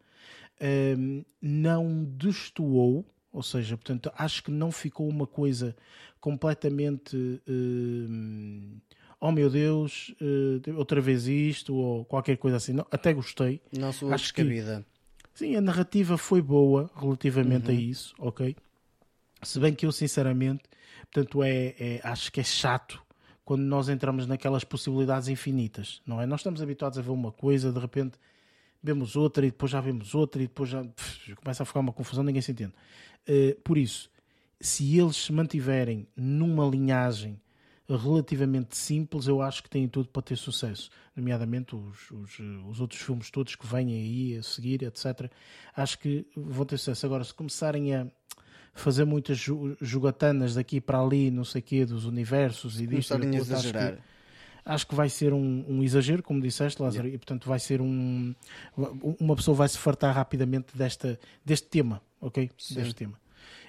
[0.97, 5.75] um, não destoou, ou seja, portanto, acho que não ficou uma coisa
[6.19, 7.41] completamente.
[7.47, 8.79] Um,
[9.19, 12.73] oh meu Deus, uh, outra vez isto, ou qualquer coisa assim.
[12.73, 13.61] Não, até gostei.
[13.77, 14.85] Não sou acho descabida.
[15.33, 17.77] Que, sim, a narrativa foi boa relativamente Uhum.
[17.77, 18.55] a isso, ok?
[19.43, 20.63] Se bem que eu, sinceramente,
[21.11, 23.04] portanto, é, é, acho que é chato
[23.45, 26.25] quando nós entramos naquelas possibilidades infinitas, não é?
[26.25, 28.17] Nós estamos habituados a ver uma coisa, de repente
[28.81, 31.93] vemos outra e depois já vemos outra e depois já pff, começa a ficar uma
[31.93, 32.73] confusão, ninguém se entende.
[33.29, 34.09] Uh, por isso,
[34.59, 37.39] se eles se mantiverem numa linhagem
[37.87, 42.99] relativamente simples, eu acho que têm tudo para ter sucesso, nomeadamente os, os, os outros
[42.99, 45.31] filmes todos que vêm aí a seguir, etc.
[45.75, 47.05] Acho que vão ter sucesso.
[47.05, 48.07] Agora, se começarem a
[48.75, 49.43] fazer muitas
[49.81, 53.31] jogatanas daqui para ali, não sei o quê, dos universos e disto e Começarem a
[53.31, 53.93] daquilo, acho exagerar.
[53.95, 54.01] que,
[54.65, 58.35] acho que vai ser um, um exagero, como disseste, Lázaro, e portanto vai ser um.
[59.19, 62.51] Uma pessoa vai se fartar rapidamente desta, deste tema, ok?
[62.71, 63.17] Deste tema.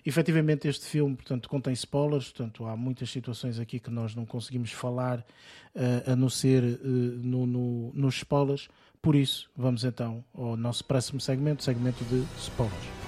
[0.05, 4.73] efetivamente este filme, portanto, contém spoilers, portanto, há muitas situações aqui que nós não conseguimos
[4.73, 8.69] falar uh, a não ser uh, no, no, nos spoilers.
[9.01, 13.06] Por isso, vamos então ao nosso próximo segmento, segmento de spoilers.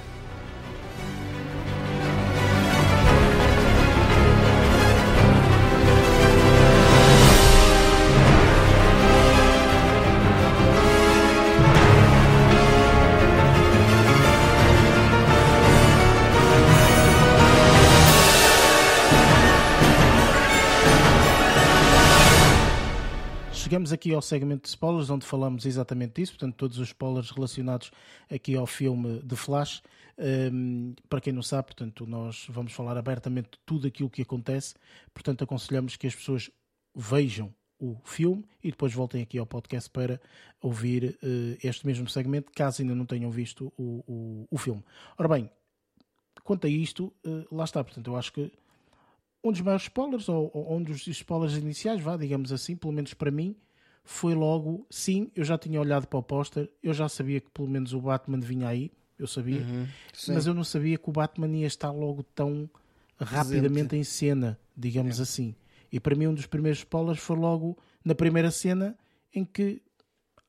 [23.78, 27.92] Chegamos aqui ao segmento de spoilers, onde falamos exatamente disso, portanto, todos os spoilers relacionados
[28.28, 29.82] aqui ao filme de Flash.
[30.18, 34.74] Um, para quem não sabe, portanto, nós vamos falar abertamente de tudo aquilo que acontece,
[35.14, 36.50] portanto, aconselhamos que as pessoas
[36.92, 40.20] vejam o filme e depois voltem aqui ao podcast para
[40.60, 44.82] ouvir uh, este mesmo segmento, caso ainda não tenham visto o, o, o filme.
[45.16, 45.48] Ora bem,
[46.42, 48.50] quanto a isto, uh, lá está, portanto, eu acho que
[49.44, 53.14] um dos maiores spoilers, ou, ou, um dos spoilers iniciais, vá, digamos assim, pelo menos
[53.14, 53.54] para mim,
[54.08, 57.68] foi logo, sim, eu já tinha olhado para o póster, eu já sabia que pelo
[57.68, 59.86] menos o Batman vinha aí, eu sabia, uhum,
[60.28, 62.70] mas eu não sabia que o Batman ia estar logo tão
[63.20, 65.22] rapidamente em cena, digamos é.
[65.22, 65.54] assim.
[65.92, 68.96] E para mim um dos primeiros spoilers foi logo na primeira cena
[69.34, 69.82] em que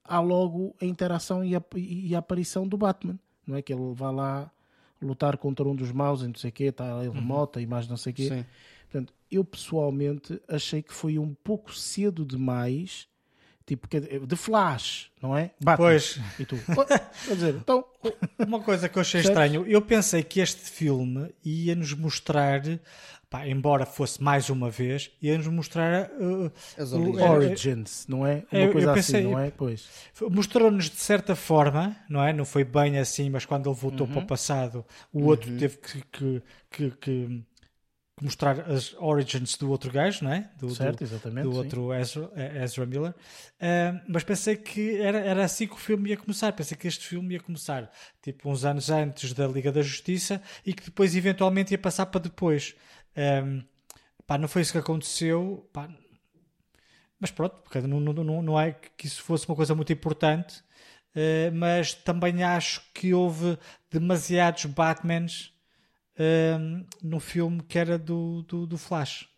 [0.05, 3.61] há logo a interação e a, e a aparição do Batman, não é?
[3.61, 4.49] Que ele vai lá
[5.01, 7.47] lutar contra um dos maus e não sei o quê, está ele uhum.
[7.57, 8.29] e mais não sei o quê.
[8.29, 8.45] Sim.
[8.89, 13.08] Portanto, eu pessoalmente achei que foi um pouco cedo demais,
[13.75, 13.87] tipo,
[14.25, 15.51] de flash, não é?
[15.59, 15.85] Batman.
[15.85, 16.19] Pois.
[16.39, 16.57] E tu?
[17.25, 17.85] Quer dizer, então...
[18.39, 22.61] Uma coisa que eu achei estranho, eu pensei que este filme ia nos mostrar
[23.29, 28.43] Pá, embora fosse mais uma vez, ia-nos mostrar uh, as origins, não é?
[28.51, 29.51] Uma eu, coisa eu pensei, assim, não é?
[29.51, 29.87] Pois.
[30.31, 32.33] Mostrou-nos de certa forma, não é?
[32.33, 34.13] Não foi bem assim, mas quando ele voltou uhum.
[34.13, 34.83] para o passado,
[35.13, 35.25] o uhum.
[35.27, 36.41] outro teve que, que,
[36.71, 37.43] que, que
[38.23, 40.49] mostrar as origins do outro gajo, não é?
[40.57, 41.43] Do, certo, exatamente.
[41.43, 43.11] Do, outro Ezra, eh, Ezra Miller.
[43.11, 46.51] Uh, mas pensei que era, era assim que o filme ia começar.
[46.53, 47.91] Pensei que este filme ia começar
[48.21, 52.21] tipo uns anos antes da Liga da Justiça e que depois eventualmente ia passar para
[52.21, 52.75] depois.
[53.15, 53.63] Um,
[54.27, 55.69] pá, não foi isso que aconteceu.
[55.71, 55.89] Pá,
[57.19, 60.61] mas pronto, porque não, não, não é que isso fosse uma coisa muito importante.
[61.15, 63.57] Uh, mas também acho que houve
[63.89, 65.51] demasiados Batmans
[66.19, 69.29] uh, no filme que era do, do, do, Flash.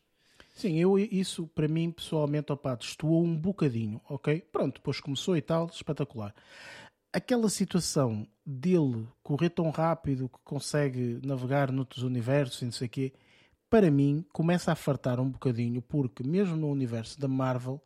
[0.53, 4.41] Sim, eu, isso para mim pessoalmente opa, destoou um bocadinho, ok?
[4.51, 6.33] Pronto, depois começou e tal, espetacular.
[7.13, 12.89] Aquela situação dele correr tão rápido que consegue navegar noutros universos e não sei o
[12.89, 13.13] quê,
[13.69, 17.81] para mim começa a fartar um bocadinho, porque mesmo no universo da Marvel,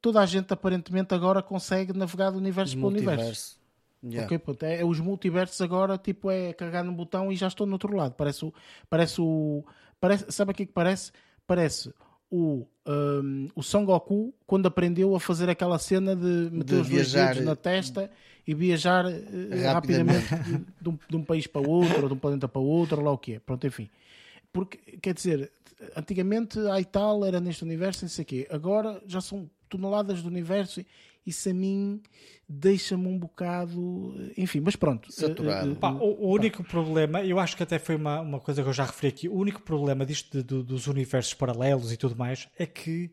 [0.00, 3.58] toda a gente aparentemente agora consegue navegar do universo para o universo.
[4.04, 4.38] Yeah.
[4.38, 4.62] Pronto.
[4.64, 7.94] É, é, os multiversos agora, tipo, é carregar no botão e já estou no outro
[7.94, 8.14] lado.
[8.14, 8.54] Parece o.
[8.88, 9.64] Parece o
[10.00, 11.12] parece, sabe o que, é que parece?
[11.46, 11.92] Parece
[12.30, 16.88] o, um, o Son Goku quando aprendeu a fazer aquela cena de meter de os
[16.88, 18.10] viajar, dois dedos na testa
[18.46, 19.10] e viajar uh,
[19.72, 23.02] rapidamente, rapidamente de, um, de, um, país para outro, ou de um planeta para outro,
[23.02, 23.38] lá o que é.
[23.40, 23.88] Pronto, enfim.
[24.52, 25.52] Porque, quer dizer,
[25.96, 28.48] antigamente a tal era neste universo, não sei o quê.
[28.50, 30.84] Agora já são toneladas do universo
[31.26, 32.00] isso a mim
[32.48, 34.14] deixa-me um bocado.
[34.36, 35.10] Enfim, mas pronto.
[35.12, 35.74] Saturado.
[35.76, 36.70] Pá, o, o, único pá.
[36.70, 39.34] problema, eu acho que até foi uma, uma coisa que eu já referi aqui, o
[39.34, 43.10] único problema disto de, de, dos universos paralelos e tudo mais é que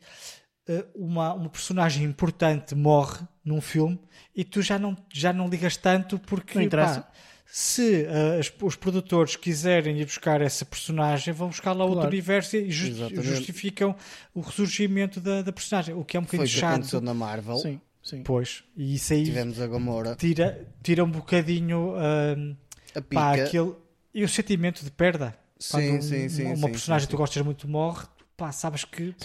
[0.69, 3.99] uh, uma, uma personagem importante morre num filme
[4.35, 6.57] e tu já não, já não ligas tanto porque.
[6.57, 7.01] Não interessa.
[7.01, 7.11] Pá,
[7.45, 11.91] se uh, os produtores quiserem ir buscar essa personagem, vão buscar lá claro.
[11.91, 13.95] outro universo e just, justificam
[14.33, 16.73] o ressurgimento da, da, personagem, o que é um bocadinho Foi chato.
[16.73, 17.57] aconteceu na Marvel.
[17.57, 17.79] Sim.
[18.03, 18.21] Sim.
[18.23, 20.15] Pois, e isso aí Tivemos a Gamora.
[20.15, 22.57] Tira, tira um bocadinho uh,
[22.93, 23.15] a pica.
[23.15, 23.73] Pá, aquele,
[24.13, 25.33] e o sentimento de perda.
[25.57, 28.05] Sim, sim, sim, uma sim, personagem sim, que tu gostas muito morre,
[28.35, 29.15] pá, sabes que.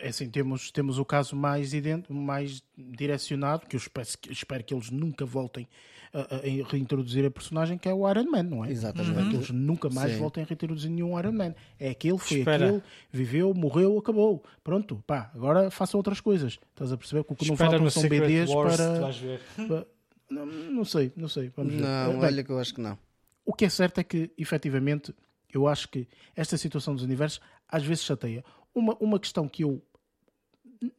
[0.00, 4.74] É assim, temos, temos o caso mais, ident, mais direcionado, que eu espero, espero que
[4.74, 5.66] eles nunca voltem
[6.12, 8.70] a, a, reintroduzir a personagem, que é o Iron Man, não é?
[8.70, 9.18] Exatamente.
[9.18, 9.30] Uhum.
[9.30, 10.18] Que eles nunca mais Sim.
[10.18, 11.54] voltem a reintroduzir nenhum Iron Man.
[11.78, 12.66] É aquele, foi Espera.
[12.66, 14.42] aquele, viveu, morreu, acabou.
[14.62, 16.58] Pronto, pá, agora façam outras coisas.
[16.70, 19.66] Estás a perceber que o que não faltam são Secret BDs Wars, para.
[19.66, 19.86] para
[20.30, 21.50] não, não, sei, não sei.
[21.56, 21.80] Vamos ver.
[21.80, 22.98] Não, Bem, olha que eu acho que não.
[23.44, 25.14] O que é certo é que, efetivamente,
[25.52, 26.06] eu acho que
[26.36, 28.44] esta situação dos universos às vezes chateia.
[28.74, 29.82] Uma, uma questão que eu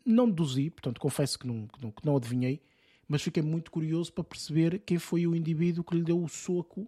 [0.06, 2.62] não deduzi, portanto, confesso que não, que não, que não adivinhei,
[3.08, 6.88] mas fiquei muito curioso para perceber quem foi o indivíduo que lhe deu o soco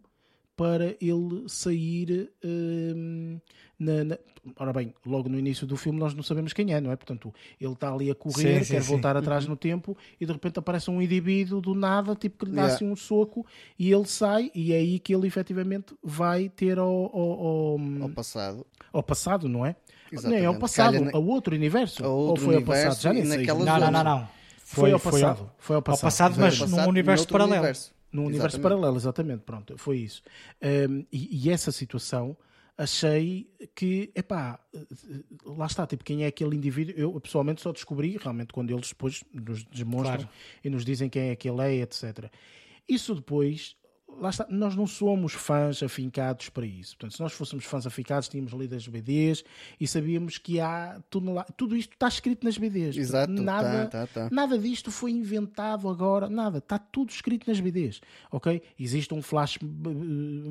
[0.55, 3.39] para ele sair hum,
[3.79, 4.17] na, na-
[4.57, 6.95] Ora bem, logo no início do filme nós não sabemos quem é, não é?
[6.95, 8.87] Portanto, ele está ali a correr, Sim, sim, quer sim.
[8.89, 12.51] voltar atrás no tempo e de repente aparece um indivíduo do nada, tipo que lhe
[12.55, 12.75] dá Yeah.
[12.75, 13.45] assim um soco
[13.77, 18.09] e ele sai e é aí que ele efetivamente vai ter ao, ao, ao, Ao
[18.09, 18.65] passado.
[18.91, 19.75] ao passado, não é?
[20.11, 20.37] Exatamente.
[20.39, 22.03] Nem ao passado, Calha na- ao outro universo.
[22.03, 23.01] a Ou outro foi ao universo passado?
[23.03, 23.45] Já nem sei.
[23.45, 24.27] Não, não, não, não.
[24.57, 25.51] Foi ao passado.
[25.57, 26.01] Foi ao passado.
[26.03, 27.55] passado, Foi mas ao num passado, universo paralelo.
[27.57, 27.93] universo.
[28.11, 28.63] Num universo Exatamente.
[28.63, 29.41] paralelo, exatamente.
[29.43, 30.21] Pronto, foi isso.
[30.61, 32.35] Um, e, e essa situação
[32.77, 34.59] achei que, epá,
[35.45, 36.93] lá está, tipo, quem é aquele indivíduo?
[36.97, 40.29] Eu pessoalmente só descobri realmente quando eles depois nos demonstram Claro.
[40.63, 42.29] e nos dizem quem é que ele é, etc.
[42.87, 43.75] Isso depois,
[44.19, 46.95] lá está, nós não somos fãs afincados para isso.
[46.97, 49.43] Portanto, se nós fôssemos fãs afincados, tínhamos lido as BDs
[49.79, 52.97] e sabíamos que há tudo, tudo isto está escrito nas BDs.
[52.97, 54.29] Exato, nada, tá, tá, tá.
[54.31, 58.01] nada disto foi inventado agora, nada, está tudo escrito nas BDs,
[58.31, 58.61] ok?
[58.79, 59.65] Existe um flash eh,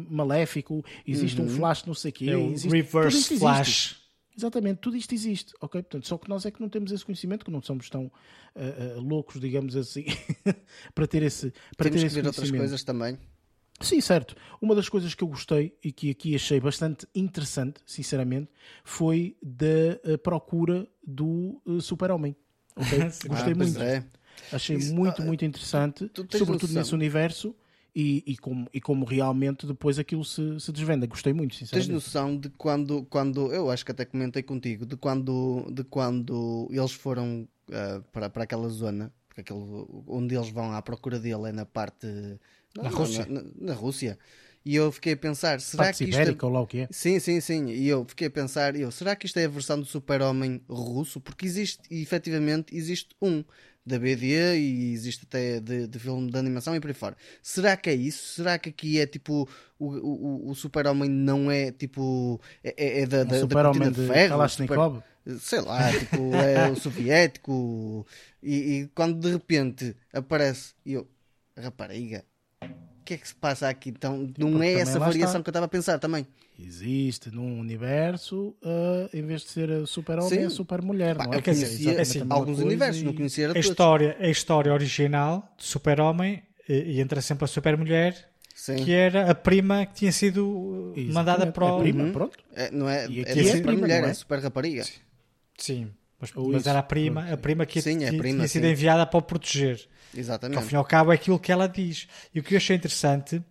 [0.08, 3.38] maléfico, existe um flash não sei o quê, É o existe, tudo reverse isto existe.
[3.40, 4.00] flash.
[4.36, 5.82] Exatamente, tudo isto existe, ok?
[5.82, 8.10] Portanto, só que nós é que não temos esse conhecimento, que não somos tão
[8.54, 10.06] eh, eh, loucos, digamos assim,
[10.94, 13.18] para ter esse, para Temos ter que esse ver outras coisas também.
[13.80, 14.34] Sim, certo.
[14.60, 18.50] Uma das coisas que eu gostei e que aqui achei bastante interessante, sinceramente,
[18.84, 19.66] foi da
[20.04, 22.36] eh, procura do eh, super-homem.
[22.76, 22.98] ok?
[23.26, 23.80] Gostei Ah, muito.
[23.80, 24.04] é.
[24.52, 27.54] Achei Isso, muito, ah, muito interessante, tu tens sobretudo nesse universo
[27.94, 31.06] e, e, como, e como realmente depois aquilo se, se desvenda.
[31.06, 31.92] Gostei muito, Tens sinceramente.
[31.92, 36.92] noção de quando, quando eu acho que até comentei contigo, de quando, de quando eles
[36.92, 39.60] foram ah, para, para aquela zona, porque aquele,
[40.06, 42.06] onde eles vão à procura dele é na parte
[42.76, 43.26] não, Na Rússia.
[43.28, 44.18] Na, na Rússia.
[44.64, 46.46] E eu fiquei a pensar, será Parte que isto ibérica é...
[46.46, 46.88] ou lá o que é.
[46.90, 47.66] Sim, sim, sim.
[47.68, 51.18] E eu fiquei a pensar, eu, será que isto é a versão do super-homem russo?
[51.20, 53.42] Porque existe, e efetivamente, existe um
[53.86, 57.16] da BD e existe até de, de filme de animação e por aí fora.
[57.42, 58.34] Será que é isso?
[58.34, 59.48] Será que aqui é tipo
[59.78, 63.72] o, o, o super-homem não é tipo é, é- é da, da, da Um super-homem
[63.80, 64.28] cortina de de ferro?
[64.28, 65.02] Kalashnikov?
[65.40, 68.06] sei lá, tipo, é o soviético
[68.42, 71.08] e, e quando de repente aparece e eu,
[71.56, 72.24] rapariga,
[73.10, 73.88] que é que se passa aqui?
[73.90, 75.42] Então não é essa variação está.
[75.42, 76.26] que eu estava a pensar também.
[76.58, 80.42] Existe num universo, ah, em vez de ser a super-homem, Sim.
[80.44, 81.36] é a super-mulher, não é?
[81.38, 83.66] eu conhecia exatamente a mesma alguns universos, e- não conhecia A todos.
[83.68, 88.76] história, a história original de Super-Homem e, e entra sempre a Super-Mulher, Sim.
[88.76, 91.12] que era a prima que tinha sido uh, Exatamente.
[91.12, 91.80] mandada para A o.
[91.80, 92.12] prima, Uhum.
[92.12, 92.38] pronto.
[92.54, 94.10] É, não é, E é aqui da é super prima, mulher, é?
[94.10, 94.84] é super rapariga.
[95.56, 95.90] Sim,
[96.20, 98.70] mas, mas era a prima, a prima que Sim, é tinha, prima, tinha sido sim.
[98.70, 99.76] enviada para o proteger.
[99.78, 100.62] Que ao Exatamente.
[100.64, 102.06] fim e ao cabo é aquilo que ela diz.
[102.34, 103.42] E o que eu achei interessante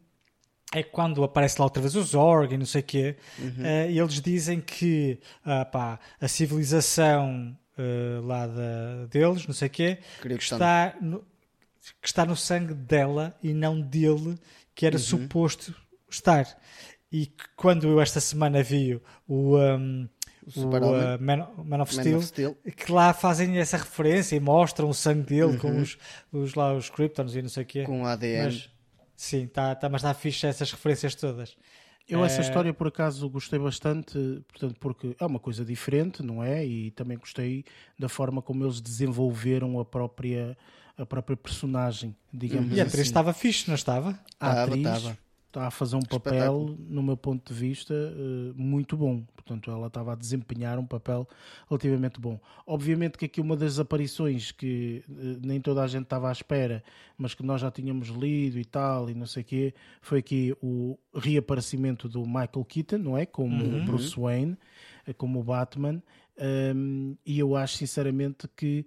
[0.74, 3.66] é que quando aparece lá outra vez o Zorg e não sei o quê, Uhum.
[3.66, 9.72] eh, eles dizem que ah, pá, a civilização eh, lá da, deles, não sei o
[9.72, 11.20] quê, que está, no,
[12.02, 14.38] que está no sangue dela e não dele,
[14.76, 14.90] que Uhum.
[14.90, 15.74] era suposto
[16.10, 16.46] estar.
[17.12, 20.08] E que quando eu esta semana vi o, um,
[20.56, 22.58] o, uh, Man, Man of Man Steel, of Steel.
[22.76, 25.98] que lá fazem essa referência e mostram o sangue dele com os,
[26.32, 27.80] os, lá, os Kryptons e não sei o quê.
[27.82, 27.86] Uhum.
[27.86, 28.46] Com ADN.
[28.46, 28.70] Mas,
[29.16, 31.56] sim, tá, tá, mas está fixe essas referências todas.
[32.08, 34.18] Eu essa Eh, história por acaso gostei bastante,
[34.48, 36.66] portanto, porque é uma coisa diferente, não é?
[36.66, 37.64] E também gostei
[38.00, 40.58] da forma como eles desenvolveram a própria
[40.98, 42.90] a própria personagem, digamos E a assim.
[42.90, 44.20] atriz estava fixe, não estava?
[44.40, 45.18] a atriz tava.
[45.50, 49.24] Está a fazer um papel, no meu ponto de vista, eh, muito bom.
[49.36, 51.28] Portanto, ela estava a desempenhar um papel
[51.68, 52.40] relativamente bom.
[52.68, 56.84] Obviamente que aqui uma das aparições que eh, nem toda a gente estava à espera,
[57.18, 60.56] mas que nós já tínhamos lido e tal, e não sei o quê, foi aqui
[60.62, 63.26] o reaparecimento do Michael Keaton, não é?
[63.26, 64.56] Como o Bruce Wayne,
[65.08, 66.02] eh, como o Batman.
[66.38, 68.86] Um, e eu acho sinceramente que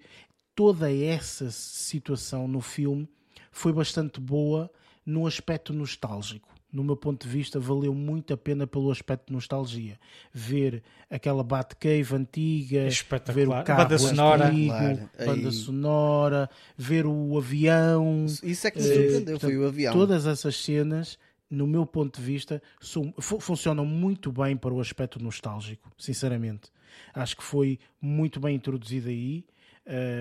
[0.55, 3.07] toda essa situação no filme
[3.51, 4.71] foi bastante boa
[5.05, 6.52] no aspecto nostálgico.
[6.73, 9.99] No meu ponto de vista, valeu muito a pena pelo aspecto de nostalgia.
[10.33, 13.35] Ver aquela Batcave antiga, Espetacular.
[13.35, 14.47] ver o carro banda sonora.
[14.49, 15.11] antigo, Claro.
[15.19, 18.25] banda Aí- sonora, ver o avião.
[18.43, 19.93] Isso é que me Eh, surpreendeu, foi o avião.
[19.93, 21.19] Todas essas cenas,
[21.51, 26.71] no meu ponto de vista, são- funcionam muito bem para o aspecto nostálgico, sinceramente.
[27.13, 29.45] Acho que foi muito bem introduzido aí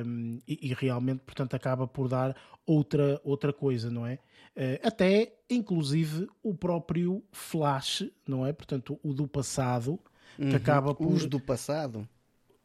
[0.06, 4.18] um, e, e realmente, portanto, acaba por dar outra, outra coisa, não é?
[4.56, 8.52] Eh, até, inclusive, o próprio Flash, não é?
[8.54, 10.00] Portanto, o do passado,
[10.38, 11.08] que acaba por...
[11.08, 11.14] Uhum.
[11.14, 12.08] Os do passado.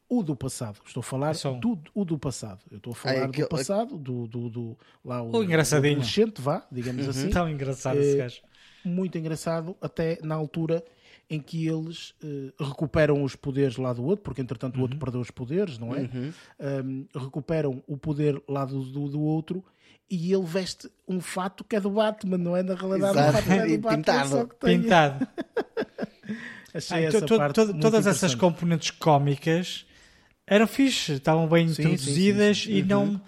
[0.08, 1.58] O do passado, estou a falar um.
[1.58, 2.60] do, o do passado.
[2.70, 5.94] Eu estou a falar Ah, é do passado, do, do, do lá O engraçadinho.
[5.94, 7.28] adolescente, vá, digamos assim.
[7.28, 8.40] Tão engraçado esse Eh, gajo.
[8.84, 10.84] Muito engraçado, até na altura
[11.28, 15.20] em que eles eh, recuperam os poderes lá do outro, porque entretanto o outro perdeu
[15.20, 16.08] os poderes, não é?
[16.84, 19.64] Um, recuperam o poder lá do, do, do outro
[20.10, 22.62] e ele veste um fato que é do Batman, não é?
[22.62, 23.28] Na realidade, Exato.
[23.28, 24.28] o fato não é do Batman, pintado.
[24.28, 25.28] só que tem- Pintado.
[26.74, 29.86] Achei Ah, essa to- to- parte to- todas essas componentes cómicas
[30.46, 32.72] eram fixe, estavam bem Sim, introduzidas sim, sim.
[32.78, 33.20] e não,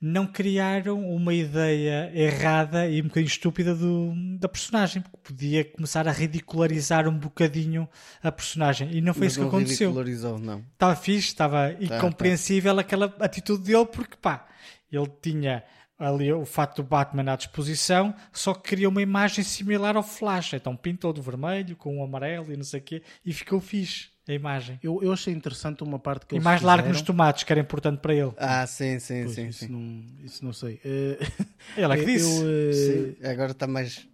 [0.00, 6.06] não criaram uma ideia errada e um bocadinho estúpida do, da personagem, porque podia começar
[6.08, 7.88] a ridicularizar um bocadinho
[8.22, 8.90] a personagem.
[8.92, 9.88] E não foi Mas isso que não aconteceu.
[9.90, 10.64] ridicularizou, não.
[10.72, 14.46] Estava fixe, estava Tá, incompreensível aquela atitude dele, porque pá,
[14.90, 15.62] ele tinha
[16.08, 20.54] ali o fato do Batman à disposição, só que queria uma imagem similar ao Flash.
[20.54, 24.10] Então pintou de vermelho com o amarelo e não sei o quê, e ficou fixe
[24.28, 24.78] a imagem.
[24.82, 27.60] Eu, eu achei interessante uma parte que E eles mais largo nos tomates, que era
[27.60, 28.32] importante para ele.
[28.36, 29.48] Ah, sim, sim, Pois, sim.
[29.48, 29.68] isso, sim.
[29.68, 30.80] Não, isso não sei.
[31.76, 32.42] Ele é que disse.
[32.42, 34.06] Eu, Sim, Agora está mais.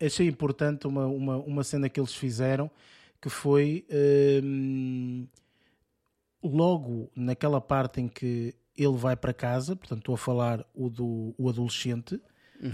[0.00, 2.70] achei importante uma, uma, uma cena que eles fizeram
[3.20, 3.84] que foi
[4.42, 5.26] hum,
[6.42, 11.34] logo naquela parte em que ele vai para casa, portanto estou a falar o do
[11.38, 12.20] o adolescente,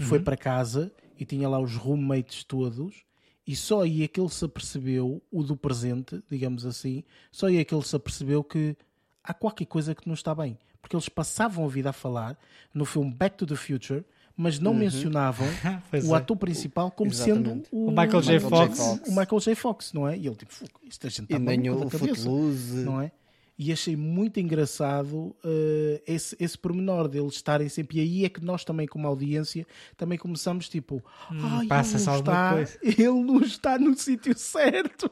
[0.01, 3.03] foi para casa e tinha lá os roommates todos
[3.45, 7.57] e só aí é que ele se apercebeu, o do presente, digamos assim, só aí
[7.57, 8.75] é que ele se apercebeu que
[9.23, 10.57] há qualquer coisa que não está bem.
[10.81, 12.37] Porque eles passavam a vida a falar
[12.73, 14.03] no filme Back to the Future,
[14.35, 15.45] mas não mencionavam
[15.91, 16.17] Pois o é.
[16.17, 17.67] ator principal como Exatamente.
[17.69, 18.39] sendo o, O Michael J.
[18.39, 18.79] Fox.
[19.07, 19.55] O Michael J.
[19.55, 20.17] Fox, não é?
[20.17, 22.75] E ele tipo, "Fuck, isto a gente E está nem o da cabeça", Footloose.
[22.83, 23.11] não é?
[23.57, 27.97] E achei muito engraçado eh, esse, esse pormenor deles estarem sempre.
[27.97, 29.65] E aí é que nós também, como audiência,
[29.95, 35.09] também começamos tipo, ai, ele, não está, coisa." ele não está no sítio certo.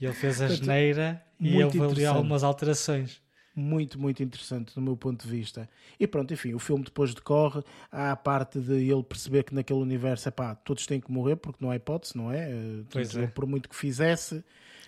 [0.00, 3.20] E ele fez a geneira e houve ali algumas alterações.
[3.54, 5.68] muito, muito interessante do meu ponto de vista.
[5.98, 7.62] E pronto, enfim, o filme depois decorre.
[7.90, 11.64] Há a parte de ele perceber que naquele universo, epá, todos têm que morrer porque
[11.64, 12.50] não há hipótese, não é?
[12.50, 13.22] Eh, Pois é.
[13.22, 14.44] ele, Por muito que fizesse,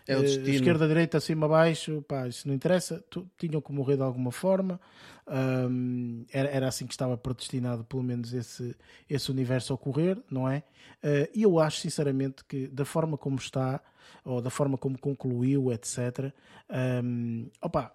[0.09, 0.49] É o eh, destino.
[0.51, 3.05] esquerda, direita, acima, baixo, pá, isso não interessa.
[3.11, 4.81] Tu- tinham que morrer de alguma forma.
[5.27, 8.75] Ahm, era, era assim que estava predestinado, pelo menos, esse,
[9.09, 10.63] esse universo a ocorrer, não é?
[11.03, 13.81] Eh, E eu acho, sinceramente, que da forma como está,
[14.25, 16.33] ou da forma como concluiu, etc.,
[16.71, 17.95] ahm, opa,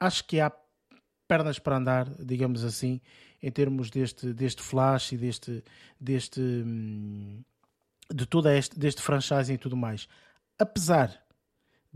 [0.00, 0.52] acho que há
[1.28, 3.00] pernas para andar, digamos assim,
[3.42, 5.62] em termos deste, deste flash e deste,
[6.00, 7.42] deste hum,
[8.12, 10.08] de toda este deste franchising e tudo mais.
[10.58, 11.25] Apesar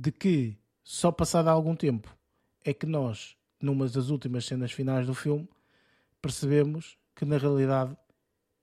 [0.01, 2.17] de que só passado algum tempo
[2.65, 5.47] é que nós, numa das últimas cenas finais do filme,
[6.23, 7.95] percebemos que na realidade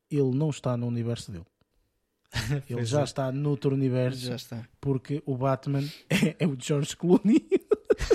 [0.09, 1.45] ele não está no universo dele.
[2.69, 3.03] Ele já é.
[3.03, 4.67] está noutro universo Já está.
[4.81, 7.47] porque o Batman é, é o George Clooney.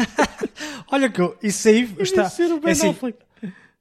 [0.92, 2.28] Olha que eu- isso aí está.
[2.28, 3.18] ser o Ben é assim, Affleck.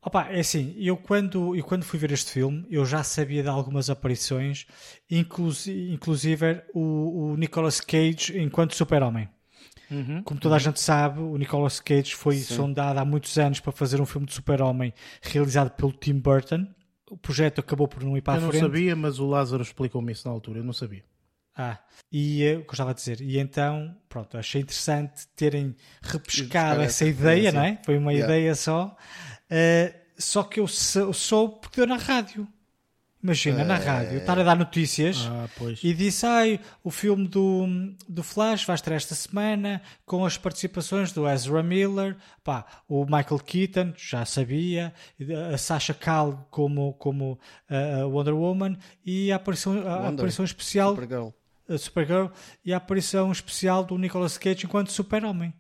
[0.04, 3.50] Opa, é assim, eu quando, eu quando fui ver este filme, eu já sabia de
[3.50, 4.66] algumas aparições,
[5.10, 9.30] inclusive, inclusive o, o Nicolas Cage enquanto super-homem.
[9.92, 10.24] Uhum.
[10.24, 14.00] Como toda a gente sabe, o Nicolas Cage foi sondado há muitos anos para fazer
[14.02, 16.66] um filme de super-homem realizado pelo Tim Burton.
[17.10, 18.62] O projeto acabou por não ir para Eu a não frente.
[18.62, 20.60] sabia, mas o Lázaro explicou-me isso na altura.
[20.60, 21.04] Eu não sabia.
[21.54, 21.78] Ah,
[22.10, 23.20] e eh, o que eu estava a dizer.
[23.20, 27.52] E então, pronto, achei interessante terem repescado essa ideia, referência.
[27.52, 27.82] não é?
[27.86, 28.34] Foi uma Yeah.
[28.34, 28.96] ideia só.
[29.52, 32.48] Eh, só que eu sou, soube porque deu na rádio.
[33.24, 35.84] Imagina, na rádio, estar a dar notícias Ah, pois.
[35.84, 37.68] e disse: Ai, o filme do,
[38.10, 43.40] do Flash vai estar esta semana com as participações do Ezra Miller, pá, o Michael
[43.46, 44.92] Keaton, já sabia,
[45.54, 47.34] a Sasha Cal como, como
[47.70, 48.76] uh, a Wonder Woman
[49.06, 50.14] e a aparição, a Wonder.
[50.16, 51.30] aparição especial Supergirl.
[51.70, 52.26] a Supergirl
[52.66, 55.54] e a aparição especial do Nicolas Cage enquanto Super-Homem.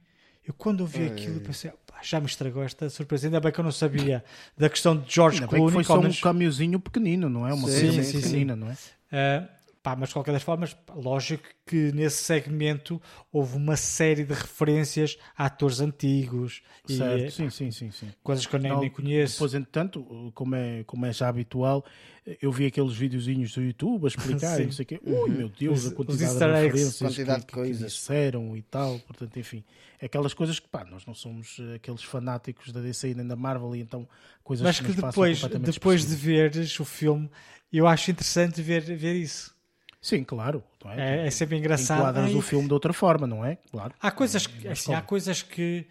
[0.43, 3.28] Eu quando ouvi aquilo eu pensei, "Pá, já me estragou esta surpresa.
[3.28, 4.23] Ainda bem que eu não sabia
[4.57, 5.73] da questão de George Ainda Clooney.
[5.73, 7.53] foi só um caminhozinho pequenino, não é?
[7.53, 8.73] Uma Sim, coisa sim, muito sim, pequenina, não é?
[8.73, 9.48] Uh,
[9.83, 13.01] pá, mas de qualquer das formas, lógico que nesse segmento
[13.31, 18.09] houve uma série de referências a atores antigos e Certo, eh, sim, sim, sim, sim.
[18.23, 19.33] coisas que eu nem, Não, nem conheço.
[19.35, 21.83] Depois, entretanto, como é, como é já habitual,
[22.41, 24.63] eu vi aqueles videozinhos do YouTube a explicar Sim.
[24.63, 24.99] e não sei o quê.
[25.03, 27.77] Ui, meu Deus, a os quantidade de referências quantidade que, de coisas.
[27.77, 28.99] que disseram e tal.
[28.99, 29.63] Portanto, enfim,
[30.01, 33.75] aquelas coisas que, pá, nós não somos eh, aqueles fanáticos da DC nem da Marvel
[33.75, 34.07] e então
[34.43, 37.29] coisas Mas que, que depois, depois de veres o filme,
[37.73, 39.51] eu acho interessante ver, ver isso.
[40.02, 40.64] Sim, claro.
[40.84, 41.99] não É, é sempre engraçado.
[41.99, 43.57] Enquadras Ai, o filme de outra forma, não é?
[43.72, 43.94] Claro.
[44.02, 45.88] Há coisas que, É assim, há coisas que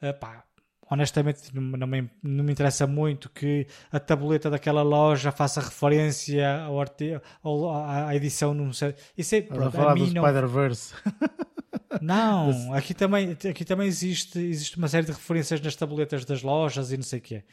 [0.00, 0.44] ah, pá,
[0.90, 6.58] honestamente não, não me, não me interessa muito que a tabuleta daquela loja faça referência
[6.64, 8.94] ao arti- ao- à, edição não sei.
[9.16, 10.94] Isso é, pronto, falar do não, Spider-Verse.
[12.00, 16.90] não aqui também, aqui também existe, existe uma série de referências nas tabuletas das lojas
[16.92, 17.44] e não sei o quê.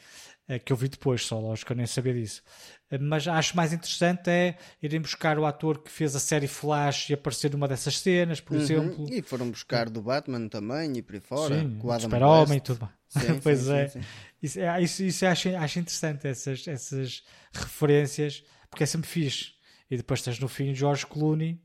[0.50, 2.42] Eh, que eu vi depois, só lógico, eu nem sabia disso.
[2.90, 7.10] Eh, Mas acho mais interessante é irem buscar o ator que fez a série Flash
[7.10, 8.62] e aparecer numa dessas cenas, por Uhum.
[8.62, 9.06] exemplo.
[9.10, 11.58] E foram buscar do Batman também e por aí fora.
[11.60, 12.64] Sim, com o Adam Super-Homem e West.
[12.66, 12.88] tudo.
[13.10, 13.88] Sim, pois sim, é.
[13.88, 14.08] sim, sim.
[14.42, 19.52] Isso, é- isso, isso acho, acho interessante, essas, essas referências, porque é sempre fixe.
[19.90, 21.60] E depois tens no fim George Clooney.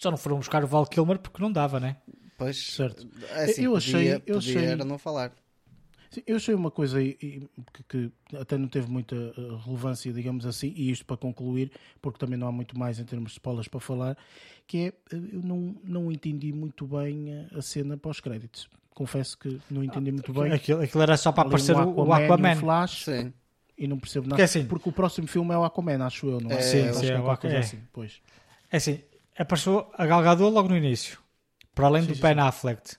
[0.00, 1.96] Só não foram buscar o Val Kilmer porque não dava, né?
[2.36, 3.08] Pois, Certo.
[3.30, 5.32] assim, Eu podia, achei- eu podia achei- era não falar.
[6.14, 7.48] Sim, Eu achei uma coisa que,
[7.88, 9.32] que até não teve muita eh,
[9.64, 13.32] relevância, digamos assim, e isto para concluir, porque também não há muito mais em termos
[13.32, 14.16] de spoilers para falar,
[14.66, 14.92] que é, eh,
[15.32, 18.68] eu não, não entendi muito bem a cena pós-créditos.
[18.94, 20.52] Confesso que não entendi muito bem.
[20.52, 22.52] Aquilo, aquilo era só para Ali aparecer um o o Aquaman.
[22.52, 23.32] um Flash, Sim.
[23.76, 24.36] e não percebo nada.
[24.36, 26.54] Porque assim- porque o próximo filme é o Aquaman, acho eu, não é?
[26.54, 27.58] É, Sim, Acho sim, que é o coisa Aquaman.
[27.58, 28.20] assim, pois.
[28.70, 29.00] É assim,
[29.36, 31.18] apareceu a Gal Gadot logo no início.
[31.74, 32.40] Para além Sim, do sim, Ben sim.
[32.40, 32.96] Affleck.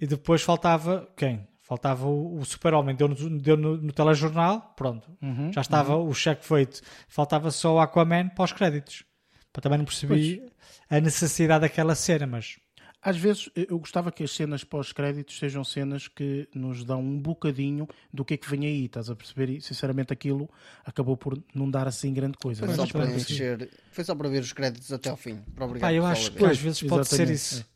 [0.00, 1.46] E depois faltava quem?
[1.68, 2.96] Faltava o, o Super-Homem.
[2.96, 4.72] Deu, no, deu no, no telejornal.
[4.74, 5.06] Pronto.
[5.20, 6.80] Uhum, Já estava o cheque feito.
[7.06, 9.04] Faltava só o Aquaman para os créditos.
[9.52, 10.42] Para também não percebi
[10.88, 12.56] a necessidade daquela cena, mas...
[13.00, 17.86] Às vezes eu gostava que as cenas pós-créditos sejam cenas que nos dão um bocadinho
[18.12, 19.50] do que é que vem aí, estás a perceber?
[19.50, 20.50] E sinceramente aquilo
[20.84, 22.58] acabou por não dar assim grande coisa.
[22.58, 25.36] Foi Mas só, para encher, foi só para ver os créditos até ao fim.
[25.54, 26.50] Para obrigar Pá, eu acho que ver.
[26.50, 27.66] às vezes pode ser exatamente, isso.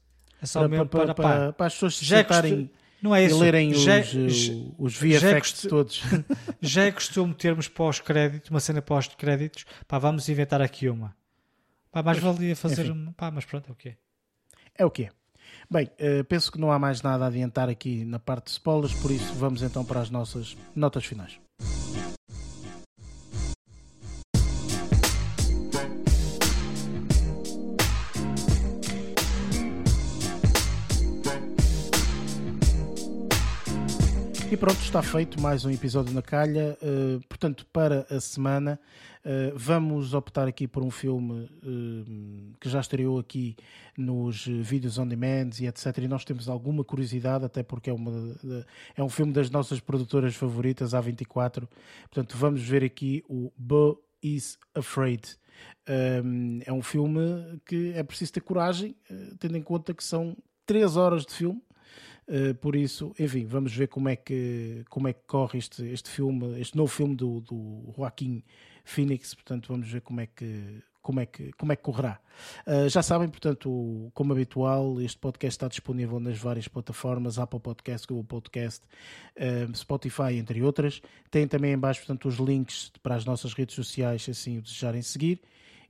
[0.43, 1.15] É só para, mesmo para, para...
[1.15, 3.39] para, para as pessoas se já é sentarem costu- Não é e isso.
[3.41, 6.03] lerem Já- os, eh, já- os é VFX costu- todos.
[6.61, 11.15] Já é costume termos pós-crédito, uma cena pós-créditos, pá, vamos inventar aqui uma.
[11.91, 12.93] Pá, mais valia fazer enfim.
[12.93, 13.13] uma.
[13.13, 13.97] Pá, mas pronto, é o quê?
[14.79, 15.11] É o que é.
[15.71, 18.95] Bem, eh, penso que não há mais nada a adiantar aqui na parte de spoilers,
[18.95, 21.39] por isso vamos então para as nossas notas finais.
[34.53, 36.77] E pronto, está feito mais um episódio na calha.
[36.83, 38.79] Uh, portanto, para a semana,
[39.25, 43.57] uh, vamos optar aqui por um filme uh, que já estreou aqui
[43.97, 45.97] nos vídeos on demand e etc.
[46.03, 48.39] E nós temos alguma curiosidade, até porque é, uma,
[48.95, 51.67] é um filme das nossas produtoras favoritas, A24.
[52.11, 55.35] Portanto, vamos ver aqui o Bo is Afraid.
[55.89, 58.95] Um, é um filme que é preciso ter coragem,
[59.39, 61.63] tendo em conta que são 3 horas de filme.
[62.29, 66.09] Uh, por isso, enfim, vamos ver como é que, como é que corre este, este
[66.09, 68.45] filme, este novo filme do, do Joaquim
[68.85, 69.35] Phoenix.
[69.35, 72.21] Portanto, vamos ver como é que, como é que, como é que correrá.
[72.67, 78.07] Uh, já sabem, portanto, como habitual, este podcast está disponível nas várias plataformas, Apple Podcast,
[78.07, 78.85] Google Podcast,
[79.37, 81.03] uh, Spotify, entre outras.
[81.31, 84.63] Tem também em baixo, portanto, os links para as nossas redes sociais, se assim o
[84.63, 85.43] desejarem seguir.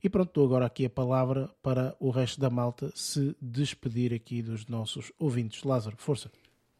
[0.03, 4.41] E pronto, dou agora aqui a palavra para o resto da malta se despedir aqui
[4.41, 5.63] dos nossos ouvintes.
[5.63, 6.29] Lázaro, força.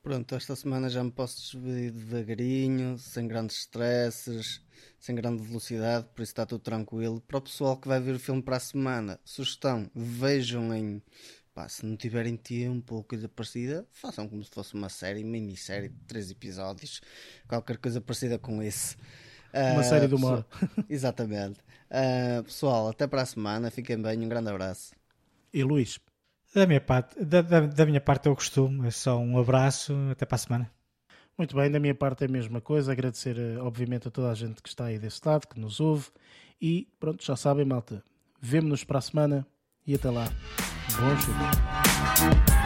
[0.02, 4.62] Pronto, esta semana já me posso despedir devagarinho, sem grandes stresses,
[5.00, 7.22] sem grande velocidade, por isso está tudo tranquilo.
[7.22, 11.02] Para o pessoal que vai ver o filme para a semana, sugestão, vejam em.
[11.54, 15.88] Pá, se não tiverem tempo ou coisa parecida, façam como se fosse uma série, minissérie
[15.88, 17.00] de três episódios,
[17.48, 18.98] qualquer coisa parecida com esse.
[19.54, 20.44] Uma Ah, série de humor.
[20.44, 21.60] pessoal- Exatamente.
[21.94, 24.96] Ah, pessoal, até para a semana, fiquem bem, um grande abraço.
[25.54, 26.00] E Luís,
[26.56, 28.88] Da minha parte, da, da, da minha parte é o costume.
[28.88, 29.94] É só um abraço.
[30.12, 30.72] Até para a semana.
[31.38, 32.92] muito bem, da minha parte é a mesma coisa.
[32.92, 36.08] Agradecer, eh, obviamente, a toda a gente que está aí desse lado, que nos ouve.
[36.60, 38.04] E pronto, já sabem, malta.
[38.42, 39.46] Vemo-nos para a semana
[39.86, 40.28] e até lá.
[41.00, 42.64] Bons filmes.